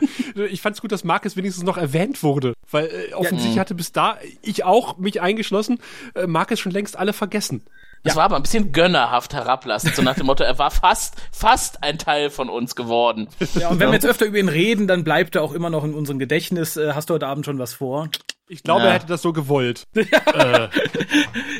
[0.50, 4.18] Ich fand's gut, dass Marcus wenigstens noch erwähnt wurde, weil äh, offensichtlich hatte bis da,
[4.42, 5.78] ich auch, mich eingeschlossen,
[6.14, 7.64] äh, Marcus schon längst alle vergessen.
[8.04, 11.82] Das war aber ein bisschen gönnerhaft herablassend, so nach dem Motto, er war fast, fast
[11.82, 13.28] ein Teil von uns geworden.
[13.54, 15.84] Ja, und wenn wir jetzt öfter über ihn reden, dann bleibt er auch immer noch
[15.84, 16.76] in unserem Gedächtnis.
[16.76, 18.08] Äh, hast du heute Abend schon was vor?
[18.48, 18.88] Ich glaube, Ja.
[18.88, 19.86] er hätte das so gewollt.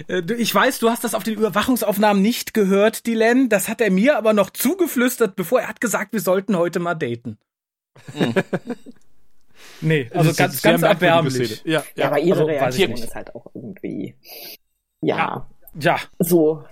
[0.09, 3.49] Äh, du- Ich weiß, du hast das auf den Überwachungsaufnahmen nicht gehört, Dylan.
[3.49, 6.95] Das hat er mir aber noch zugeflüstert, bevor er hat gesagt, wir sollten heute mal
[6.95, 7.37] daten.
[9.81, 11.63] nee, also ganz, ganz erbärmlich.
[11.65, 12.07] Ja, Ja, ja.
[12.07, 14.15] aber ihre also, Reaktion ist halt auch irgendwie,
[15.01, 15.49] ja,
[15.81, 16.65] Ja, so.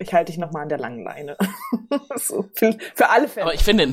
[0.00, 1.36] Ich halte dich noch mal an der langen Leine.
[2.16, 3.46] so, für, für alle Fälle.
[3.46, 3.92] Aber ich finde,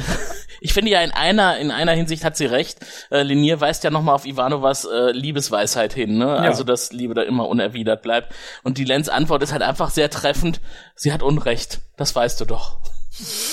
[0.61, 2.77] ich finde ja in einer, in einer Hinsicht hat sie recht.
[3.09, 6.27] Äh, Linier weist ja nochmal auf Ivanovas äh, Liebesweisheit hin, ne?
[6.37, 8.33] Also, dass Liebe da immer unerwidert bleibt.
[8.63, 10.61] Und die Lenz Antwort ist halt einfach sehr treffend.
[10.95, 11.79] Sie hat Unrecht.
[11.97, 12.77] Das weißt du doch.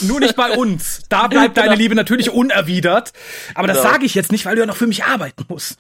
[0.03, 1.03] nur nicht bei uns.
[1.09, 1.79] Da bleibt deine Genau.
[1.79, 3.13] Liebe natürlich unerwidert.
[3.55, 3.91] Aber das Genau.
[3.93, 5.79] sage ich jetzt nicht, weil du ja noch für mich arbeiten musst.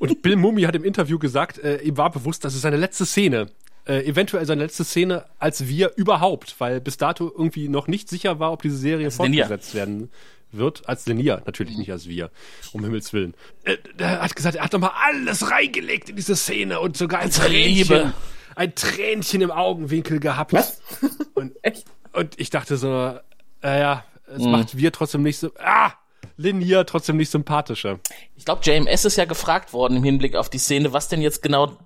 [0.00, 3.04] Und Bill Mummy hat im Interview gesagt, äh, ihm war bewusst, das ist seine letzte
[3.06, 3.48] Szene.
[3.86, 8.38] Äh, eventuell seine letzte Szene als wir überhaupt, weil bis dato irgendwie noch nicht sicher
[8.38, 9.46] war, ob diese Serie Linear.
[9.46, 10.10] fortgesetzt werden
[10.52, 10.88] wird.
[10.88, 12.30] Als Lenier, natürlich nicht als wir,
[12.72, 13.34] um Himmels Willen.
[13.64, 17.30] Äh, er hat gesagt, er hat nochmal alles reingelegt in diese Szene und sogar ein
[17.30, 18.12] Tränchen, Liebe.
[18.56, 20.52] ein Tränchen im Augenwinkel gehabt.
[20.52, 20.80] Was?
[21.34, 21.84] Und, Echt?
[22.12, 23.18] und ich dachte so,
[23.62, 25.92] äh, ja, es macht wir trotzdem nicht so, ah,
[26.36, 27.98] Lenier trotzdem nicht sympathischer.
[28.36, 31.42] Ich glaube, JMS ist ja gefragt worden im Hinblick auf die Szene, was denn jetzt
[31.42, 31.76] genau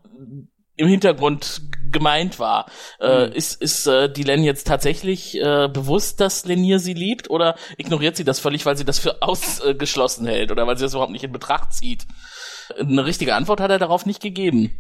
[0.77, 2.67] im Hintergrund gemeint war.
[3.01, 7.57] Äh, ist ist äh, die Len jetzt tatsächlich äh, bewusst, dass Lenier sie liebt oder
[7.77, 11.13] ignoriert sie das völlig, weil sie das für ausgeschlossen hält oder weil sie das überhaupt
[11.13, 12.07] nicht in Betracht zieht?
[12.79, 14.73] Eine richtige Antwort hat er darauf nicht gegeben.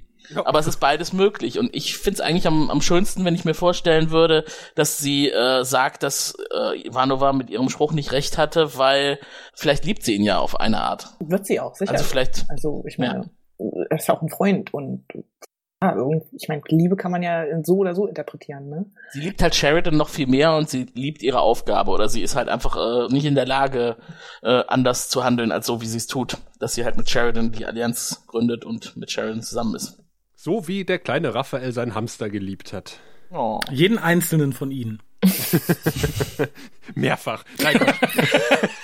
[0.45, 1.59] Aber es ist beides möglich.
[1.59, 4.45] Und ich finde es eigentlich am, am schönsten, wenn ich mir vorstellen würde,
[4.75, 9.19] dass sie äh, sagt, dass äh, Ivanova mit ihrem Spruch nicht recht hatte, weil
[9.55, 11.09] vielleicht liebt sie ihn ja auf eine Art.
[11.21, 11.93] Wird sie auch, sicher.
[11.93, 15.05] Also vielleicht Also ich meine, er ist ja auch ein Freund und
[15.81, 18.87] ja, irgend- ich meine, Liebe kann man ja so oder so interpretieren, ne?
[19.13, 22.35] sie liebt halt Sheridan noch viel mehr und sie liebt ihre Aufgabe oder sie ist
[22.35, 23.97] halt einfach äh, nicht in der Lage,
[24.43, 26.37] äh, anders zu handeln als so, wie sie es tut.
[26.59, 30.03] Dass sie halt mit Sheridan die Allianz gründet und mit Sheridan zusammen ist.
[30.35, 32.99] So wie der kleine Raphael seinen Hamster geliebt hat.
[33.31, 33.61] Oh.
[33.71, 35.01] Jeden einzelnen von ihnen.
[36.95, 37.45] Mehrfach.
[37.63, 37.79] Nein.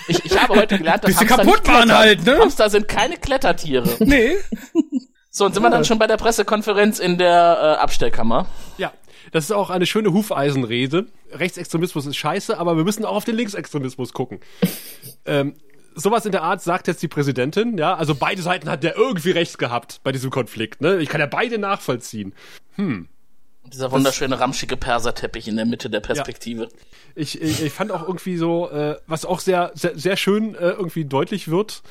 [0.07, 2.37] Ich, ich habe heute gelernt, dass Hamster kaputt nicht waren halt, ne?
[2.39, 3.89] Hamster sind keine Klettertiere.
[3.99, 4.35] Nee.
[5.35, 8.47] So, und sind wir dann schon bei der Pressekonferenz in der äh, Abstellkammer.
[8.77, 8.93] ja,
[9.33, 11.07] das ist auch eine schöne Hufeisenrede.
[11.33, 14.39] Rechtsextremismus ist scheiße, aber wir müssen auch auf den Linksextremismus gucken.
[15.25, 15.55] ähm,
[15.93, 19.31] sowas in der Art sagt jetzt die Präsidentin, ja, also beide Seiten hat der irgendwie
[19.31, 20.99] recht gehabt bei diesem Konflikt, ne?
[20.99, 22.33] Ich kann ja beide nachvollziehen.
[22.77, 26.69] Dieser wunderschöne ramschige Perserteppich in der Mitte der Perspektive.
[27.13, 30.69] Ich, ich, ich fand auch irgendwie so, äh, was auch sehr, sehr, sehr schön äh,
[30.69, 31.81] irgendwie deutlich wird,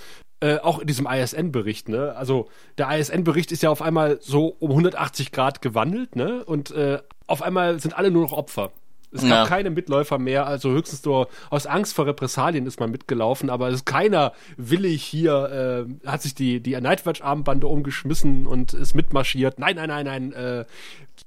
[0.40, 2.14] äh, auch in diesem ISN-Bericht, ne?
[2.16, 6.44] Also der ISN-Bericht ist ja auf einmal so um 180 Grad gewandelt, ne?
[6.44, 8.72] Und äh, auf einmal sind alle nur noch Opfer.
[9.12, 9.46] Es gab Ja.
[9.46, 13.76] keine Mitläufer mehr, also höchstens nur aus Angst vor Repressalien ist man mitgelaufen, aber es
[13.76, 19.60] ist keiner willig hier, äh, hat sich die, die Nightwatch-Armbande umgeschmissen und ist mitmarschiert.
[19.60, 20.64] Nein, nein, nein, nein, äh,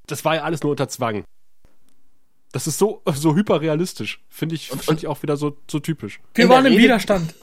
[0.06, 1.24] das war ja alles nur unter Zwang.
[2.52, 4.22] Das ist so, so hyperrealistisch.
[4.30, 6.20] Finde ich, Und- finde ich auch wieder so, so typisch.
[6.34, 7.34] Wir waren im Rede- Widerstand.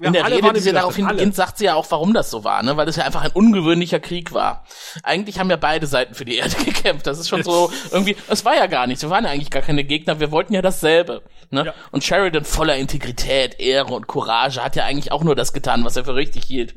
[0.00, 1.20] In der alle Rede, waren die sie darauf Widerstand, alle.
[1.20, 2.76] hingeht, sagt sie ja auch, warum das so war, ne?
[2.76, 4.64] Weil es ja einfach ein ungewöhnlicher Krieg war.
[5.02, 7.06] Eigentlich haben ja beide Seiten für die Erde gekämpft.
[7.06, 9.02] Das ist schon so irgendwie, es war ja gar nichts.
[9.02, 10.18] Wir waren ja eigentlich gar keine Gegner.
[10.20, 11.66] Wir wollten ja dasselbe, ne?
[11.66, 11.74] Ja.
[11.90, 15.96] Und Sheridan voller Integrität, Ehre und Courage hat ja eigentlich auch nur das getan, was
[15.96, 16.74] er für richtig hielt.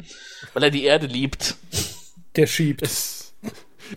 [0.53, 1.55] Weil er die Erde liebt.
[2.35, 2.81] Der schiebt.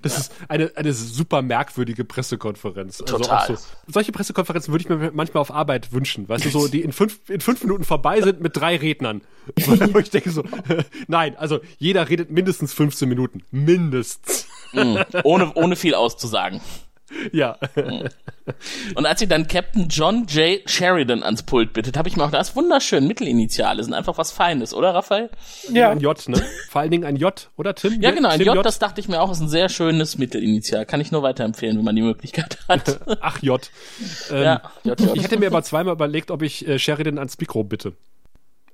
[0.02, 2.98] Das, das ist eine, eine super merkwürdige Pressekonferenz.
[2.98, 3.38] Total.
[3.38, 6.28] Also so, solche Pressekonferenzen würde ich mir manchmal auf Arbeit wünschen.
[6.28, 9.22] Weißt du, so, die in fünf, in fünf Minuten vorbei sind mit drei Rednern.
[9.66, 10.44] Wo ich denke so,
[11.06, 13.42] nein, also jeder redet mindestens 15 Minuten.
[13.50, 14.46] Mindestens.
[14.72, 14.98] Mhm.
[15.22, 16.60] ohne, ohne viel auszusagen.
[17.32, 17.58] Ja.
[18.94, 20.68] Und als sie dann Captain John J.
[20.68, 23.06] Sheridan ans Pult bittet, habe ich mir auch das ist wunderschön.
[23.06, 25.30] Mittelinitiale sind einfach was Feines, oder Raphael?
[25.72, 25.90] Ja.
[25.90, 26.42] Ein J, ne?
[26.68, 28.00] Vor allen Dingen ein J, oder Tim?
[28.00, 30.86] Ja, genau, ein Tim J, das dachte ich mir auch, ist ein sehr schönes Mittelinitial.
[30.86, 33.00] Kann ich nur weiterempfehlen, wenn man die Möglichkeit hat.
[33.20, 33.70] Ach, J.
[34.30, 35.16] Ähm, ja, J, J.
[35.16, 37.94] Ich hätte mir aber zweimal überlegt, ob ich äh, Sheridan ans Mikro bitte.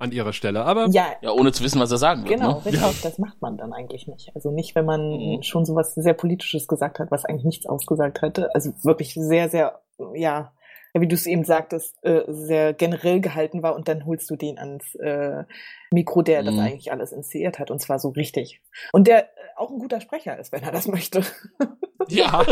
[0.02, 0.64] An ihrer Stelle.
[0.64, 2.34] Aber Ja, Ja, ohne zu wissen, was er sagen wird.
[2.40, 2.64] Genau, Ne?
[2.66, 3.00] richtig.
[3.02, 4.30] Das macht man dann eigentlich nicht.
[4.34, 5.42] Also nicht, wenn man Mhm.
[5.42, 8.54] schon sowas sehr Politisches gesagt hat, was eigentlich nichts ausgesagt hätte.
[8.54, 9.80] Also wirklich sehr, sehr,
[10.14, 10.52] ja,
[10.94, 14.58] wie du es eben sagtest, äh, sehr generell gehalten war und dann holst du den
[14.58, 15.44] ans äh,
[15.90, 16.60] Mikro, der das Mhm.
[16.60, 18.60] eigentlich alles inszeniert hat und zwar so richtig.
[18.92, 19.26] Und der äh,
[19.56, 21.22] auch ein guter Sprecher ist, wenn er das möchte.
[22.08, 22.44] Ja,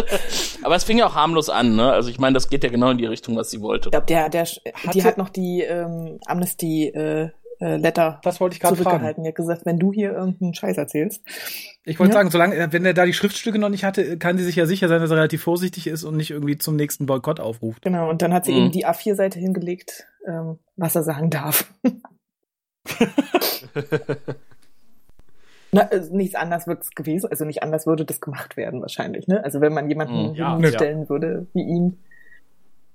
[0.63, 1.91] aber es fing ja auch harmlos an, ne?
[1.93, 3.89] Also ich meine, das geht ja genau in die Richtung, was sie wollte.
[3.89, 7.31] Ich glaube, der, der, die Hatte- hat noch die ähm, Amnesty äh,
[7.61, 9.23] äh, Letter Das wollte ich gerade fragen.
[9.23, 11.23] Die hat gesagt, wenn du hier irgendeinen Scheiß erzählst.
[11.85, 12.19] Ich wollte Ja.
[12.19, 14.67] sagen, solange, äh, wenn er da die Schriftstücke noch nicht hatte, kann sie sich ja
[14.67, 17.83] sicher sein, dass er relativ vorsichtig ist und nicht irgendwie zum nächsten Boykott aufruft.
[17.83, 18.59] Genau, und dann hat sie Mhm.
[18.59, 21.73] eben die A4-Seite hingelegt, ähm, was er sagen darf.
[25.73, 29.29] Na, also nichts anders wird es gewesen, also nicht anders würde das gemacht werden wahrscheinlich,
[29.29, 29.45] ne?
[29.45, 30.35] Also wenn man jemanden Mhm.
[30.35, 31.99] Ja, hinstellen würde wie ihn.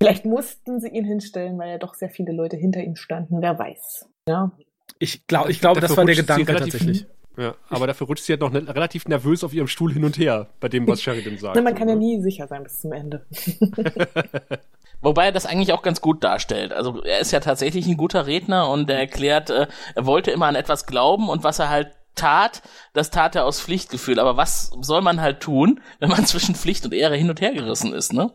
[0.02, 3.58] Vielleicht mussten sie ihn hinstellen, weil ja doch sehr viele Leute hinter ihm standen, wer
[3.58, 4.10] weiß.
[4.28, 4.52] Ja.
[5.00, 7.06] Ich, glaub, ich glaube, das war der Gedanke tatsächlich.
[7.38, 10.18] Ja, aber dafür rutscht sie halt noch ne, relativ nervös auf ihrem Stuhl hin und
[10.18, 11.56] her, bei dem, was Sheridan sagt.
[11.56, 12.00] Na, man kann ja ne?
[12.00, 13.26] nie sicher sein bis zum Ende.
[15.02, 16.72] Wobei er das eigentlich auch ganz gut darstellt.
[16.72, 20.46] Also er ist ja tatsächlich ein guter Redner und er erklärt, äh, er wollte immer
[20.46, 22.62] an etwas glauben und was er halt tat,
[22.94, 24.20] das tat er aus Pflichtgefühl.
[24.20, 27.54] Aber was soll man halt tun, wenn man zwischen Pflicht und Ehre hin und her
[27.54, 28.14] gerissen ist?
[28.14, 28.32] Ne?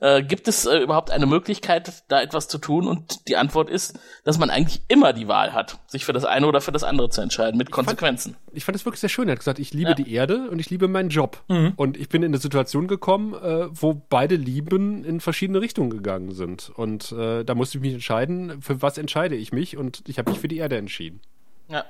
[0.00, 2.88] Äh, gibt es äh, überhaupt eine Möglichkeit, da etwas zu tun?
[2.88, 6.46] Und die Antwort ist, dass man eigentlich immer die Wahl hat, sich für das eine
[6.46, 8.36] oder für das andere zu entscheiden, mit Konsequenzen.
[8.52, 9.28] ich fand es wirklich sehr schön.
[9.28, 9.94] Er hat gesagt, ich liebe Ja.
[9.94, 11.42] die Erde und ich liebe meinen Job.
[11.48, 11.74] Mhm.
[11.76, 16.32] Und ich bin in eine Situation gekommen, äh, wo beide Lieben in verschiedene Richtungen gegangen
[16.32, 16.70] sind.
[16.74, 19.76] Und äh, da musste ich mich entscheiden, für was entscheide ich mich.
[19.76, 21.20] Und ich habe mich für die Erde entschieden.
[21.68, 21.84] Ja.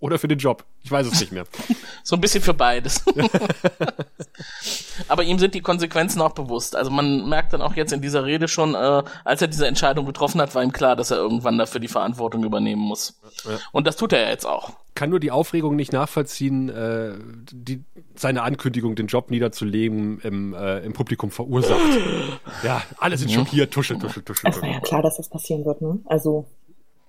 [0.00, 0.64] Oder für den Job.
[0.82, 1.44] Ich weiß es nicht mehr.
[2.02, 3.04] So ein bisschen für beides.
[5.08, 6.74] Aber ihm sind die Konsequenzen auch bewusst.
[6.74, 10.06] Also man merkt dann auch jetzt in dieser Rede schon, äh, als er diese Entscheidung
[10.06, 13.20] getroffen hat, war ihm klar, dass er irgendwann dafür die Verantwortung übernehmen muss.
[13.44, 13.58] Ja.
[13.72, 14.72] Und das tut er jetzt auch.
[14.94, 17.12] Kann nur die Aufregung nicht nachvollziehen, äh,
[17.52, 17.84] die
[18.14, 21.80] seine Ankündigung, den Job niederzulegen, im, äh, im Publikum verursacht.
[22.64, 23.72] ja, alle sind schockiert.
[23.72, 24.50] Tuschel, tuschel, tuschel.
[24.50, 26.00] Es war ja klar, dass das passieren wird, ne?
[26.06, 26.46] Also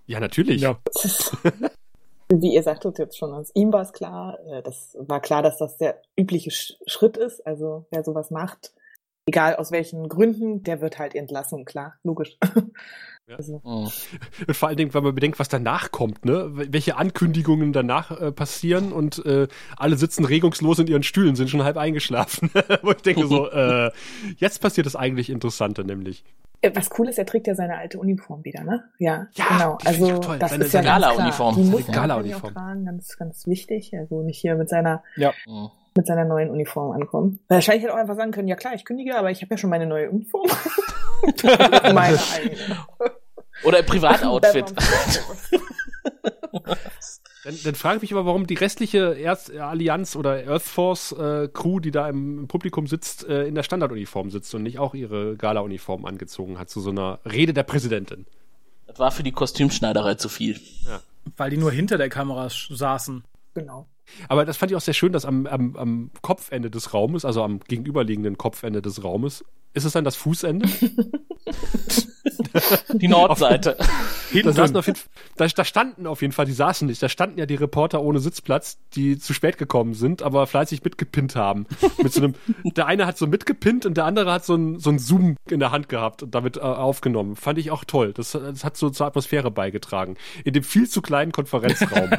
[0.06, 0.62] Ja, natürlich.
[0.62, 0.78] Ja.
[2.34, 5.58] Wie ihr sagtet jetzt schon, also ihm war es klar, äh, das war klar, dass
[5.58, 7.46] das der übliche Sch Schritt ist.
[7.46, 8.74] Also wer sowas macht,
[9.26, 12.38] egal aus welchen Gründen, der wird halt entlassen, klar, logisch.
[13.28, 13.38] Ja.
[13.38, 13.92] Also, Mhm.
[14.48, 16.50] Und vor allen Dingen, weil man bedenkt, was danach kommt, ne?
[16.54, 21.64] Welche Ankündigungen danach äh, passieren und äh, alle sitzen regungslos in ihren Stühlen, sind schon
[21.64, 22.50] halb eingeschlafen.
[22.82, 23.92] Wo ich denke so, äh,
[24.38, 26.24] jetzt passiert das eigentlich Interessante, nämlich.
[26.62, 28.84] Äh, was cool ist, er trägt ja seine alte Uniform wieder, ne?
[28.99, 29.78] Ja, Ja, genau.
[29.82, 30.39] die finde ich Also auch toll.
[30.39, 30.82] das Seine- ist ja.
[30.82, 31.55] Gala-Uniform.
[31.55, 32.49] Die muss er natürlich Gala-Uniform.
[32.49, 33.91] auch tragen, ganz, ganz wichtig.
[33.97, 35.70] Also nicht hier mit seiner Mhm.
[35.95, 37.39] mit seiner neuen Uniform ankommen.
[37.49, 39.57] Wahrscheinlich hätte er auch einfach sagen können, ja klar, ich kündige, aber ich habe ja
[39.57, 40.47] schon meine neue Uniform.
[41.93, 42.78] meine eigene.
[43.66, 44.74] Oder im Privatoutfit.
[47.43, 51.47] Dann, dann frage ich mich aber, warum die restliche Erst Allianz oder Earth Force äh,
[51.51, 54.93] Crew, die da im, im Publikum sitzt, äh, in der Standarduniform sitzt und nicht auch
[54.93, 58.26] ihre Gala-Uniform angezogen hat zu so einer Rede der Präsidentin.
[58.86, 60.59] das war für die Kostümschneiderei zu viel.
[61.38, 63.24] Weil die nur hinter der Kamera saßen.
[63.54, 63.88] Genau.
[64.28, 67.43] Aber das fand ich auch sehr schön, dass am, am, am Kopfende des Raumes, also
[67.43, 69.43] am gegenüberliegenden Kopfende des Raumes,
[69.74, 70.68] ist es dann das Fußende?
[72.93, 73.78] Die Nordseite.
[74.43, 74.98] Da, saßen auf jeden,
[75.36, 78.20] da, da standen auf jeden Fall, die saßen nicht, da standen ja die Reporter ohne
[78.20, 81.68] Sitzplatz, die zu spät gekommen sind, aber fleißig mitgepinnt haben.
[82.02, 84.89] Mit so einem, der eine hat so mitgepinnt und der andere hat so ein, so
[84.89, 87.36] ein Zoom in der Hand gehabt und damit äh, aufgenommen.
[87.36, 88.14] Fand ich auch toll.
[88.14, 90.16] Das, das hat so zur Atmosphäre beigetragen.
[90.46, 92.12] In dem viel zu kleinen Konferenzraum.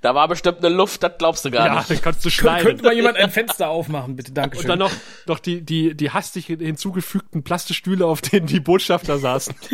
[0.00, 1.90] Da war bestimmt eine Luft, das glaubst du gar ja, nicht.
[1.90, 2.66] dann kannst du Kön schneiden.
[2.66, 4.92] könnte mal jemand ein Fenster aufmachen, bitte, danke Und dann noch,
[5.26, 9.54] noch die, die, die hastig hinzugefügten Plastestühle, auf denen die Botschafter saßen.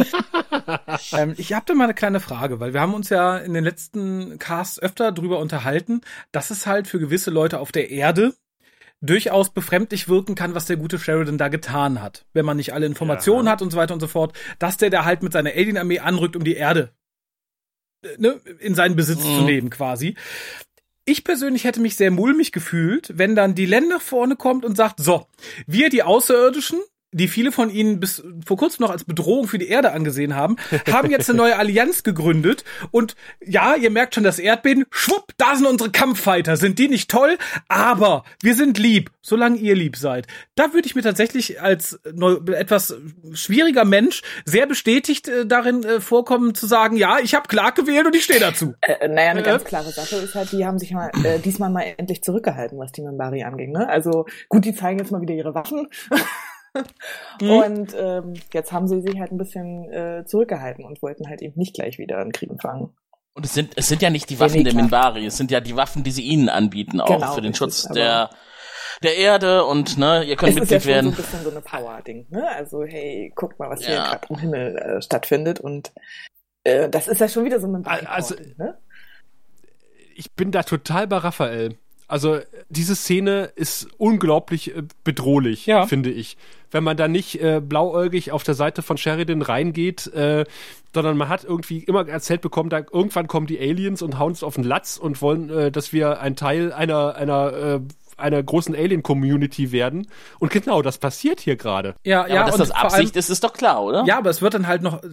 [1.13, 3.65] Ähm, ich habe da mal eine kleine Frage, weil wir haben uns ja in den
[3.65, 8.35] letzten Casts öfter drüber unterhalten, dass es halt für gewisse Leute auf der Erde
[9.01, 12.27] durchaus befremdlich wirken kann, was der gute Sheridan da getan hat.
[12.33, 13.53] Wenn man nicht alle Informationen Ja.
[13.53, 16.37] hat und so weiter und so fort, dass der da halt mit seiner Alien-Armee anrückt,
[16.37, 16.93] um die Erde
[18.05, 19.35] äh, ne, in seinen Besitz Mhm.
[19.35, 20.15] zu nehmen, quasi.
[21.05, 25.01] Ich persönlich hätte mich sehr mulmig gefühlt, wenn dann die Länder vorne kommt und sagt,
[25.01, 25.27] so,
[25.67, 26.79] wir die Außerirdischen,
[27.13, 30.57] die viele von ihnen bis vor kurzem noch als Bedrohung für die Erde angesehen haben,
[30.91, 33.15] haben jetzt eine neue Allianz gegründet und
[33.45, 37.37] ja, ihr merkt schon das Erdbeben, schwupp, da sind unsere Kampffighter, sind die nicht toll?
[37.69, 40.27] Aber wir sind lieb, solange ihr lieb seid.
[40.55, 42.01] Da würde ich mir tatsächlich als
[42.47, 42.97] etwas
[43.35, 48.07] schwieriger Mensch sehr bestätigt äh, darin äh, vorkommen zu sagen, ja, ich habe Clark gewählt
[48.07, 48.75] und ich stehe dazu.
[48.81, 49.45] Äh, naja, eine Äh.
[49.45, 52.93] ganz klare Sache ist halt, die haben sich mal äh, diesmal mal endlich zurückgehalten, was
[52.93, 53.73] die Minbari anging.
[53.73, 53.89] Ne?
[53.89, 55.89] Also gut, die zeigen jetzt mal wieder ihre Waffen.
[57.41, 57.51] Mhm.
[57.51, 61.59] Und ähm, jetzt haben sie sich halt ein bisschen äh, zurückgehalten und wollten halt eben
[61.59, 62.97] nicht gleich wieder einen Krieg fangen.
[63.35, 64.75] Und es sind, es sind ja nicht die Waffen nee, der.
[64.75, 67.85] Minbari, es sind ja die Waffen, die sie ihnen anbieten, auch Genau, für den Schutz
[67.89, 68.31] der,
[69.03, 71.07] der Erde und, ne, ihr könnt Es ist ja Mitglied schon so werden.
[71.11, 72.27] ein bisschen so eine Power-Ding.
[72.31, 72.49] Ne?
[72.51, 74.11] Also hey, guckt mal, was hier Ja.
[74.11, 75.93] gerade im Himmel äh, stattfindet und
[76.65, 78.79] äh, das ist ja schon wieder so ein Also- Minbari-Power-Ding, ne?
[80.15, 81.79] ich bin da total bei Raphael.
[82.13, 85.87] Also diese Szene ist unglaublich äh, bedrohlich, Ja.
[85.87, 86.37] finde ich.
[86.71, 90.45] Wenn man da nicht äh, blauäugig auf der Seite von Sheridan reingeht, äh,
[90.95, 94.43] sondern man hat irgendwie immer erzählt bekommen, da irgendwann kommen die Aliens und hauen uns
[94.43, 97.81] auf den Latz und wollen, äh, dass wir ein Teil einer einer äh,
[98.19, 100.07] einer großen Alien-Community werden.
[100.39, 101.95] Und genau das passiert hier gerade.
[102.05, 104.05] Ja, Ja, aber dass und das vor allem- Absicht ist, ist doch klar, oder?
[104.07, 105.09] Ja, aber es wird dann halt noch äh,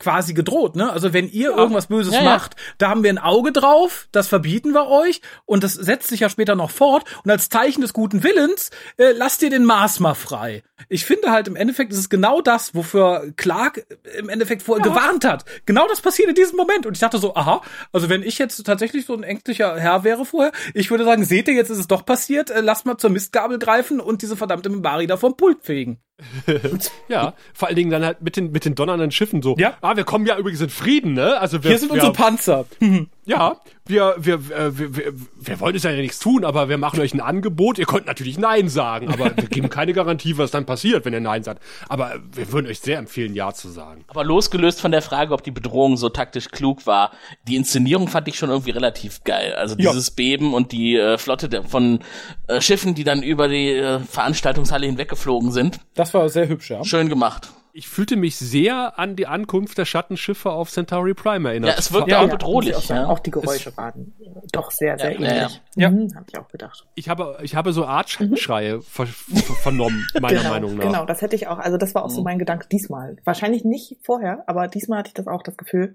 [0.00, 0.92] quasi gedroht, ne?
[0.92, 2.30] Also wenn ihr irgendwas Böses Ja, ja.
[2.30, 6.20] macht, da haben wir ein Auge drauf, das verbieten wir euch und das setzt sich
[6.20, 10.00] ja später noch fort und als Zeichen des guten Willens äh, lasst ihr den Mars
[10.00, 10.64] mal frei.
[10.88, 13.86] Ich finde halt im Endeffekt ist es genau das, wofür Clark
[14.18, 15.44] im Endeffekt vorher gewarnt hat.
[15.66, 18.60] Genau das passiert in diesem Moment und ich dachte so, aha, also wenn ich jetzt
[18.66, 21.86] tatsächlich so ein ängstlicher Herr wäre vorher, ich würde sagen, seht ihr, jetzt ist es
[21.86, 25.62] doch passiert, äh, lasst mal zur Mistgabel greifen und diese verdammte Mimbari da vom Pult
[25.62, 26.00] fegen.
[27.08, 29.56] Ja, vor allen Dingen dann halt mit den, mit den donnernden Schiffen so.
[29.58, 29.74] Ja.
[29.80, 31.40] Ah, wir kommen ja übrigens in Frieden, ne?
[31.40, 32.66] Also wir, Hier sind unsere Panzer.
[33.26, 33.56] Ja,
[33.86, 37.12] wir, wir, äh, wir, wir, wir wollen es ja nichts tun, aber wir machen euch
[37.12, 37.78] ein Angebot.
[37.78, 41.20] Ihr könnt natürlich Nein sagen, aber wir geben keine Garantie, was dann passiert, wenn ihr
[41.20, 41.62] Nein sagt.
[41.88, 44.04] Aber wir würden euch sehr empfehlen, Ja zu sagen.
[44.08, 47.12] Aber losgelöst von der Frage, ob die Bedrohung so taktisch klug war,
[47.46, 49.54] die Inszenierung fand ich schon irgendwie relativ geil.
[49.54, 49.90] Also Ja.
[49.90, 52.00] dieses Beben und die äh, Flotte von
[52.48, 55.80] äh, Schiffen, die dann über die äh, Veranstaltungshalle hinweggeflogen sind.
[55.94, 56.82] Das war sehr hübsch, ja.
[56.84, 57.50] Schön gemacht.
[57.72, 61.70] Ich fühlte mich sehr an die Ankunft der Schattenschiffe auf Centauri Prime erinnert.
[61.72, 62.74] Ja, es wirkt Ja, auch ja, bedrohlich.
[62.74, 62.84] auch.
[62.88, 63.06] Ja.
[63.06, 64.12] auch die Geräusche waren
[64.52, 65.60] doch sehr, sehr Ja, ja, ähnlich.
[65.76, 65.90] ja.
[65.90, 66.86] Mhm, hab ich auch gedacht.
[66.96, 70.84] Ich habe, ich habe so Art Schattenschreie ver ver vernommen, meiner genau, Meinung nach.
[70.84, 72.24] Genau, das hätte ich auch, also das war auch so Mhm.
[72.24, 73.16] mein Gedanke diesmal.
[73.24, 75.94] Wahrscheinlich nicht vorher, aber diesmal hatte ich das auch das Gefühl,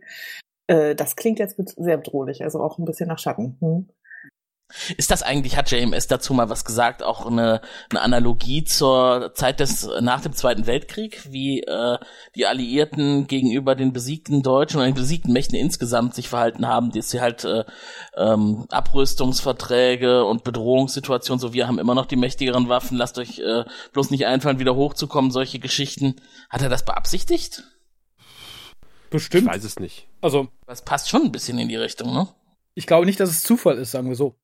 [0.68, 3.57] äh, das klingt jetzt sehr bedrohlich, also auch ein bisschen nach Schatten.
[3.60, 3.89] Hm.
[4.98, 7.62] Ist das eigentlich, hat JMS dazu mal was gesagt, auch eine,
[7.92, 12.00] eine Analogie zur Zeit des nach dem Zweiten Weltkrieg, wie äh,
[12.34, 17.12] die Alliierten gegenüber den besiegten Deutschen oder den besiegten Mächten insgesamt sich verhalten haben, dass
[17.12, 17.64] sie halt äh,
[18.18, 23.66] ähm, Abrüstungsverträge und Bedrohungssituationen, so wir haben immer noch die mächtigeren Waffen, lasst euch äh,
[23.94, 26.16] bloß nicht einfallen, wieder hochzukommen, solche Geschichten.
[26.50, 27.64] Hat er das beabsichtigt?
[29.04, 29.48] Ich Bestimmt.
[29.48, 30.08] weiß es nicht.
[30.22, 32.28] Also, Das passt schon ein bisschen in die Richtung, ne?
[32.76, 34.36] ich glaube nicht, dass es Zufall ist, sagen wir so.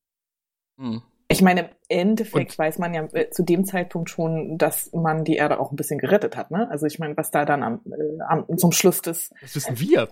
[0.82, 1.02] Hm.
[1.28, 5.24] Ich meine, im Endeffekt Und- weiß man ja äh, zu dem Zeitpunkt schon, dass man
[5.24, 6.52] die Erde auch ein bisschen gerettet hat.
[6.52, 6.70] Ne?
[6.70, 10.10] Also ich meine, was da dann am, äh, am, zum Schluss des Das wissen wir.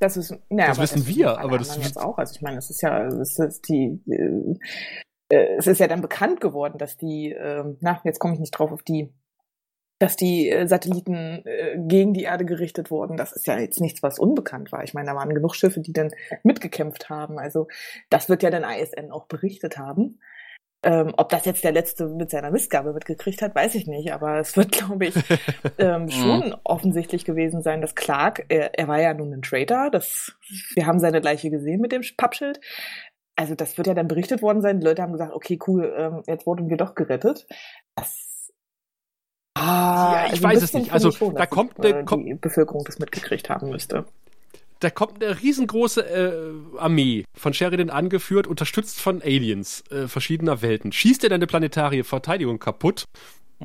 [0.00, 2.16] Das ist, ja, Das aber wissen wissen wir, aber das wissen- auch.
[2.18, 4.54] Also ich meine, es ist ja, es ist die, äh,
[5.36, 8.52] äh, es ist ja dann bekannt geworden, dass die, ähm, na, jetzt komme ich nicht
[8.52, 9.12] drauf auf die,
[10.04, 13.16] dass die äh, Satelliten äh, gegen die Erde gerichtet wurden.
[13.16, 14.84] Das ist ja jetzt nichts, was unbekannt war.
[14.84, 16.12] Ich meine, da waren genug Schiffe, die dann
[16.42, 17.38] mitgekämpft haben.
[17.38, 17.68] Also
[18.10, 20.20] das wird ja dann ISN auch berichtet haben.
[20.82, 24.12] Ähm, ob das jetzt der letzte mit seiner Mistgabe mitgekriegt hat, weiß ich nicht.
[24.12, 25.14] Aber es wird, glaube ich,
[25.78, 30.36] ähm, schon offensichtlich gewesen sein, dass Clark, er, er war ja nun ein Traitor, das,
[30.74, 32.60] wir haben seine Leiche gesehen mit dem Pappschild.
[33.36, 34.80] Also das wird ja dann berichtet worden sein.
[34.80, 37.46] Die Leute haben gesagt, okay, cool, ähm, jetzt wurden wir doch gerettet.
[37.96, 38.33] Das
[39.66, 40.92] Ja, ich also weiß es nicht.
[40.92, 44.04] Also, ich schon, da kommt die, eine- äh, kommt- die Bevölkerung das mitgekriegt haben müsste.
[44.80, 50.92] da kommt eine riesengroße äh, Armee von Sheridan angeführt, unterstützt von Aliens äh, verschiedener Welten.
[50.92, 53.04] Schießt dir deine planetarie Verteidigung kaputt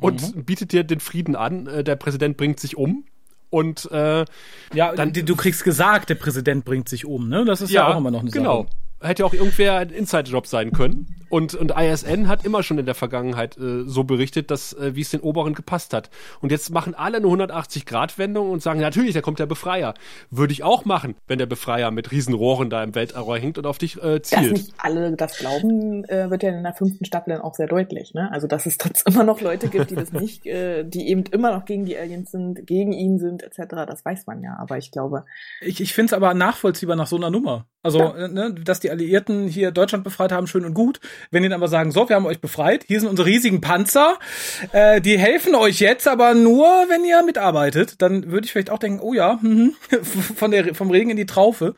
[0.00, 1.66] und bietet dir den Frieden an.
[1.66, 3.04] Äh, der Präsident bringt sich um.
[3.50, 4.24] Und äh,
[4.72, 7.44] Ja, Dann- du kriegst gesagt, der Präsident bringt sich um, ne?
[7.44, 8.62] Das ist ja, auch immer noch eine genau.
[8.62, 8.72] Sache.
[9.00, 11.16] Hätte ja auch irgendwer ein Inside-Job sein können.
[11.30, 15.02] Und, und ISN hat immer schon in der Vergangenheit äh, so berichtet, dass äh, wie
[15.02, 16.10] es den Oberen gepasst hat.
[16.40, 19.94] Und jetzt machen alle eine 180-Grad-Wendung und sagen, natürlich, da kommt der Befreier.
[20.30, 23.78] Würde ich auch machen, wenn der Befreier mit Riesenrohren da im Weltall hängt und auf
[23.78, 24.52] dich äh, Dass zielt.
[24.52, 28.12] nicht alle das glauben, äh, wird ja in der fünften Staffel dann auch sehr deutlich.
[28.14, 28.28] Ne?
[28.32, 31.52] Also dass es trotzdem immer noch Leute gibt, die das nicht, äh, die eben immer
[31.52, 33.60] noch gegen die Aliens sind, gegen ihn sind, etc.
[33.86, 34.56] Das weiß man ja.
[34.58, 35.24] Aber ich glaube,
[35.60, 37.66] Ich, ich finde es aber nachvollziehbar nach so einer Nummer.
[37.82, 38.28] Also, Ja.
[38.28, 41.00] ne, dass die Alliierten hier Deutschland befreit haben, schön und gut.
[41.30, 44.18] Wenn die dann aber sagen, so, wir haben euch befreit, hier sind unsere riesigen Panzer,
[44.72, 48.78] äh, die helfen euch jetzt, aber nur, wenn ihr mitarbeitet, dann würde ich vielleicht auch
[48.78, 49.74] denken, oh ja, mhm,
[50.36, 51.74] von der, vom Regen in die Traufe.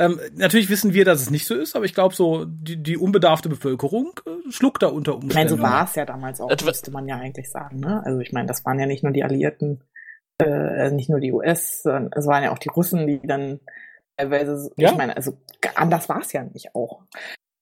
[0.00, 2.96] Ähm, natürlich wissen wir, dass es nicht so ist, aber ich glaube so, die, die
[2.96, 5.56] unbedarfte Bevölkerung äh, schluckt da unter ich meine, Umständen.
[5.56, 7.80] so war es ja damals auch, müsste man ja eigentlich sagen.
[7.80, 8.00] Ne?
[8.04, 9.82] Also ich meine, das waren ja nicht nur die Alliierten,
[10.40, 13.58] äh, nicht nur die US, sondern es waren ja auch die Russen, die dann
[14.18, 14.90] teilweise, Ja.
[14.90, 15.38] ich meine, also
[15.74, 17.02] anders war es ja nicht auch.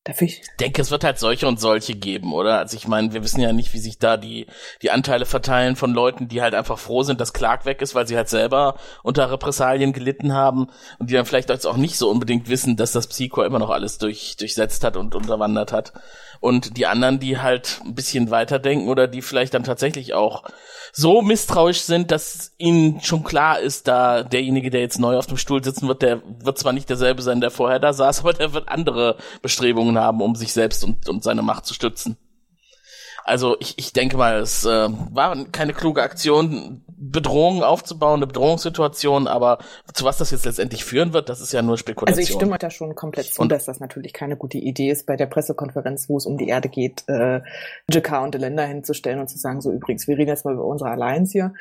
[0.05, 2.59] Dafür ich, Ich denke, es wird halt solche und solche geben, oder?
[2.59, 4.47] Also ich meine, wir wissen ja nicht, wie sich da die,
[4.81, 8.07] die Anteile verteilen von Leuten, die halt einfach froh sind, dass Clark weg ist, weil
[8.07, 10.69] sie halt selber unter Repressalien gelitten haben
[11.01, 13.71] und die dann vielleicht jetzt auch nicht so unbedingt wissen, dass das Psycho immer noch
[13.71, 15.93] alles durch, durchsetzt hat und unterwandert hat.
[16.41, 20.45] Und die anderen, die halt ein bisschen weiterdenken oder die vielleicht dann tatsächlich auch
[20.93, 25.37] so misstrauisch sind, dass ihnen schon klar ist, da derjenige, der jetzt neu auf dem
[25.37, 28.55] Stuhl sitzen wird, der wird zwar nicht derselbe sein, der vorher da saß, aber der
[28.55, 32.17] wird andere Bestrebungen haben, um sich selbst und, und seine Macht zu stützen.
[33.25, 39.27] Also ich, ich denke mal, es äh, war keine kluge Aktion, Bedrohungen aufzubauen, eine Bedrohungssituation,
[39.29, 39.59] aber
[39.93, 42.19] zu was das jetzt letztendlich führen wird, das ist ja nur Spekulation.
[42.19, 45.07] Also ich stimme da schon komplett zu, Und- dass das natürlich keine gute Idee ist,
[45.07, 47.41] bei der Pressekonferenz, wo es um die Erde geht, äh,
[47.91, 50.65] JK und die Länder hinzustellen und zu sagen, so übrigens, wir reden jetzt mal über
[50.65, 51.53] unsere Alliance hier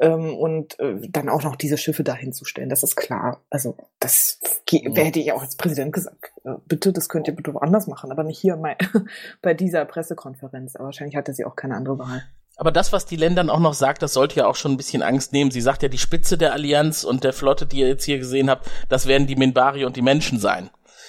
[0.00, 3.40] ähm, und äh, dann auch noch diese Schiffe da hinzustellen, das ist klar.
[3.50, 4.40] Also das
[4.70, 4.80] Ja.
[5.04, 8.22] hätte ich auch als Präsident gesagt, äh, bitte, das könnt ihr bitte woanders machen, aber
[8.24, 8.76] nicht hier mein,
[9.42, 10.76] bei dieser Pressekonferenz.
[10.76, 12.22] Aber wahrscheinlich hatte sie auch keine andere Wahl.
[12.60, 15.00] Aber das, was die Ländern auch noch sagt, das sollte ja auch schon ein bisschen
[15.02, 15.50] Angst nehmen.
[15.50, 18.50] Sie sagt ja, die Spitze der Allianz und der Flotte, die ihr jetzt hier gesehen
[18.50, 20.68] habt, das werden die Minbari und die Menschen sein.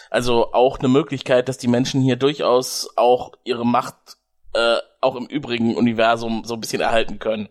[0.09, 3.95] Also auch eine Möglichkeit, dass die Menschen hier durchaus auch ihre Macht
[4.53, 7.49] äh, auch im übrigen Universum so ein bisschen erhalten können.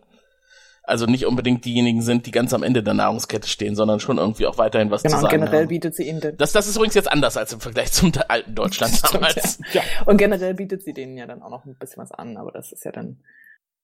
[0.81, 4.47] Also nicht unbedingt diejenigen sind, die ganz am Ende der Nahrungskette stehen, sondern schon irgendwie
[4.47, 5.67] auch weiterhin was Genau, zu sagen generell haben.
[5.67, 8.55] bietet sie ihnen den, Das, das ist übrigens jetzt anders als im Vergleich zum alten
[8.55, 9.59] Deutschland Stimmt, damals.
[9.73, 9.83] ja.
[10.07, 12.71] Und generell bietet sie denen ja dann auch noch ein bisschen was an, aber das
[12.71, 13.19] ist ja dann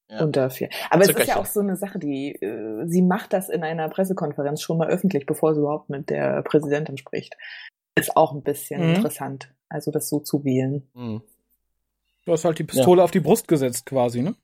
[0.09, 0.23] Ja.
[0.23, 0.69] unter vier.
[0.89, 3.89] Aber es ist ja auch so eine Sache, die äh, sie macht das in einer
[3.89, 7.35] Pressekonferenz schon mal öffentlich, bevor sie überhaupt mit der Präsidentin spricht.
[7.95, 8.95] Ist auch ein bisschen Mhm.
[8.95, 10.87] interessant, also das so zu wählen.
[10.95, 11.21] Hm.
[12.25, 14.35] Du hast halt die Pistole auf die Brust gesetzt quasi, ne?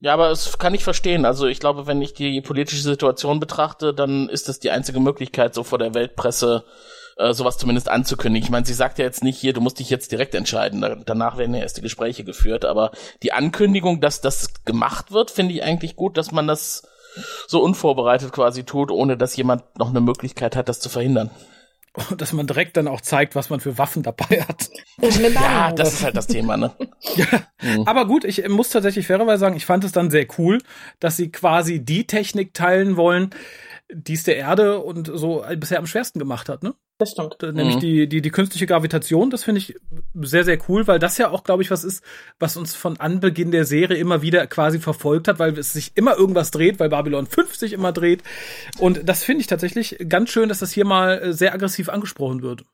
[0.00, 1.24] Ja, aber es kann ich verstehen.
[1.24, 5.54] Also ich glaube, wenn ich die politische Situation betrachte, dann ist das die einzige Möglichkeit,
[5.54, 6.64] so vor der Weltpresse
[7.18, 8.44] äh, sowas zumindest anzukündigen.
[8.44, 10.80] Ich meine, sie sagt ja jetzt nicht hier, du musst dich jetzt direkt entscheiden.
[10.80, 12.64] Da, danach werden ja erst die Gespräche geführt.
[12.64, 12.92] Aber
[13.22, 16.86] die Ankündigung, dass das gemacht wird, finde ich eigentlich gut, dass man das
[17.48, 21.30] so unvorbereitet quasi tut, ohne dass jemand noch eine Möglichkeit hat, das zu verhindern.
[22.16, 24.70] Dass man direkt dann auch zeigt, was man für Waffen dabei hat.
[25.00, 26.72] Ja, das ist halt das Thema, ne?
[27.60, 27.88] Mhm.
[27.88, 30.58] Aber gut, ich muss tatsächlich fairerweise sagen, ich fand es dann sehr cool,
[31.00, 33.30] dass sie quasi die Technik teilen wollen,
[33.92, 36.74] die es der Erde und so bisher am schwersten gemacht hat, ne?
[36.98, 37.40] Das stimmt.
[37.40, 37.80] Nämlich Mhm.
[37.80, 39.76] die, die, die künstliche Gravitation, das finde ich
[40.14, 42.02] sehr, sehr cool, weil das ja auch, glaube ich, was ist,
[42.40, 46.16] was uns von Anbeginn der Serie immer wieder quasi verfolgt hat, weil es sich immer
[46.16, 48.24] irgendwas dreht, weil Babylon 5 sich immer dreht.
[48.78, 52.42] Und das finde ich tatsächlich ganz schön, dass das hier mal äh, sehr aggressiv angesprochen
[52.42, 52.64] wird.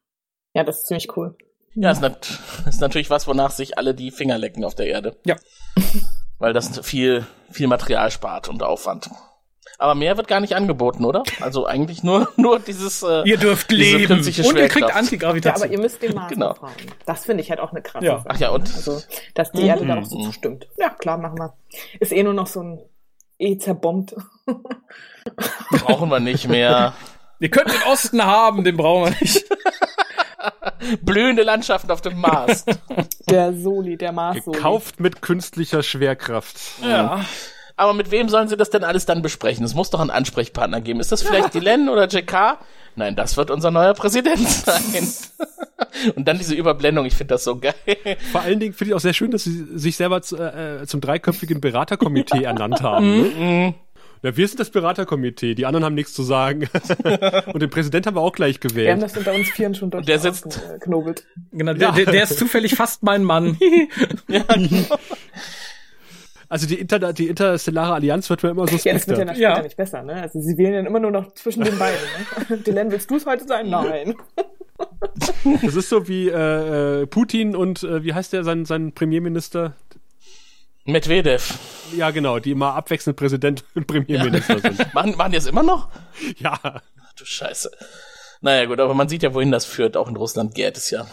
[0.55, 1.37] Ja, das ist ziemlich cool.
[1.75, 5.17] Ja, ist, nat ist natürlich was, wonach sich alle die Finger lecken auf der Erde.
[5.27, 5.37] Ja.
[6.39, 9.11] Weil das viel, viel Material spart und Aufwand.
[9.79, 11.25] Aber mehr wird gar nicht angeboten, oder?
[11.41, 13.03] Also eigentlich nur, nur dieses.
[13.03, 14.91] Äh, Ihr dürft leben und ihr kriegt Schwerkraft.
[14.91, 15.65] Ja, Antigravitation.
[15.65, 16.55] aber ihr müsst den Mars Genau.
[16.55, 16.75] fragen.
[17.07, 18.17] Das finde ich halt auch eine krasse Ja.
[18.19, 18.29] Sache.
[18.31, 18.73] Ach ja, und-?
[18.75, 19.01] Also,
[19.35, 19.69] dass die Mhm.
[19.69, 20.23] Erde da auch so Mhm.
[20.25, 20.69] zustimmt.
[20.77, 21.55] Ja, klar, machen wir.
[22.01, 22.79] Ist eh nur noch so ein
[23.39, 24.15] eh zerbombt.
[25.71, 26.95] brauchen wir nicht mehr.
[27.41, 29.45] ihr könnt den Osten haben, den brauchen wir nicht.
[31.03, 32.65] Blühende Landschaften auf dem Mars.
[33.29, 34.57] Der Soli, der Mars-Soli.
[34.57, 36.57] Gekauft mit künstlicher Schwerkraft.
[36.83, 37.25] Ja.
[37.77, 39.65] Aber mit wem sollen sie das denn alles dann besprechen?
[39.65, 41.01] Es muss doch einen Ansprechpartner geben.
[41.01, 42.59] Ist das vielleicht die Len oder JK?
[42.97, 45.09] Nein, das wird unser neuer Präsident sein.
[46.15, 47.75] Und dann diese Überblendung, ich finde das so geil.
[48.31, 51.01] Vor allen Dingen finde ich auch sehr schön, dass sie sich selber zu, äh, zum
[51.01, 53.21] dreiköpfigen Beraterkomitee ernannt haben.
[53.23, 53.75] Ne?
[54.23, 56.69] Ja, wir sind das Beraterkomitee, die anderen haben nichts zu sagen.
[57.53, 59.03] Und den Präsident haben wir auch gleich Wir haben gewählt.
[59.03, 61.27] das unter uns Vieren schon durch Der sitzt- knobelt.
[61.51, 63.59] Genau, der, der, der ist zufällig fast mein Mann.
[66.55, 69.35] Also die, Inter die interstellare Allianz wird mir immer so Ja, das wird ja nach
[69.35, 69.63] später Ja.
[69.63, 70.23] nicht besser, ne?
[70.23, 71.99] Also sie wählen dann immer nur noch zwischen den beiden,
[72.49, 72.59] ne?
[72.65, 73.71] Dylan, willst du es heute sein?
[73.71, 74.15] Nein.
[75.63, 79.75] Das ist so wie äh, äh, Putin und äh, wie heißt der, sein, sein Premierminister?
[80.85, 81.59] Medvedev.
[81.97, 84.95] Ja, genau, die immer abwechselnd Präsident und Premierminister sind.
[84.95, 85.89] Machen, machen die es immer noch?
[86.39, 86.59] Ja.
[86.63, 87.71] Ach du Scheiße.
[88.43, 89.97] Naja, gut, aber man sieht ja, wohin das führt.
[89.97, 91.07] Auch in Russland gärt es ja.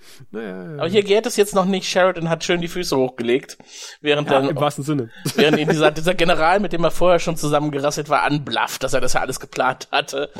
[0.30, 0.78] Naja, ja.
[0.78, 1.88] Aber hier gärt es jetzt noch nicht.
[1.88, 3.58] Sheridan hat schön die Füße hochgelegt,
[4.00, 5.10] während ja, dann im wahrsten Sinne.
[5.34, 9.00] Während ihn dieser, dieser General, mit dem er vorher schon zusammengerasselt war, anblafft, dass er
[9.00, 10.30] das ja alles geplant hatte.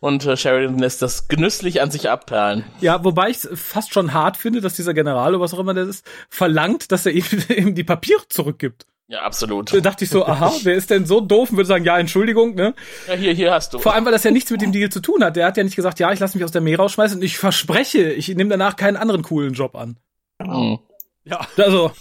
[0.00, 2.64] Und äh, Sheridan lässt das genüsslich an sich abperlen.
[2.80, 5.74] Ja, wobei ich es fast schon hart finde, dass dieser General oder was auch immer
[5.74, 7.24] der ist, verlangt, dass er ihm,
[7.56, 8.86] ihm die Papiere zurückgibt.
[9.08, 9.72] Ja, absolut.
[9.72, 12.54] Da dachte ich so, aha, wer ist denn so doof und würde sagen, ja, Entschuldigung,
[12.54, 12.74] ne?
[13.06, 13.78] Ja, hier, hier hast du.
[13.78, 15.36] Vor allem, weil das ja nichts mit dem Deal zu tun hat.
[15.36, 17.38] Der hat ja nicht gesagt, ja, ich lasse mich aus der Meer rausschmeißen und ich
[17.38, 19.98] verspreche, ich nehme danach keinen anderen coolen Job an.
[20.40, 20.80] Mhm.
[21.24, 21.46] Ja.
[21.56, 21.92] Also,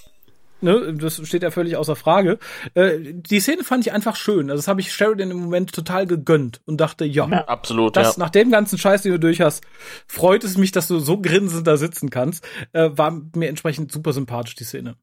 [0.62, 2.40] ne, das steht ja völlig außer Frage.
[2.74, 4.50] Äh, die Szene fand ich einfach schön.
[4.50, 8.24] Also das habe ich Sheridan im Moment total gegönnt und dachte, ja, Absolut, das ja.
[8.24, 9.64] nach dem ganzen Scheiß, den du durch hast,
[10.08, 12.48] freut es mich, dass du so grinsend da sitzen kannst.
[12.74, 14.96] Äh, war mir entsprechend super sympathisch, die Szene.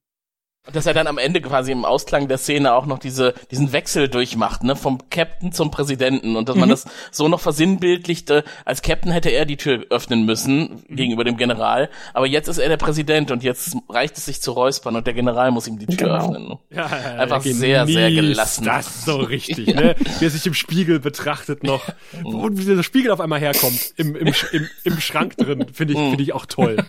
[0.64, 3.72] Und dass er dann am Ende quasi im Ausklang der Szene auch noch diese, diesen
[3.72, 8.80] Wechsel durchmacht, ne, vom Captain zum Präsidenten und dass man das so noch versinnbildlichte, als
[8.80, 12.76] Captain hätte er die Tür öffnen müssen gegenüber dem General, aber jetzt ist er der
[12.76, 15.96] Präsident und jetzt reicht es sich zu räuspern und der General muss ihm die Tür
[16.06, 16.26] Genau.
[16.28, 16.48] öffnen.
[16.50, 16.58] ne?
[16.70, 18.64] Ja, Einfach sehr, sehr gelassen.
[18.64, 19.96] Das so richtig, ne?
[20.20, 21.88] Wie er sich im Spiegel betrachtet noch.
[22.22, 25.98] Und wie der Spiegel auf einmal herkommt, im, im, im, im Schrank drin, finde ich,
[25.98, 26.76] finde ich auch toll.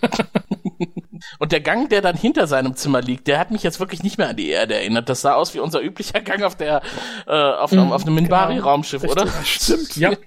[1.40, 4.18] Und der Gang, der dann hinter seinem Zimmer liegt, der hat mich jetzt wirklich nicht
[4.18, 5.10] mehr an die Erde erinnert.
[5.10, 6.82] Das sah aus wie unser üblicher Gang auf der,
[7.28, 9.28] äh, auf, einem auf einem Minbari-Raumschiff, oder?
[9.44, 9.96] Stimmt.
[9.96, 10.12] Ja.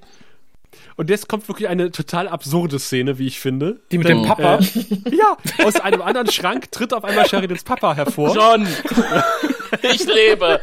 [0.97, 3.81] Und jetzt kommt wirklich eine total absurde Szene, wie ich finde.
[3.93, 4.59] Die mit dem Papa.
[4.59, 8.35] Äh, ja, aus einem anderen Schrank tritt auf einmal Sheridans Papa hervor.
[8.35, 8.67] John!
[9.83, 10.61] ich lebe!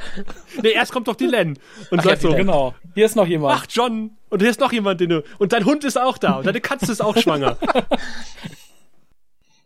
[0.61, 1.59] Nee, erst kommt doch die Len
[1.91, 2.47] und Ach ja, sagt so, die Len.
[2.47, 2.73] Genau.
[2.95, 3.55] Hier ist noch jemand.
[3.55, 6.37] ach John, und hier ist noch jemand, den du, und dein Hund ist auch da,
[6.37, 7.57] und deine Katze ist auch schwanger.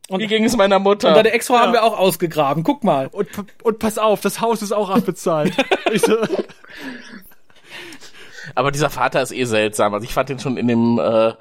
[0.09, 1.09] Wie ging es meiner Mutter?
[1.09, 2.63] Und deine Ex-Frau haben wir auch ausgegraben.
[2.63, 3.07] Guck mal.
[3.07, 3.27] Und,
[3.63, 5.53] und pass auf, das Haus ist auch abbezahlt.
[5.95, 6.17] So,
[8.55, 9.93] Aber dieser Vater ist eh seltsam.
[9.93, 11.33] Also ich fand den schon in dem äh,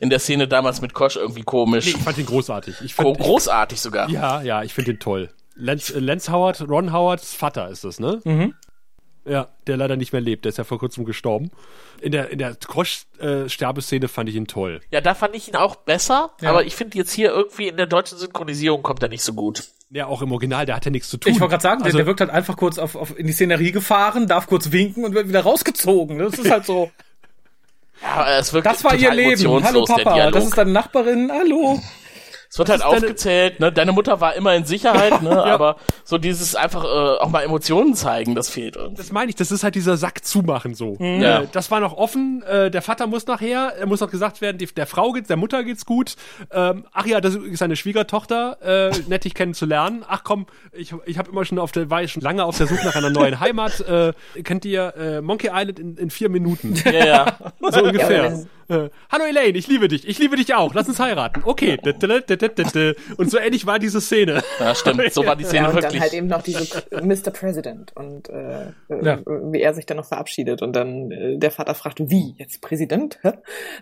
[0.00, 1.86] in der Szene damals mit Kosch irgendwie komisch.
[1.86, 2.76] nee, ich fand ihn großartig.
[2.82, 4.08] Ich fand, großartig sogar.
[4.08, 5.30] ja, ja, ich finde ihn toll.
[5.54, 8.20] Lance, äh, Lance Howard, Ron Howards Vater ist es, ne?
[8.24, 8.54] Mhm.
[9.24, 10.44] Ja, der leider nicht mehr lebt.
[10.44, 11.50] Der ist ja vor kurzem gestorben.
[12.00, 14.80] In der, in der Krosch-Sterbeszene fand ich ihn toll.
[14.90, 17.86] Ja, da fand ich ihn auch besser, aber ich finde jetzt hier irgendwie in der
[17.86, 19.64] deutschen Synchronisierung kommt er nicht so gut.
[19.90, 21.32] Ja, auch im Original, der hat ja nichts zu tun.
[21.32, 23.32] Ich wollte gerade sagen, also, der, der wirkt halt einfach kurz auf, auf in die
[23.32, 26.18] Szenerie gefahren, darf kurz winken und wird wieder rausgezogen.
[26.18, 26.90] Das ist halt so.
[28.02, 29.62] Ja, es wirkt Das war ihr Leben.
[29.62, 31.30] Hallo Papa, das ist deine Nachbarin.
[31.30, 31.78] Hallo.
[32.52, 33.70] Es wird halt ist deine- aufgezählt, ne?
[33.70, 35.40] Deine Mutter war immer in Sicherheit, ne?
[35.44, 36.88] Aber so dieses einfach äh,
[37.20, 38.96] auch mal Emotionen zeigen, das fehlt irgendwie.
[38.96, 40.96] Das meine ich, das ist halt dieser Sack zumachen so.
[40.98, 41.42] Ja.
[41.42, 42.42] Äh, das war noch offen.
[42.42, 45.36] Äh, der Vater muss nachher, er muss noch gesagt werden, die, der Frau geht's, der
[45.36, 46.16] Mutter geht's gut.
[46.50, 48.58] Ähm, ach ja, das ist seine Schwiegertochter,
[48.90, 50.04] äh, nett dich kennenzulernen.
[50.08, 52.66] Ach komm, ich, ich habe immer schon auf der, war ich schon lange auf der
[52.66, 53.78] Suche nach einer neuen Heimat.
[53.80, 54.12] Äh,
[54.42, 56.74] kennt ihr äh, Monkey Island in, in vier Minuten?
[56.84, 57.26] Ja, ja.
[57.70, 58.24] So ungefähr.
[58.32, 58.38] Ja,
[58.70, 60.06] äh, Hallo Elaine, ich liebe dich.
[60.08, 60.74] Ich liebe dich auch.
[60.74, 61.42] Lass uns heiraten.
[61.44, 61.78] Okay.
[63.16, 64.42] Und so ähnlich war diese Szene.
[64.58, 65.12] ja stimmt.
[65.12, 65.92] So war die Szene Ja, und wirklich.
[65.92, 67.30] dann halt eben noch diese Mr.
[67.30, 69.18] President und äh, Ja.
[69.26, 73.18] wie er sich dann noch verabschiedet und dann äh, der Vater fragt, wie, jetzt Präsident?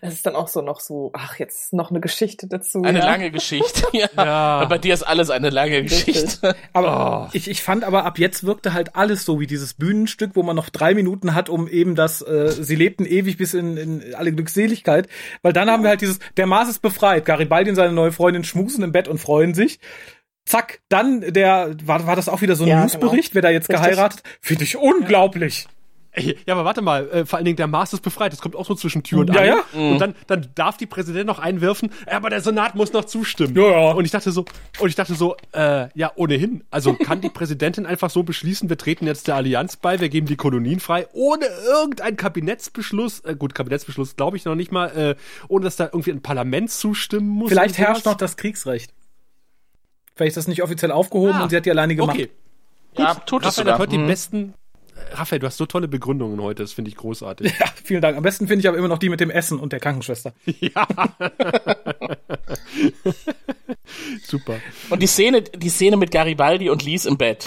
[0.00, 2.82] Das ist dann auch so noch so, ach, jetzt noch eine Geschichte dazu.
[2.82, 3.04] eine ja.
[3.04, 3.86] lange Geschichte.
[3.92, 4.08] ja.
[4.16, 4.62] Ja.
[4.62, 6.06] Und bei dir ist alles eine lange Richtig.
[6.14, 6.56] Geschichte.
[6.72, 10.42] Aber ich, ich fand aber ab jetzt wirkte halt alles so wie dieses Bühnenstück, wo
[10.42, 14.14] man noch drei Minuten hat, um eben das, äh, sie lebten ewig bis in, in
[14.14, 14.32] alle
[14.78, 15.08] Glückseligkeit.
[15.42, 17.24] Weil dann haben wir halt dieses, der Mars ist befreit.
[17.24, 19.78] Garibaldi und seine neue Freundin schmusen im Bett und freuen sich.
[20.44, 23.34] Zack, dann der, war, war das auch wieder so ein Ja, Newsbericht, genau.
[23.34, 23.84] wer da jetzt Richtig.
[23.84, 24.22] geheiratet?
[24.40, 25.68] Finde ich unglaublich.
[26.18, 28.32] Ey, Ja, aber warte mal, äh, vor allen Dingen der Mars ist befreit.
[28.32, 29.56] Das kommt auch so zwischen Tür und Ja, Angel.
[29.74, 29.90] ja.
[29.92, 33.54] Und dann, dann darf die Präsident noch einwerfen, "Ja, aber der Senat muss noch zustimmen.
[33.56, 33.90] Ja, ja.
[33.92, 34.44] Und ich dachte so,
[34.78, 36.64] und ich dachte so, äh, ja, ohnehin.
[36.70, 40.26] Also kann die Präsidentin einfach so beschließen, wir treten jetzt der Allianz bei, wir geben
[40.26, 45.14] die Kolonien frei, ohne irgendeinen Kabinettsbeschluss, äh, gut, Kabinettsbeschluss glaube ich noch nicht mal, äh,
[45.48, 47.48] ohne dass da irgendwie ein Parlament zustimmen muss.
[47.50, 48.92] Vielleicht herrscht noch das Kriegsrecht.
[50.14, 52.16] Vielleicht ist das nicht offiziell aufgehoben Ah, und sie hat die alleinige Macht.
[52.16, 52.30] Okay,
[52.96, 53.78] Ja, tut es Raphael hat sogar.
[53.78, 54.06] heute die Mhm.
[54.08, 54.54] besten
[55.12, 57.52] Raphael, du hast so tolle Begründungen heute, das finde ich großartig.
[57.58, 58.16] Ja, vielen Dank.
[58.16, 60.32] Am besten finde ich aber immer noch die mit dem Essen und der Krankenschwester.
[60.60, 60.86] ja.
[64.22, 64.60] Super.
[64.90, 67.46] Und die Szene, die Szene mit Garibaldi und Lies im Bett.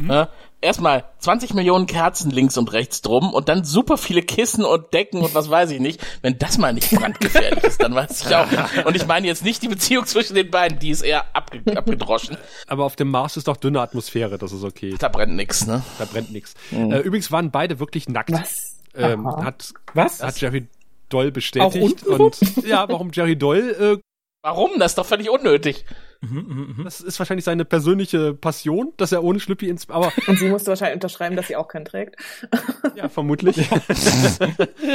[0.00, 0.26] Mhm.
[0.62, 5.22] Erstmal 20 Millionen Kerzen links und rechts drum und dann super viele Kissen und Decken
[5.22, 6.04] und was weiß ich nicht.
[6.20, 8.86] Wenn das mal nicht brandgefährlich ist, dann weiß ich auch nicht.
[8.86, 12.36] Und ich meine jetzt nicht die Beziehung zwischen den beiden, die ist eher abge abgedroschen.
[12.66, 14.94] Aber auf dem Mars ist doch dünne Atmosphäre, das ist okay.
[14.98, 15.82] Da brennt nix, ne?
[15.98, 16.54] Da brennt nix.
[16.70, 16.92] Mhm.
[16.92, 18.32] Äh, übrigens waren beide wirklich nackt.
[18.32, 18.76] Was?
[18.94, 20.22] Ähm, hat, was?
[20.22, 20.68] Hat Jerry
[21.08, 22.06] Doll bestätigt.
[22.06, 24.02] und ja, warum Jerry Doll äh,
[24.42, 24.78] Warum?
[24.78, 25.84] Das ist doch völlig unnötig.
[26.22, 29.88] Mhm, mh, Das ist wahrscheinlich seine persönliche Passion, dass er ohne Schlüppi ins.
[29.88, 32.16] Aber Und sie musste wahrscheinlich unterschreiben, dass sie auch keinen trägt.
[32.94, 33.56] ja, vermutlich.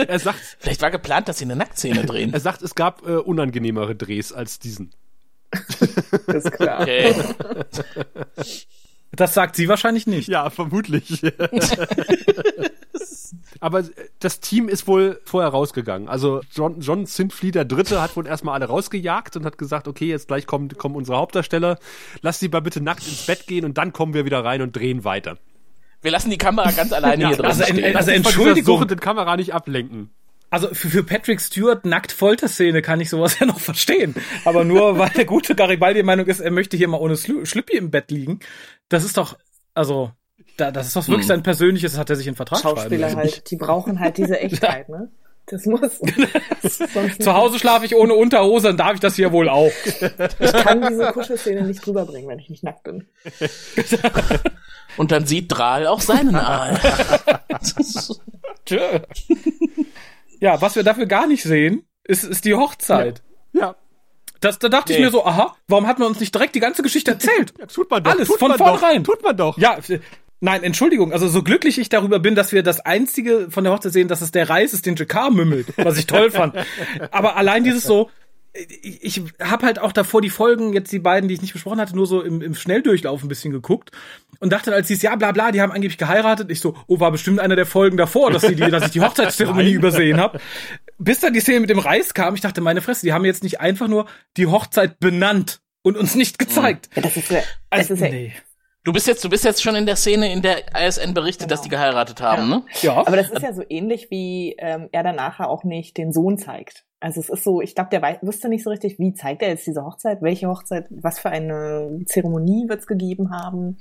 [0.07, 0.39] er sagt.
[0.59, 2.33] Vielleicht war geplant, dass sie eine Nacktszene drehen.
[2.33, 4.91] er sagt, es gab äh, unangenehmere Drehs als diesen.
[6.27, 6.81] Das ist klar.
[6.81, 7.13] Okay.
[9.11, 10.27] Das sagt sie wahrscheinlich nicht.
[10.27, 11.21] Ja, vermutlich.
[13.59, 13.83] Aber
[14.19, 16.07] das Team ist wohl vorher rausgegangen.
[16.09, 20.07] Also John, John Sintflee, der Dritte, hat wohl erstmal alle rausgejagt und hat gesagt, okay,
[20.07, 21.77] jetzt gleich kommen, kommen unsere Hauptdarsteller.
[22.21, 24.75] Lass sie mal bitte nackt ins Bett gehen und dann kommen wir wieder rein und
[24.75, 25.37] drehen weiter.
[26.01, 27.95] Wir lassen die Kamera ganz alleine Ja, hier drin also in- stehen.
[27.95, 28.75] also von Entschuldigung.
[28.77, 30.11] suchenden Kamera nicht ablenken.
[30.51, 34.13] Also für, für Patrick Stewart nackt Folterszene kann ich sowas ja noch verstehen.
[34.45, 37.75] Aber nur weil der gute Garibaldi der Meinung ist, er möchte hier mal ohne Schlüppi
[37.75, 38.39] im Bett liegen.
[38.87, 39.35] Das ist doch,
[39.73, 40.11] also,
[40.57, 43.15] da, das ist doch wirklich sein persönliches, das hat er sich in Vertrag schreiben Schauspieler
[43.15, 45.09] halt, die brauchen halt diese Echtheit, ne?
[45.47, 45.99] Das muss.
[46.93, 49.71] Sonst Zu Hause schlafe ich ohne Unterhose, dann darf ich das hier wohl auch.
[50.39, 53.05] Ich kann diese Kuschelszene nicht rüberbringen, wenn ich nicht nackt bin.
[54.97, 56.79] Und dann sieht Drahl auch seinen Aal.
[58.65, 58.79] Tschö.
[60.39, 63.21] Ja, was wir dafür gar nicht sehen, ist, ist die Hochzeit.
[63.53, 63.75] Ja,
[64.41, 65.05] Das, da dachte ich Nee.
[65.05, 67.53] mir so, aha, warum hat man uns nicht direkt die ganze Geschichte erzählt?
[67.59, 68.11] ja tut man doch.
[68.13, 69.03] Alles tut von vornherein.
[69.03, 69.57] Tut man doch.
[69.57, 69.77] Ja,
[70.39, 73.93] nein, Entschuldigung, also so glücklich ich darüber bin, dass wir das einzige von der Hochzeit
[73.93, 76.55] sehen, dass es der Reis ist, den Jakar mümmelt, was ich toll fand.
[77.11, 78.09] Aber allein dieses so,
[78.53, 81.79] ich, ich habe halt auch davor die Folgen, jetzt die beiden, die ich nicht besprochen
[81.79, 83.91] hatte, nur so im, im Schnelldurchlauf ein bisschen geguckt
[84.39, 87.11] und dachte, als hieß, ja, bla bla, die haben angeblich geheiratet, ich so, oh, war
[87.11, 90.39] bestimmt einer der Folgen davor, dass, die, die, dass ich die Hochzeitszeremonie übersehen habe.
[90.97, 93.43] Bis dann die Szene mit dem Reis kam, ich dachte, meine Fresse, die haben jetzt
[93.43, 94.05] nicht einfach nur
[94.37, 96.89] die Hochzeit benannt und uns nicht gezeigt.
[96.95, 98.33] Ja, das ist ja, das ist ja, nee.
[98.85, 101.61] Du bist jetzt, du bist jetzt schon in der Szene, in der ISN berichtet, dass
[101.63, 102.63] die geheiratet haben, ne?
[102.83, 102.97] Ja.
[102.99, 106.37] aber das ist ja so ähnlich, wie ähm, er dann nachher auch nicht den Sohn
[106.37, 106.85] zeigt.
[106.99, 109.49] Also es ist so, ich glaube, der wei- wusste nicht so richtig, wie zeigt er
[109.49, 113.77] jetzt diese Hochzeit, welche Hochzeit, was für eine Zeremonie wird es gegeben haben.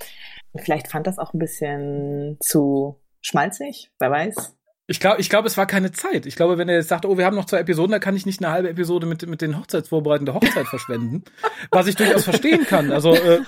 [0.57, 4.57] Vielleicht fand das auch ein bisschen zu schmalzig, wer weiß.
[4.87, 6.27] Ich glaube, ich glaube, es war keine Zeit.
[6.27, 8.27] Ich glaube, wenn er jetzt sagt, oh, wir haben noch zwei Episoden, da kann ich
[8.27, 11.25] nicht eine halbe Episode mit, mit den Hochzeitsvorbereitungen der Hochzeit verschwenden.
[11.71, 12.93] Was ich durchaus verstehen kann.
[12.93, 13.41] Also, äh,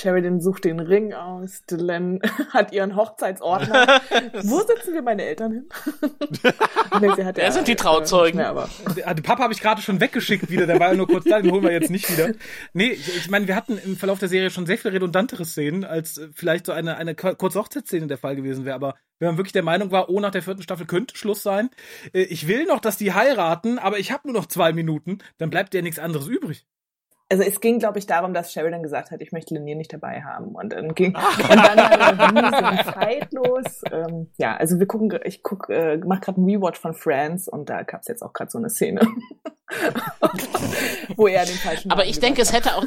[0.00, 4.00] Sheridan sucht den Ring aus, Dylan hat ihren Hochzeitsordner.
[4.44, 5.68] Wo sitzen wir meine Eltern hin?
[7.00, 8.38] nee, sie hat Wer sind die Trauzeugen?
[8.38, 8.54] Äh, nicht
[8.94, 11.24] mehr, aber den Papa habe ich gerade schon weggeschickt wieder, der war ja nur kurz
[11.24, 12.34] da, den holen wir jetzt nicht wieder.
[12.72, 16.18] Nee, ich, meine, wir hatten im Verlauf der Serie schon sehr viel redundantere Szenen, als
[16.18, 18.76] äh, vielleicht so eine, eine kur- kurze Hochzeitsszene der Fall gewesen wäre.
[18.76, 21.70] Aber wenn man wirklich der Meinung war, oh, nach der vierten Staffel könnte Schluss sein,
[22.12, 25.50] äh, ich will noch, dass die heiraten, aber ich habe nur noch zwei Minuten, dann
[25.50, 26.66] bleibt ja nichts anderes übrig.
[27.30, 30.22] Also es ging, glaube ich, darum, dass Sheridan gesagt hat, ich möchte Lanier nicht dabei
[30.22, 30.54] haben.
[30.54, 31.78] Und dann ging und dann.
[33.90, 37.70] Ähm, ja, also wir gucken, ich guck, äh, mach gerade einen Rewatch von Friends und
[37.70, 39.00] da gab's jetzt auch gerade so eine Szene,
[41.16, 41.90] wo er den falschen.
[41.90, 42.84] Aber Namen ich denke, es hätte auch,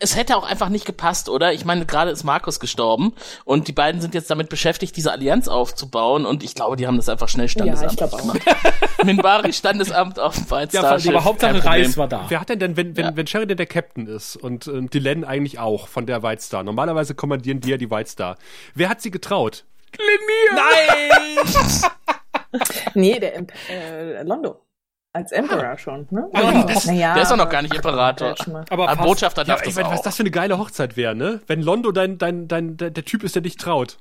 [0.00, 1.52] es hätte auch einfach nicht gepasst, oder?
[1.52, 3.12] Ich meine, gerade ist Markus gestorben
[3.44, 6.96] und die beiden sind jetzt damit beschäftigt, diese Allianz aufzubauen und ich glaube, die haben
[6.96, 8.20] das einfach schnell Ja, Standesamt ich glaube auch.
[8.20, 8.40] gemacht.
[9.04, 11.64] Minbari Standesamt auf dem White Ja, Star aber Hauptsache.
[11.64, 12.26] Reis war da.
[12.28, 13.16] Wer hat denn denn, wenn, wenn, Ja.
[13.16, 16.62] wenn Sheridan der Captain ist und äh, Dylan eigentlich auch von der White Star?
[16.62, 18.36] Normalerweise kommandieren die ja die White Star.
[18.74, 19.64] Wer hat sie getraut?
[22.94, 24.60] Nee, der Imp äh, Londo.
[25.18, 26.28] Als Emperor schon, ne?
[26.32, 28.34] Ja, das- Naja, der ist doch noch aber- gar nicht Imperator.
[28.38, 28.64] Ja, mal.
[28.70, 29.08] Aber Ein fast.
[29.08, 29.92] Botschafter Ja, darf ich das meine, auch.
[29.94, 31.40] was das für eine geile Hochzeit wäre, ne?
[31.48, 33.98] Wenn Londo dein, dein, dein, der, der Typ ist, der dich traut.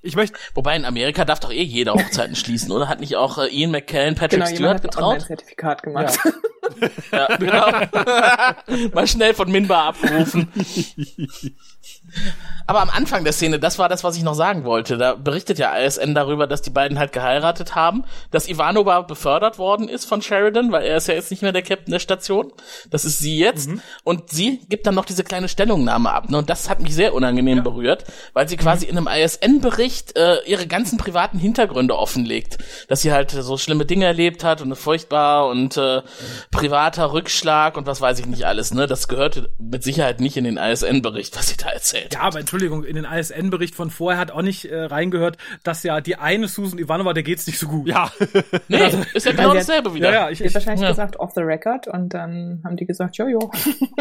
[0.00, 2.88] Ich möchte, Wobei in Amerika darf doch eh jeder Hochzeiten schließen, oder?
[2.88, 5.14] Hat nicht auch äh, Ian McKellen Patrick Genau, Stewart getraut?
[5.16, 6.18] ein Zertifikat gemacht.
[7.12, 7.66] Ja, genau.
[8.94, 10.48] Mal schnell von Minbar abgerufen.
[12.66, 14.96] Aber am Anfang der Szene, das war das, was ich noch sagen wollte.
[14.96, 19.88] Da berichtet ja ISN darüber, dass die beiden halt geheiratet haben, dass Ivanova befördert worden
[19.88, 22.52] ist von Sheridan, weil er ist ja jetzt nicht mehr der Captain der Station.
[22.90, 23.68] Das ist sie jetzt.
[24.04, 26.30] Und sie gibt dann noch diese kleine Stellungnahme ab.
[26.30, 26.38] Ne?
[26.38, 30.66] Und das hat mich sehr unangenehm berührt, weil sie quasi in einem ISN-Bericht äh, ihre
[30.66, 32.58] ganzen privaten Hintergründe offenlegt.
[32.88, 36.02] Dass sie halt so schlimme Dinge erlebt hat und furchtbar und äh,
[36.50, 38.72] privater Rückschlag und was weiß ich nicht alles.
[38.72, 38.86] Ne?
[38.86, 42.01] Das gehörte mit Sicherheit nicht in den ISN-Bericht, was sie da erzählt.
[42.04, 42.14] Erzählt.
[42.14, 46.00] Ja, aber Entschuldigung, in den ISN-Bericht von vorher hat auch nicht äh, reingehört, dass ja
[46.00, 47.88] die eine Susan Ivanova, der geht's nicht so gut.
[47.88, 48.10] Ja,
[48.68, 50.12] Nee, ist ja genau dasselbe wieder.
[50.12, 50.90] ja, ja ich, Ich wahrscheinlich ja.
[50.90, 53.50] gesagt off the record und dann haben die gesagt, jojo.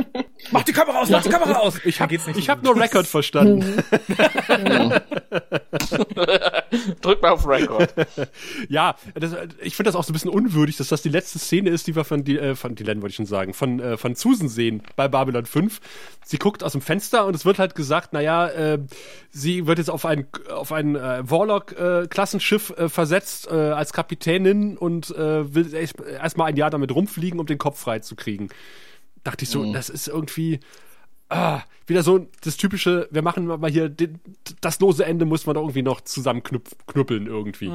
[0.52, 1.80] mach die Kamera aus, mach die Kamera aus.
[1.84, 3.62] ich geht's nicht ich so hab nur Record verstanden.
[7.02, 7.94] Drück mal auf Record.
[8.70, 11.70] Ja, das, ich finde das auch so ein bisschen unwürdig, dass das die letzte Szene
[11.70, 14.16] ist, die wir von, die, äh, von Dylan, wollte ich schon sagen, von, äh, von
[14.16, 15.80] Susan sehen bei Babylon 5.
[16.32, 18.80] Sie guckt aus dem Fenster und es wird halt gesagt, naja, äh,
[19.32, 25.10] sie wird jetzt auf ein, auf ein äh, Warlock-Klassenschiff äh, versetzt äh, als Kapitänin und
[25.12, 28.48] äh, will erst- erstmal ein Jahr damit rumfliegen, um den Kopf frei zu kriegen.
[29.26, 30.62] Dachte ich so, das ist irgendwie
[31.28, 34.20] ah, wieder so das typische, wir machen mal hier den,
[34.62, 37.68] das lose Ende muss man doch irgendwie noch zusammenknüppeln irgendwie.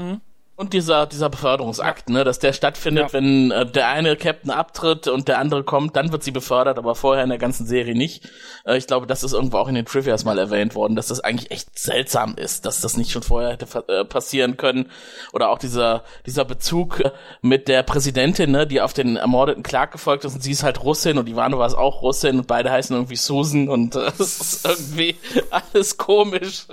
[0.59, 3.13] Und dieser, dieser Beförderungsakt, ne, dass der stattfindet, Ja.
[3.13, 6.95] wenn äh, der eine Captain abtritt und der andere kommt, dann wird sie befördert, aber
[6.95, 8.27] vorher in der ganzen Serie nicht.
[8.65, 11.21] Äh, ich glaube, das ist irgendwo auch in den Trivias mal erwähnt worden, dass das
[11.21, 14.91] eigentlich echt seltsam ist, dass das nicht schon vorher hätte äh, passieren können.
[15.35, 17.11] Oder auch dieser, dieser Bezug äh,
[17.43, 20.83] mit der Präsidentin, ne, die auf den ermordeten Clark gefolgt ist und sie ist halt
[20.83, 24.65] Russin und Ivanova ist auch Russin und beide heißen irgendwie Susan und äh, das ist
[24.67, 25.17] irgendwie
[25.51, 26.65] alles komisch.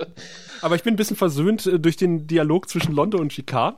[0.64, 3.76] Aber ich bin ein bisschen versöhnt äh, durch den Dialog zwischen Londo und Jicquard,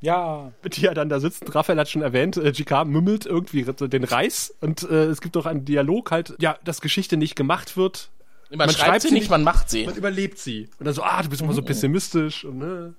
[0.00, 1.52] Ja, die ja dann da sitzt.
[1.52, 5.64] Raphael hat schon erwähnt, äh, mümmelt irgendwie den Reis und äh, es gibt auch einen
[5.64, 8.10] Dialog halt, ja, dass Geschichte nicht gemacht wird.
[8.54, 9.84] Man, schreibt, sie nicht, man macht sie.
[9.84, 10.68] Man überlebt sie.
[10.78, 12.94] Und dann so, ah, du bist immer so pessimistisch und ne.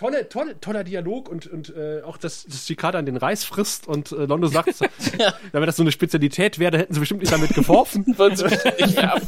[0.00, 3.86] Tolle, tolle, toller Dialog und, und äh, auch, dass, dass Jicquard dann den Reis frisst
[3.86, 4.86] und äh, Londo sagt, so,
[5.52, 8.06] wenn das so eine Spezialität wäre, dann hätten sie bestimmt nicht damit geworfen.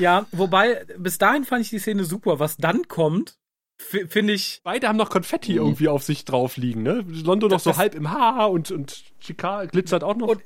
[0.00, 2.40] Ja, wobei, bis dahin fand ich die Szene super.
[2.40, 3.36] Was dann kommt,
[3.78, 7.04] finde ich, Beide haben noch Konfetti irgendwie auf sich drauf liegen, ne?
[7.06, 10.26] Londo noch so das- halb im Haar und, und Jicquard glitzert auch noch.
[10.28, 10.42] Und,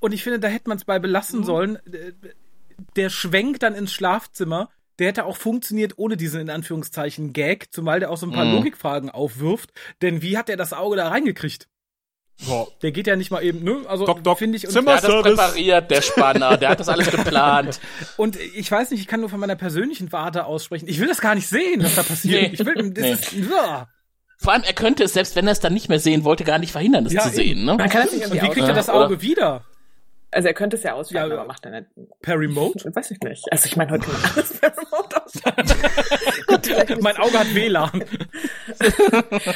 [0.00, 1.76] und ich finde, da hätte man es bei belassen sollen.
[1.90, 2.12] Äh,
[2.96, 8.00] Der Schwenk dann ins Schlafzimmer, der hätte auch funktioniert ohne diesen in Anführungszeichen Gag, zumal
[8.00, 8.54] der auch so ein paar Mhm.
[8.56, 9.70] Logikfragen aufwirft.
[10.02, 11.68] Denn wie hat er das Auge da reingekriegt?
[12.46, 12.66] Boah.
[12.82, 13.82] Der geht ja nicht mal eben, ne?
[13.86, 14.06] Also
[14.36, 14.66] finde ich.
[14.66, 17.78] Und, Zimmer- Der hat das präpariert, der Spanner, der hat das alles geplant.
[18.16, 20.88] und ich weiß nicht, ich kann nur von meiner persönlichen Warte aussprechen.
[20.88, 22.42] Ich will das gar nicht sehen, was da passiert.
[22.42, 22.50] Nee.
[22.52, 23.12] Ich will, das Nee.
[23.12, 23.88] ist, ja.
[24.38, 26.58] Vor allem, er könnte es, selbst wenn er es dann nicht mehr sehen wollte, gar
[26.58, 27.64] nicht verhindern, das Ja, zu sehen.
[27.64, 27.76] Ne?
[27.76, 29.04] Man kann es nicht Und wie kriegt er das oder?
[29.06, 29.64] Auge wieder?
[30.34, 31.86] Also er könnte es ja ausschalten, Ja, aber macht er nicht.
[32.20, 32.84] Per Remote?
[32.94, 33.44] Weiß ich nicht.
[33.52, 37.00] Also ich meine, heute kann man alles per Remote ausschalten.
[37.02, 37.16] Mein.
[37.16, 37.90] Auge hat WLAN.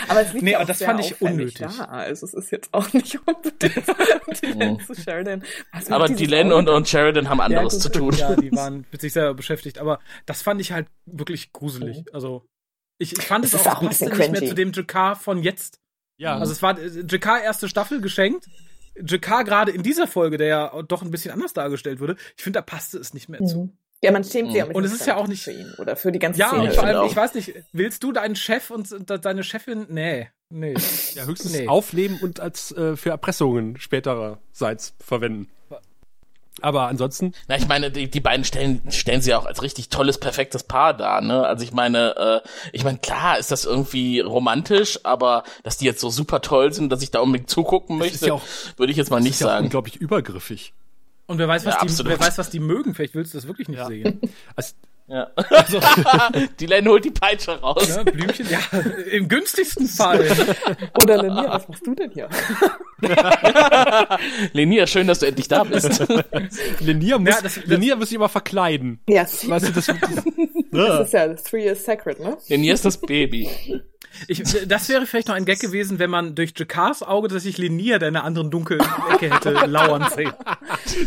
[0.08, 1.66] Aber es liegt Nee, ja aber auch das fand ich unnötig.
[1.76, 1.84] Da.
[1.86, 3.86] Also es ist jetzt auch nicht unbedingt
[4.42, 5.42] Dylan zu Sheridan.
[5.72, 8.12] Was Aber Dylan und, und Sheridan haben anderes gut, zu tun.
[8.16, 9.78] Ja, die waren mit sich selber beschäftigt.
[9.78, 12.04] Aber das fand ich halt wirklich gruselig.
[12.12, 12.46] Also
[12.98, 15.80] ich, ich fand Es auch, auch passte nicht mehr zu dem Jakar von jetzt.
[16.20, 18.46] Ja, Also es war äh, Jakar erste Staffel geschenkt.
[19.06, 22.58] Jakar gerade in dieser Folge, der ja doch ein bisschen anders dargestellt wurde, ich finde,
[22.58, 23.58] da passte es nicht mehr zu.
[23.64, 23.72] Mhm.
[24.00, 26.12] Ja, man schämt sich ja Und es ist ja auch für nicht- ihn oder für
[26.12, 26.62] die ganze Ja, Szene.
[26.62, 29.86] und ich vor allem, ich weiß nicht, willst du deinen Chef und und deine Chefin?
[29.88, 30.74] Nee, nee.
[31.14, 31.66] ja höchstens Nee.
[31.66, 35.48] aufleben und als äh, für Erpressungen spätererseits verwenden.
[36.62, 39.88] Aber ansonsten, Na, ich meine, die, die beiden stellen, stellen sie ja auch als richtig
[39.88, 41.44] tolles, perfektes Paar dar, ne?
[41.46, 46.00] Also ich meine, äh, ich meine, klar ist das irgendwie romantisch, aber dass die jetzt
[46.00, 48.42] so super toll sind, dass ich da unbedingt zugucken möchte, ja auch-
[48.76, 49.64] würde ich jetzt mal nicht ist ja auch sagen.
[49.66, 50.72] unglaublich übergriffig.
[51.26, 52.12] Und wer weiß, was Ja, die, absolut.
[52.12, 52.94] wer weiß, was die mögen.
[52.94, 54.20] Vielleicht willst du das wirklich nicht sehen.
[54.56, 54.72] Also,
[55.08, 55.28] Ja.
[55.36, 55.80] Also,
[56.60, 57.96] die Len holt die Peitsche raus.
[57.96, 58.58] ne, Blümchen, ja,
[59.10, 60.26] im günstigsten Fall.
[61.02, 62.28] Oder Linia, was machst du denn hier?
[64.52, 66.04] Lenia, schön, dass du endlich da bist.
[66.80, 69.00] Lenia muss, Ja, das- das- Lenia muss sich immer verkleiden.
[69.08, 69.96] Ja, Weißt du, das, das,
[70.72, 72.36] das ist ja Three is Sacred, ne?
[72.48, 73.48] Lenia ist das Baby.
[74.26, 77.56] Ich, das wäre vielleicht noch ein Gag gewesen, wenn man durch Jakars Auge, dass ich
[77.56, 78.80] Lenia, der in einer anderen dunklen
[79.12, 80.32] Ecke hätte, lauern sehen.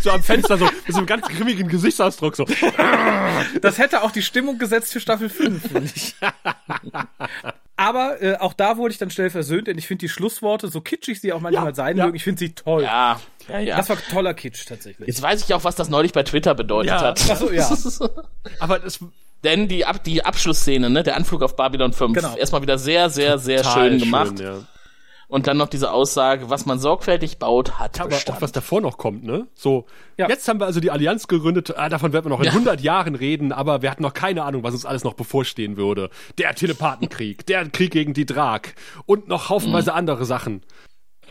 [0.02, 2.46] so am Fenster so mit so einem ganz grimmigen Gesichtsausdruck so.
[3.62, 6.16] Das hätte auch die Stimmung gesetzt für Staffel 5, finde ich.
[7.78, 10.82] Aber äh, auch da wurde ich dann schnell versöhnt, denn ich finde die Schlussworte, so
[10.82, 12.06] kitschig sie auch manchmal Ja, sein ja.
[12.06, 12.84] mögen, ich finde sie toll.
[12.84, 13.20] Ja,
[13.50, 13.78] ja, ja.
[13.78, 15.08] Das war toller Kitsch tatsächlich.
[15.08, 17.02] Jetzt weiß ich auch, was das neulich bei Twitter bedeutet Ja.
[17.02, 17.22] hat.
[17.30, 17.68] Ach so, ja.
[18.60, 19.00] Aber das
[19.44, 22.36] Denn die, Ab die Abschlussszene, ne, der Anflug auf Babylon 5, Genau.
[22.38, 24.40] erstmal wieder sehr, sehr, sehr total schön gemacht.
[24.40, 24.60] ja.
[25.32, 28.38] Und dann noch diese Aussage, was man sorgfältig baut, hat Aber Bestand.
[28.38, 29.48] auch was davor noch kommt, ne?
[29.56, 29.86] So,
[30.18, 30.28] Ja.
[30.28, 32.52] jetzt haben wir also die Allianz gegründet, ah, davon werden wir noch in Ja.
[32.52, 36.10] 100 Jahren reden, aber wir hatten noch keine Ahnung, was uns alles noch bevorstehen würde.
[36.38, 38.62] Der Telepathenkrieg, der Krieg gegen die Drag
[39.06, 40.64] und noch haufenweise andere Sachen.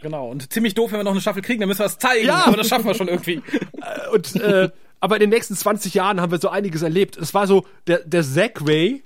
[0.01, 0.31] Genau.
[0.31, 2.27] Und ziemlich doof, wenn wir noch eine Staffel kriegen, dann müssen wir es zeigen.
[2.27, 2.44] Ja.
[2.47, 3.43] Aber das schaffen wir schon irgendwie.
[3.82, 4.70] Äh, Und, äh,
[5.01, 7.18] aber in den nächsten 20 Jahren haben wir so einiges erlebt.
[7.18, 9.02] Es war so der, der Segway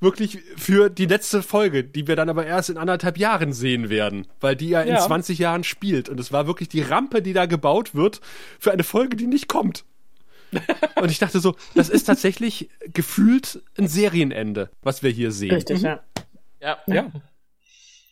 [0.00, 4.26] wirklich für die letzte Folge, die wir dann aber erst in anderthalb Jahren sehen werden,
[4.40, 5.00] weil die ja in Ja.
[5.00, 6.08] 20 Jahren spielt.
[6.08, 8.20] Und es war wirklich die Rampe, die da gebaut wird
[8.58, 9.84] für eine Folge, die nicht kommt.
[11.00, 15.54] Und ich dachte so, das ist tatsächlich gefühlt ein Serienende, was wir hier sehen.
[15.54, 16.00] Richtig, ja.
[16.60, 16.78] Ja.
[16.86, 17.10] Ja.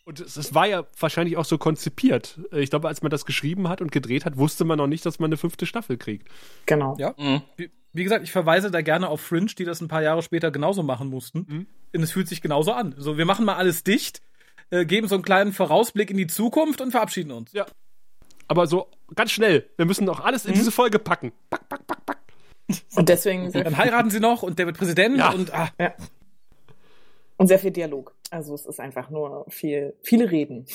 [0.05, 2.39] Und es, es war ja wahrscheinlich auch so konzipiert.
[2.53, 5.19] Ich glaube, als man das geschrieben hat und gedreht hat, wusste man noch nicht, dass
[5.19, 6.29] man eine fünfte Staffel kriegt.
[6.65, 6.95] Genau.
[6.97, 7.13] Ja.
[7.17, 7.41] Mhm.
[7.57, 10.49] Wie, wie gesagt, ich verweise da gerne auf Fringe, die das ein paar Jahre später
[10.51, 11.45] genauso machen mussten.
[11.49, 11.67] Mhm.
[11.93, 12.95] Und es fühlt sich genauso an.
[12.97, 14.21] So, wir machen mal alles dicht,
[14.69, 17.53] äh, geben so einen kleinen Vorausblick in die Zukunft und verabschieden uns.
[17.53, 17.65] Ja.
[18.47, 19.69] Aber so ganz schnell.
[19.77, 21.31] Wir müssen noch alles in diese Folge packen.
[21.49, 22.17] Pack, pack, pack, pack.
[22.95, 25.31] Und deswegen Dann heiraten sie noch und der wird Präsident Ja.
[25.31, 25.93] und ah, ja.
[27.37, 28.13] Und sehr viel Dialog.
[28.29, 30.65] Also es ist einfach nur viel, viele Reden.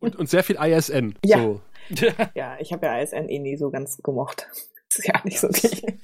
[0.00, 1.14] Und, und sehr viel ISN.
[1.24, 1.38] Ja.
[1.38, 1.60] So.
[2.34, 4.48] Ja, ich habe ja ISN eh nie so ganz gemocht.
[4.94, 5.98] Das ist ja nicht so die.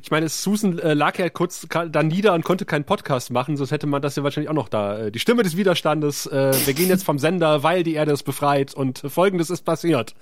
[0.00, 3.72] Ich meine, Susan äh, lag ja kurz da nieder und konnte keinen Podcast machen, sonst
[3.72, 4.98] hätte man das ja wahrscheinlich auch noch da.
[5.06, 8.22] Äh, die Stimme des Widerstandes, äh, wir gehen jetzt vom Sender, weil die Erde ist
[8.22, 10.14] befreit und folgendes ist passiert.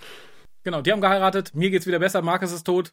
[0.65, 2.93] genau, die haben geheiratet, mir geht's wieder besser, Marcus ist tot.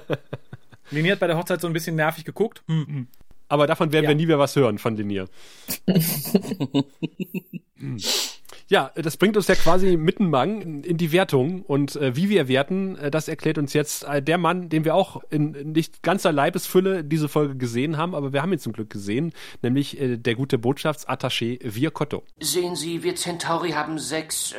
[0.90, 2.62] Lini hat bei der Hochzeit so ein bisschen nervig geguckt.
[2.68, 3.08] Hm.
[3.48, 4.08] Aber davon werden Ja.
[4.10, 5.28] wir nie mehr was hören von Linier.
[7.78, 7.98] Hm.
[8.68, 11.62] Ja, das bringt uns ja quasi mittenmang in die Wertung.
[11.62, 14.94] Und äh, wie wir werten, äh, das erklärt uns jetzt äh, der Mann, den wir
[14.94, 18.72] auch in, in nicht ganzer Leibesfülle diese Folge gesehen haben, aber wir haben ihn zum
[18.72, 19.32] Glück gesehen,
[19.62, 22.24] nämlich äh, der gute Botschaftsattaché Viacotto.
[22.40, 24.54] Sehen Sie, wir Centauri haben sechs.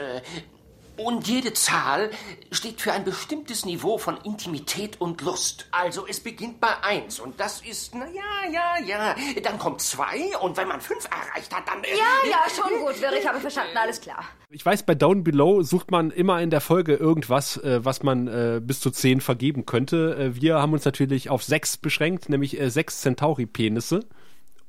[0.97, 2.09] Äh, und jede Zahl
[2.51, 5.67] steht für ein bestimmtes Niveau von Intimität und Lust.
[5.71, 9.15] Also es beginnt bei eins und das ist, na ja, ja, ja.
[9.43, 11.83] Dann kommt zwei und wenn man fünf erreicht hat, dann.
[11.83, 14.23] Ja, ja, schon gut, Wirr, ich habe verstanden, alles klar.
[14.49, 18.27] Ich weiß, bei Down Below sucht man immer in der Folge irgendwas, äh, was man
[18.27, 20.15] äh, bis zu zehn vergeben könnte.
[20.15, 24.05] Äh, wir haben uns natürlich auf sechs beschränkt, nämlich äh, sechs Centauri-Penisse.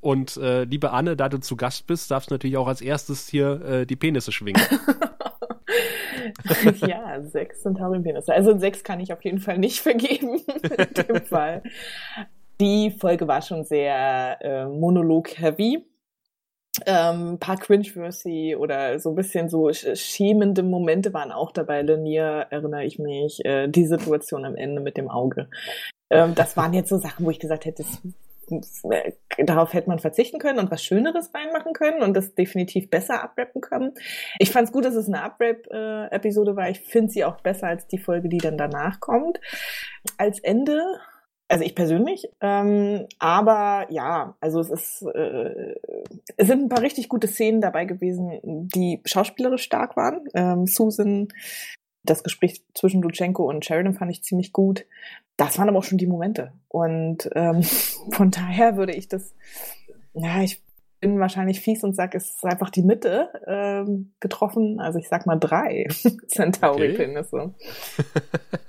[0.01, 3.29] Und äh, liebe Anne, da du zu Gast bist, darfst du natürlich auch als erstes
[3.29, 4.63] hier äh, die Penisse schwingen.
[6.87, 8.33] ja, sechs Centauri-Penisse.
[8.33, 11.63] Also sechs kann ich auf jeden Fall nicht vergeben in dem Fall.
[12.61, 15.85] Die Folge war schon sehr äh, monolog-heavy.
[16.87, 21.83] Ähm, ein paar cringe-worthy oder so ein bisschen so sch- schämende Momente waren auch dabei.
[21.83, 23.45] Lanier erinnere ich mich.
[23.45, 25.49] Äh, die Situation am Ende mit dem Auge.
[26.11, 28.01] Ähm, das waren jetzt so Sachen, wo ich gesagt hätte, das,
[29.39, 33.61] darauf hätte man verzichten können und was Schöneres reinmachen können und das definitiv besser abrappen
[33.61, 33.95] können.
[34.39, 36.69] Ich fand es gut, dass es eine Uprap-Episode war.
[36.71, 39.41] Ich finde sie auch besser als die Folge, die dann danach kommt.
[40.17, 40.83] Als Ende,
[41.49, 45.75] also ich persönlich, ähm, aber ja, also es ist, äh,
[46.37, 50.25] es sind ein paar richtig gute Szenen dabei gewesen, die schauspielerisch stark waren.
[50.35, 51.29] Ähm, Susan,
[52.03, 54.87] das Gespräch zwischen Lutschenko und Sheridan fand ich ziemlich gut.
[55.37, 56.53] Das waren aber auch schon die Momente.
[56.69, 57.63] Und ähm,
[58.13, 59.35] von daher würde ich das,
[60.15, 60.63] ja, ich
[61.01, 64.81] bin wahrscheinlich fies und sage, es ist einfach die Mitte ähm, getroffen.
[64.81, 65.87] Also ich sag mal drei
[66.27, 67.55] Centauri-Penisse.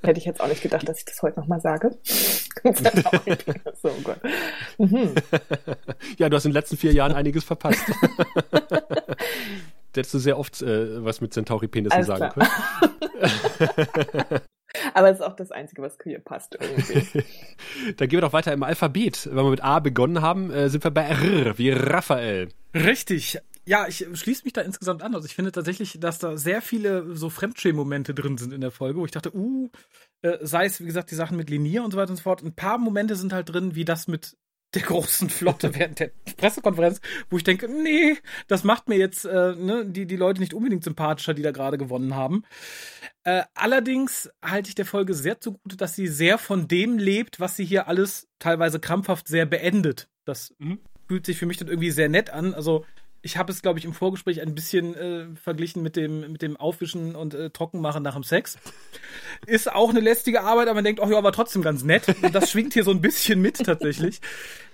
[0.03, 1.97] Hätte ich jetzt auch nicht gedacht, dass ich das heute nochmal sage.
[2.03, 4.19] Centauri-Penisse, oh Gott.
[4.77, 5.15] Mhm.
[6.17, 7.83] ja, du hast in den letzten vier Jahren einiges verpasst.
[9.95, 12.49] Hättest du sehr oft äh, was mit Centauri-Penissen sagen klar.
[13.19, 14.41] können.
[14.93, 17.23] Aber es ist auch das Einzige, was hier passt irgendwie.
[17.97, 19.27] Dann gehen wir doch weiter im Alphabet.
[19.31, 22.49] Wenn wir mit A begonnen haben, äh, sind wir bei R, wie Raphael.
[22.73, 23.39] Richtig.
[23.65, 25.13] Ja, ich schließe mich da insgesamt an.
[25.15, 28.99] Also ich finde tatsächlich, dass da sehr viele so Fremdschämen-Momente drin sind in der Folge,
[28.99, 29.69] wo ich dachte, uh,
[30.21, 32.43] äh, sei es, wie gesagt, die Sachen mit Linier und so weiter und so fort.
[32.43, 34.37] Ein paar Momente sind halt drin, wie das mit
[34.73, 38.17] der großen Flotte während der Pressekonferenz, wo ich denke, nee,
[38.47, 41.77] das macht mir jetzt äh, ne, die, die Leute nicht unbedingt sympathischer, die da gerade
[41.77, 42.43] gewonnen haben.
[43.23, 47.55] Äh, allerdings halte ich der Folge sehr zugute, dass sie sehr von dem lebt, was
[47.55, 50.09] sie hier alles teilweise krampfhaft sehr beendet.
[50.25, 50.79] Das Mhm.
[51.07, 52.53] fühlt sich für mich dann irgendwie sehr nett an.
[52.53, 52.85] Also
[53.21, 56.57] ich habe es, glaube ich, im Vorgespräch ein bisschen äh, verglichen mit dem, mit dem
[56.57, 58.57] Aufwischen und äh, Trockenmachen nach dem Sex.
[59.45, 62.03] Ist auch eine lästige Arbeit, aber man denkt, oh ja, aber trotzdem ganz nett.
[62.21, 64.21] Und das schwingt hier so ein bisschen mit tatsächlich.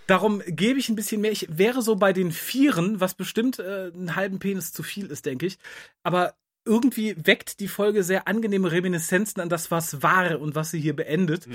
[0.07, 1.31] Darum gebe ich ein bisschen mehr.
[1.31, 5.26] Ich wäre so bei den Vieren, was bestimmt äh, einen halben Penis zu viel ist,
[5.26, 5.57] denke ich.
[6.03, 6.35] Aber
[6.65, 10.95] irgendwie weckt die Folge sehr angenehme Reminiszenzen an das, was war und was sie hier
[10.95, 11.47] beendet.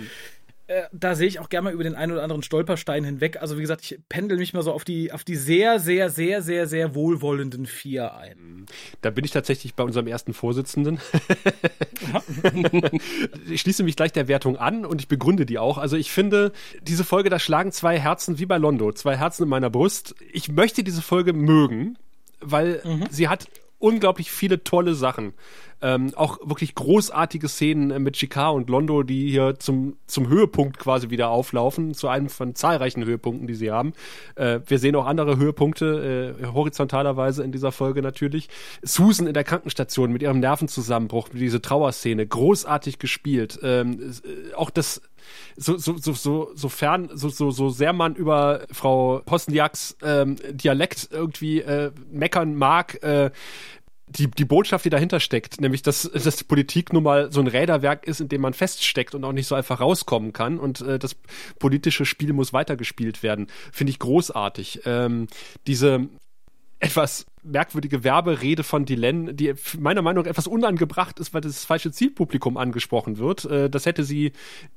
[0.71, 3.39] Äh, da sehe ich auch gerne mal über den einen oder anderen Stolperstein hinweg.
[3.41, 6.43] Also wie gesagt, ich pendel mich mal so auf die, auf die sehr, sehr, sehr,
[6.43, 8.67] sehr, sehr wohlwollenden vier ein.
[9.01, 11.01] Da bin ich tatsächlich bei unserem ersten Vorsitzenden.
[13.51, 15.77] ich schließe mich gleich der Wertung an und ich begründe die auch.
[15.77, 16.53] Also ich finde,
[16.83, 20.15] diese Folge, da schlagen zwei Herzen wie bei Londo, zwei Herzen in meiner Brust.
[20.33, 21.99] Ich möchte diese Folge mögen,
[22.41, 22.81] weil
[23.11, 23.49] sie hat
[23.81, 25.33] unglaublich viele tolle Sachen.
[25.83, 30.79] Ähm, auch wirklich großartige Szenen äh, mit Chikar und Londo, die hier zum, zum Höhepunkt
[30.79, 33.95] quasi wieder auflaufen, zu einem von zahlreichen Höhepunkten, die sie haben.
[34.35, 38.51] Äh, wir sehen auch andere Höhepunkte, äh, horizontalerweise in dieser Folge natürlich.
[38.83, 43.59] Susan in der Krankenstation mit ihrem Nervenzusammenbruch, diese Trauerszene, großartig gespielt.
[43.63, 45.01] Ähm, äh, auch das
[45.57, 51.09] so, so, so, so, sofern, so, so, so sehr man über Frau Posniaks ähm, Dialekt
[51.11, 53.31] irgendwie äh, meckern mag, äh,
[54.11, 57.47] die, die Botschaft, die dahinter steckt, nämlich, dass, dass die Politik nun mal so ein
[57.47, 60.99] Räderwerk ist, in dem man feststeckt und auch nicht so einfach rauskommen kann und äh,
[60.99, 61.17] das
[61.59, 64.81] politische Spiel muss weitergespielt werden, finde ich großartig.
[64.85, 65.29] Ähm,
[65.67, 66.09] diese
[66.81, 71.93] etwas merkwürdige Werberede von Dylan, die meiner Meinung nach etwas unangebracht ist, weil das falsche
[71.93, 73.45] Zielpublikum angesprochen wird.
[73.45, 74.33] Äh, das hätte sie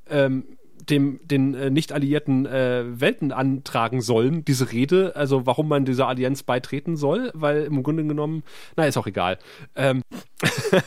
[0.08, 0.44] ähm,
[0.90, 6.08] dem den äh, nicht alliierten äh, Welten antragen sollen, diese Rede, also warum man dieser
[6.08, 8.42] Allianz beitreten soll, weil im Grunde genommen,
[8.76, 9.38] na, ist auch egal.
[9.76, 10.02] Ähm,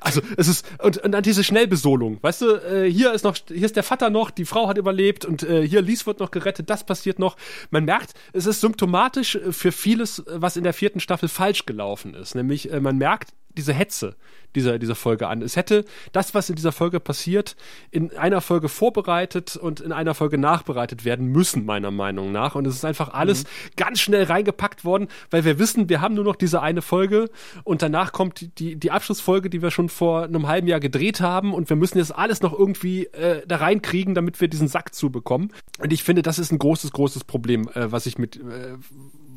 [0.00, 3.64] also es ist und, und dann diese Schnellbesolung, weißt du, äh, hier ist noch hier
[3.64, 6.70] ist der Vater noch, die Frau hat überlebt und äh, hier Lies wird noch gerettet,
[6.70, 7.36] das passiert noch.
[7.70, 12.34] Man merkt, es ist symptomatisch für vieles, was in der vierten Staffel falsch gelaufen ist,
[12.34, 13.30] nämlich äh, man merkt
[13.60, 14.16] diese Hetze
[14.54, 15.42] dieser, dieser Folge an.
[15.42, 17.56] Es hätte das, was in dieser Folge passiert,
[17.90, 22.54] in einer Folge vorbereitet und in einer Folge nachbereitet werden müssen, meiner Meinung nach.
[22.54, 23.48] Und es ist einfach alles mhm.
[23.76, 27.30] ganz schnell reingepackt worden, weil wir wissen, wir haben nur noch diese eine Folge
[27.64, 31.20] und danach kommt die, die, die Abschlussfolge, die wir schon vor einem halben Jahr gedreht
[31.20, 34.94] haben und wir müssen jetzt alles noch irgendwie äh, da reinkriegen, damit wir diesen Sack
[34.94, 35.52] zubekommen.
[35.78, 38.76] Und ich finde, das ist ein großes, großes Problem, äh, was ich mit, äh,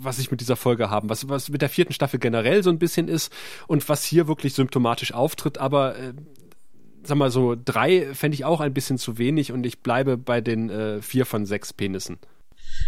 [0.03, 2.80] was ich mit dieser Folge haben, was, was mit der vierten Staffel generell so ein
[2.80, 3.31] bisschen ist
[3.67, 6.13] und was hier wirklich symptomatisch auftritt, aber äh,
[7.03, 10.41] sag mal so, drei fände ich auch ein bisschen zu wenig und ich bleibe bei
[10.41, 12.17] den äh, vier von sechs Penissen.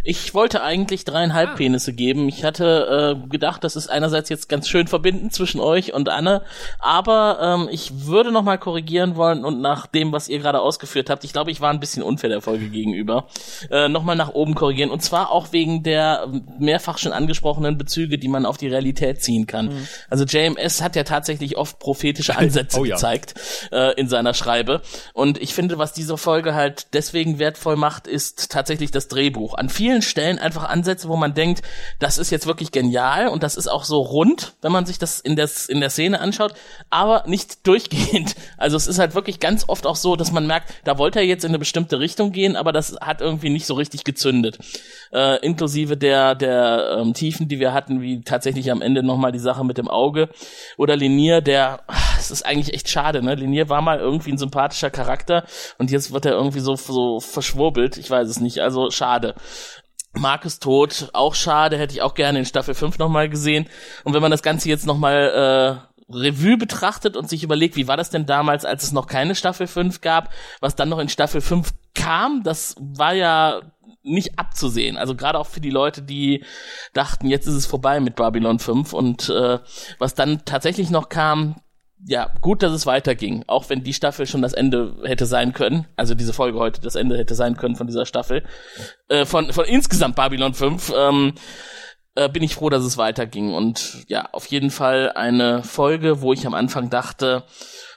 [0.08, 1.56] Ich wollte eigentlich dreieinhalb ah.
[1.56, 2.30] Penisse geben.
[2.30, 6.44] Ich hatte äh, gedacht, das ist einerseits jetzt ganz schön verbindend zwischen euch und Anne,
[6.80, 11.10] aber ähm, ich würde noch mal korrigieren wollen und nach dem, was ihr gerade ausgeführt
[11.10, 13.28] habt, ich glaube, ich war ein bisschen unfair der Folge gegenüber,
[13.72, 16.28] äh, noch mal nach oben korrigieren und zwar auch wegen der
[16.60, 19.68] mehrfach schon angesprochenen Bezüge, die man auf die Realität ziehen kann.
[19.68, 19.88] Mhm.
[20.10, 22.96] Also JMS hat ja tatsächlich oft prophetische Ansätze oh, ja.
[22.96, 23.34] gezeigt
[23.72, 24.82] äh, in seiner Schreibe
[25.14, 29.56] und ich finde, was diese Folge halt deswegen wertvoll macht, ist tatsächlich das Drehbuch.
[29.66, 31.64] An vielen Stellen einfach Ansätze, wo man denkt,
[31.98, 35.20] das ist jetzt wirklich genial und das ist auch so rund, wenn man sich das
[35.20, 36.54] in der, in der Szene anschaut,
[36.92, 38.36] aber nicht durchgehend.
[38.58, 41.26] Also es ist halt wirklich ganz oft auch so, dass man merkt, da wollte er
[41.26, 44.60] jetzt in eine bestimmte Richtung gehen, aber das hat irgendwie nicht so richtig gezündet.
[45.12, 49.40] Äh, inklusive der, der ähm, Tiefen, die wir hatten, wie tatsächlich am Ende nochmal die
[49.40, 50.30] Sache mit dem Auge.
[50.78, 51.80] Oder Linier, der,
[52.20, 53.34] es ist eigentlich echt schade, ne?
[53.34, 55.44] Linier war mal irgendwie ein sympathischer Charakter
[55.80, 57.98] und jetzt wird er irgendwie so, so verschwurbelt.
[57.98, 58.60] Ich weiß es nicht.
[58.60, 59.36] Also schade.
[60.18, 63.68] Mark ist tot, auch schade, hätte ich auch gerne in Staffel 5 nochmal gesehen.
[64.04, 67.98] Und wenn man das Ganze jetzt nochmal äh, Revue betrachtet und sich überlegt, wie war
[67.98, 70.30] das denn damals, als es noch keine Staffel 5 gab,
[70.62, 73.62] was dann noch in Staffel 5 kam, das war ja
[74.04, 74.98] nicht abzusehen.
[74.98, 76.44] Also gerade auch für die Leute, die
[76.94, 79.60] dachten, jetzt ist es vorbei mit Babylon 5 und äh,
[79.98, 81.56] was dann tatsächlich noch kam,
[82.08, 83.44] ja, gut, dass es weiterging.
[83.48, 85.88] Auch wenn die Staffel schon das Ende hätte sein können.
[85.96, 88.44] Also diese Folge heute das Ende hätte sein können von dieser Staffel.
[89.08, 90.94] Äh, von, von insgesamt Babylon 5.
[90.96, 91.34] Ähm,
[92.14, 93.54] äh, bin ich froh, dass es weiterging.
[93.54, 97.44] Und ja, auf jeden Fall eine Folge, wo ich am Anfang dachte,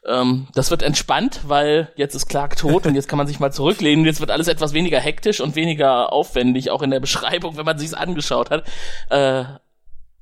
[0.07, 3.53] ähm, das wird entspannt, weil jetzt ist Clark tot und jetzt kann man sich mal
[3.53, 4.07] zurücklehnen.
[4.07, 7.79] Jetzt wird alles etwas weniger hektisch und weniger aufwendig, auch in der Beschreibung, wenn man
[7.79, 8.65] sich's angeschaut hat.
[9.11, 9.45] Äh,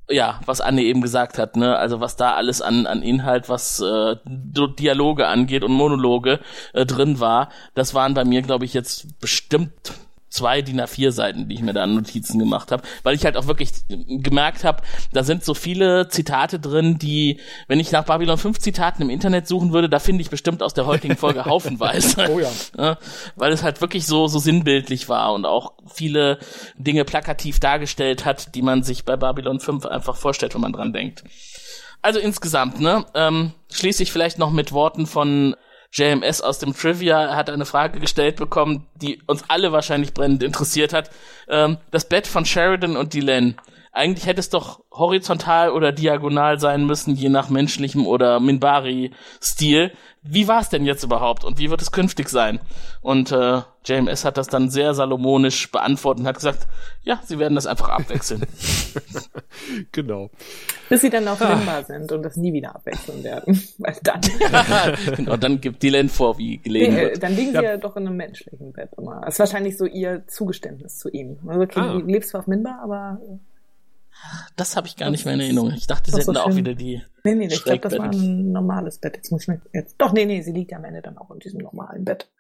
[0.09, 3.81] ja, was Anne eben gesagt hat, ne, also was da alles an, an Inhalt, was
[3.81, 6.41] äh, Dialoge angeht und Monologe
[6.73, 9.95] äh, drin war, das waren bei mir, glaube ich, jetzt bestimmt
[10.37, 13.37] zwei DIN A4 Seiten, die ich mir da an Notizen gemacht habe, weil ich halt
[13.37, 14.83] auch wirklich gemerkt habe,
[15.13, 19.49] da sind so viele Zitate drin, die, wenn ich nach Babylon 5 Zitaten im Internet
[19.49, 22.31] suchen würde, da finde ich bestimmt aus der heutigen Folge haufenweise.
[22.31, 22.51] oh ja.
[22.79, 22.99] ja.
[23.35, 26.39] Weil es halt wirklich so, so sinnbildlich war und auch viele
[26.77, 30.93] Dinge plakativ dargestellt hat, die man sich bei Babylon 5 einfach vorstellt, wenn man dran
[30.93, 31.25] denkt.
[32.03, 35.57] Also insgesamt, ne, ähm, schließe ich vielleicht noch mit Worten von
[35.97, 40.93] JMS aus dem Trivia hat eine Frage gestellt bekommen, die uns alle wahrscheinlich brennend interessiert
[40.93, 41.11] hat.
[41.49, 43.57] Ähm, das Bett von Sheridan und Delenn.
[43.93, 49.91] Eigentlich hätte es doch horizontal oder diagonal sein müssen, je nach menschlichem oder Minbari-Stil
[50.29, 52.61] wie war es denn jetzt überhaupt und wie wird es künftig sein?
[53.01, 56.67] Und äh, JMS hat das dann sehr salomonisch beantwortet und hat gesagt,
[57.03, 58.43] ja, sie werden das einfach abwechseln.
[59.93, 60.31] genau.
[60.89, 63.63] Bis sie dann auf Limba sind und das nie wieder abwechseln werden.
[63.79, 64.21] Weil dann.
[65.17, 67.23] genau, dann gibt Dylan vor, wie gelegen nee, wird.
[67.23, 67.61] Dann liegen ja.
[67.61, 69.21] sie ja doch in einem menschlichen Bett immer.
[69.25, 71.39] Das ist wahrscheinlich so ihr Zugeständnis zu ihm.
[71.47, 71.93] Also, okay, ah.
[71.93, 73.21] du lebst zwar auf Minbar, aber
[74.57, 75.73] das habe ich gar nicht mehr in Erinnerung.
[75.73, 77.03] Ich dachte, sie hätten da auch wieder die.
[77.25, 79.17] Nee, nee, ich glaube, das war ein normales Bett.
[79.17, 79.97] Jetzt muss ich mir jetzt.
[79.99, 82.31] Doch, nee, nee, sie liegt ja am Ende dann auch in diesem normalen Bett.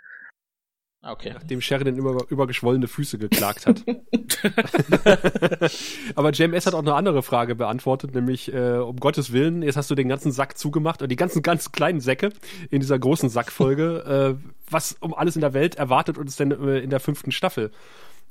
[1.02, 1.30] Okay.
[1.32, 3.84] Nachdem Sheridan über, über geschwollene Füße geklagt hat.
[6.16, 9.90] Aber JMS hat auch eine andere Frage beantwortet, nämlich äh, um Gottes Willen, jetzt hast
[9.90, 12.30] du den ganzen Sack zugemacht und die ganzen ganz kleinen Säcke
[12.70, 16.78] in dieser großen Sackfolge, äh, was um alles in der Welt erwartet uns denn äh,
[16.78, 17.70] in der fünften Staffel.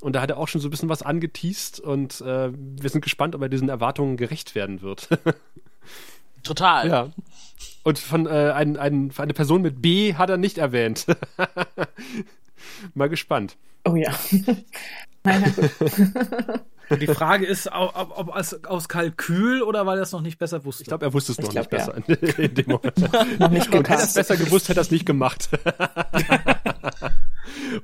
[0.00, 3.00] Und da hat er auch schon so ein bisschen was angeteased und äh, wir sind
[3.00, 5.08] gespannt, ob er diesen Erwartungen gerecht werden wird.
[6.42, 6.88] Total.
[6.88, 7.10] ja.
[7.82, 11.06] Und von äh, ein, ein, eine Person mit B hat er nicht erwähnt.
[12.94, 13.56] Mal gespannt.
[13.84, 14.12] Oh ja.
[15.24, 16.60] Naja, gut.
[16.88, 20.20] Und die Frage ist, ob, ob, ob aus, aus Kalkül oder weil er es noch
[20.22, 20.82] nicht besser wusste.
[20.82, 21.92] Ich glaube, er wusste es Ich noch glaub, nicht ja.
[21.92, 23.12] besser in, dem Moment.
[23.40, 25.48] Noch nicht Und hätte er es besser gewusst, hätte er es nicht gemacht.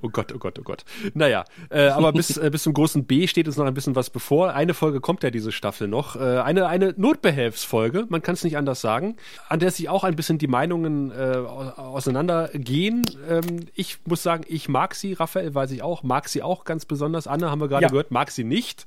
[0.03, 0.85] oh Gott, oh Gott, oh Gott.
[1.15, 4.11] Naja, äh, aber bis, äh, bis zum großen B steht uns noch ein bisschen was
[4.11, 4.55] bevor.
[4.55, 6.17] Eine Folge kommt ja diese Staffel noch.
[6.17, 9.17] Äh, eine, eine Notbehelfsfolge, man kann es nicht anders sagen,
[9.49, 13.03] an der sich auch ein bisschen die Meinungen äh, au- auseinandergehen.
[13.29, 15.13] Ähm, ich muss sagen, ich mag sie.
[15.15, 17.27] Raphael weiß ich auch, mag sie auch ganz besonders.
[17.27, 17.89] Anne haben wir gerade Ja.
[17.89, 18.87] gehört, mag sie nicht.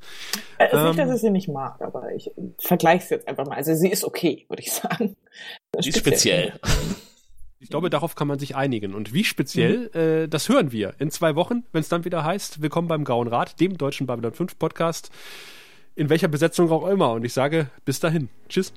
[0.57, 3.45] Es ist nicht, Ähm, dass ich sie nicht mag, aber ich vergleiche es jetzt einfach
[3.45, 3.56] mal.
[3.56, 5.15] Also sie ist okay, würde ich sagen.
[5.84, 6.53] Die ist speziell.
[7.60, 8.94] Ich glaube, darauf kann man sich einigen.
[8.94, 12.61] Und wie speziell, äh, das hören wir in zwei Wochen, wenn es dann wieder heißt,
[12.61, 15.10] willkommen beim Grauen Rat, dem deutschen Babylon 5 Podcast,
[15.95, 17.14] in welcher Besetzung auch immer.
[17.14, 18.30] Und ich sage bis dahin.
[18.49, 18.73] Tschüss.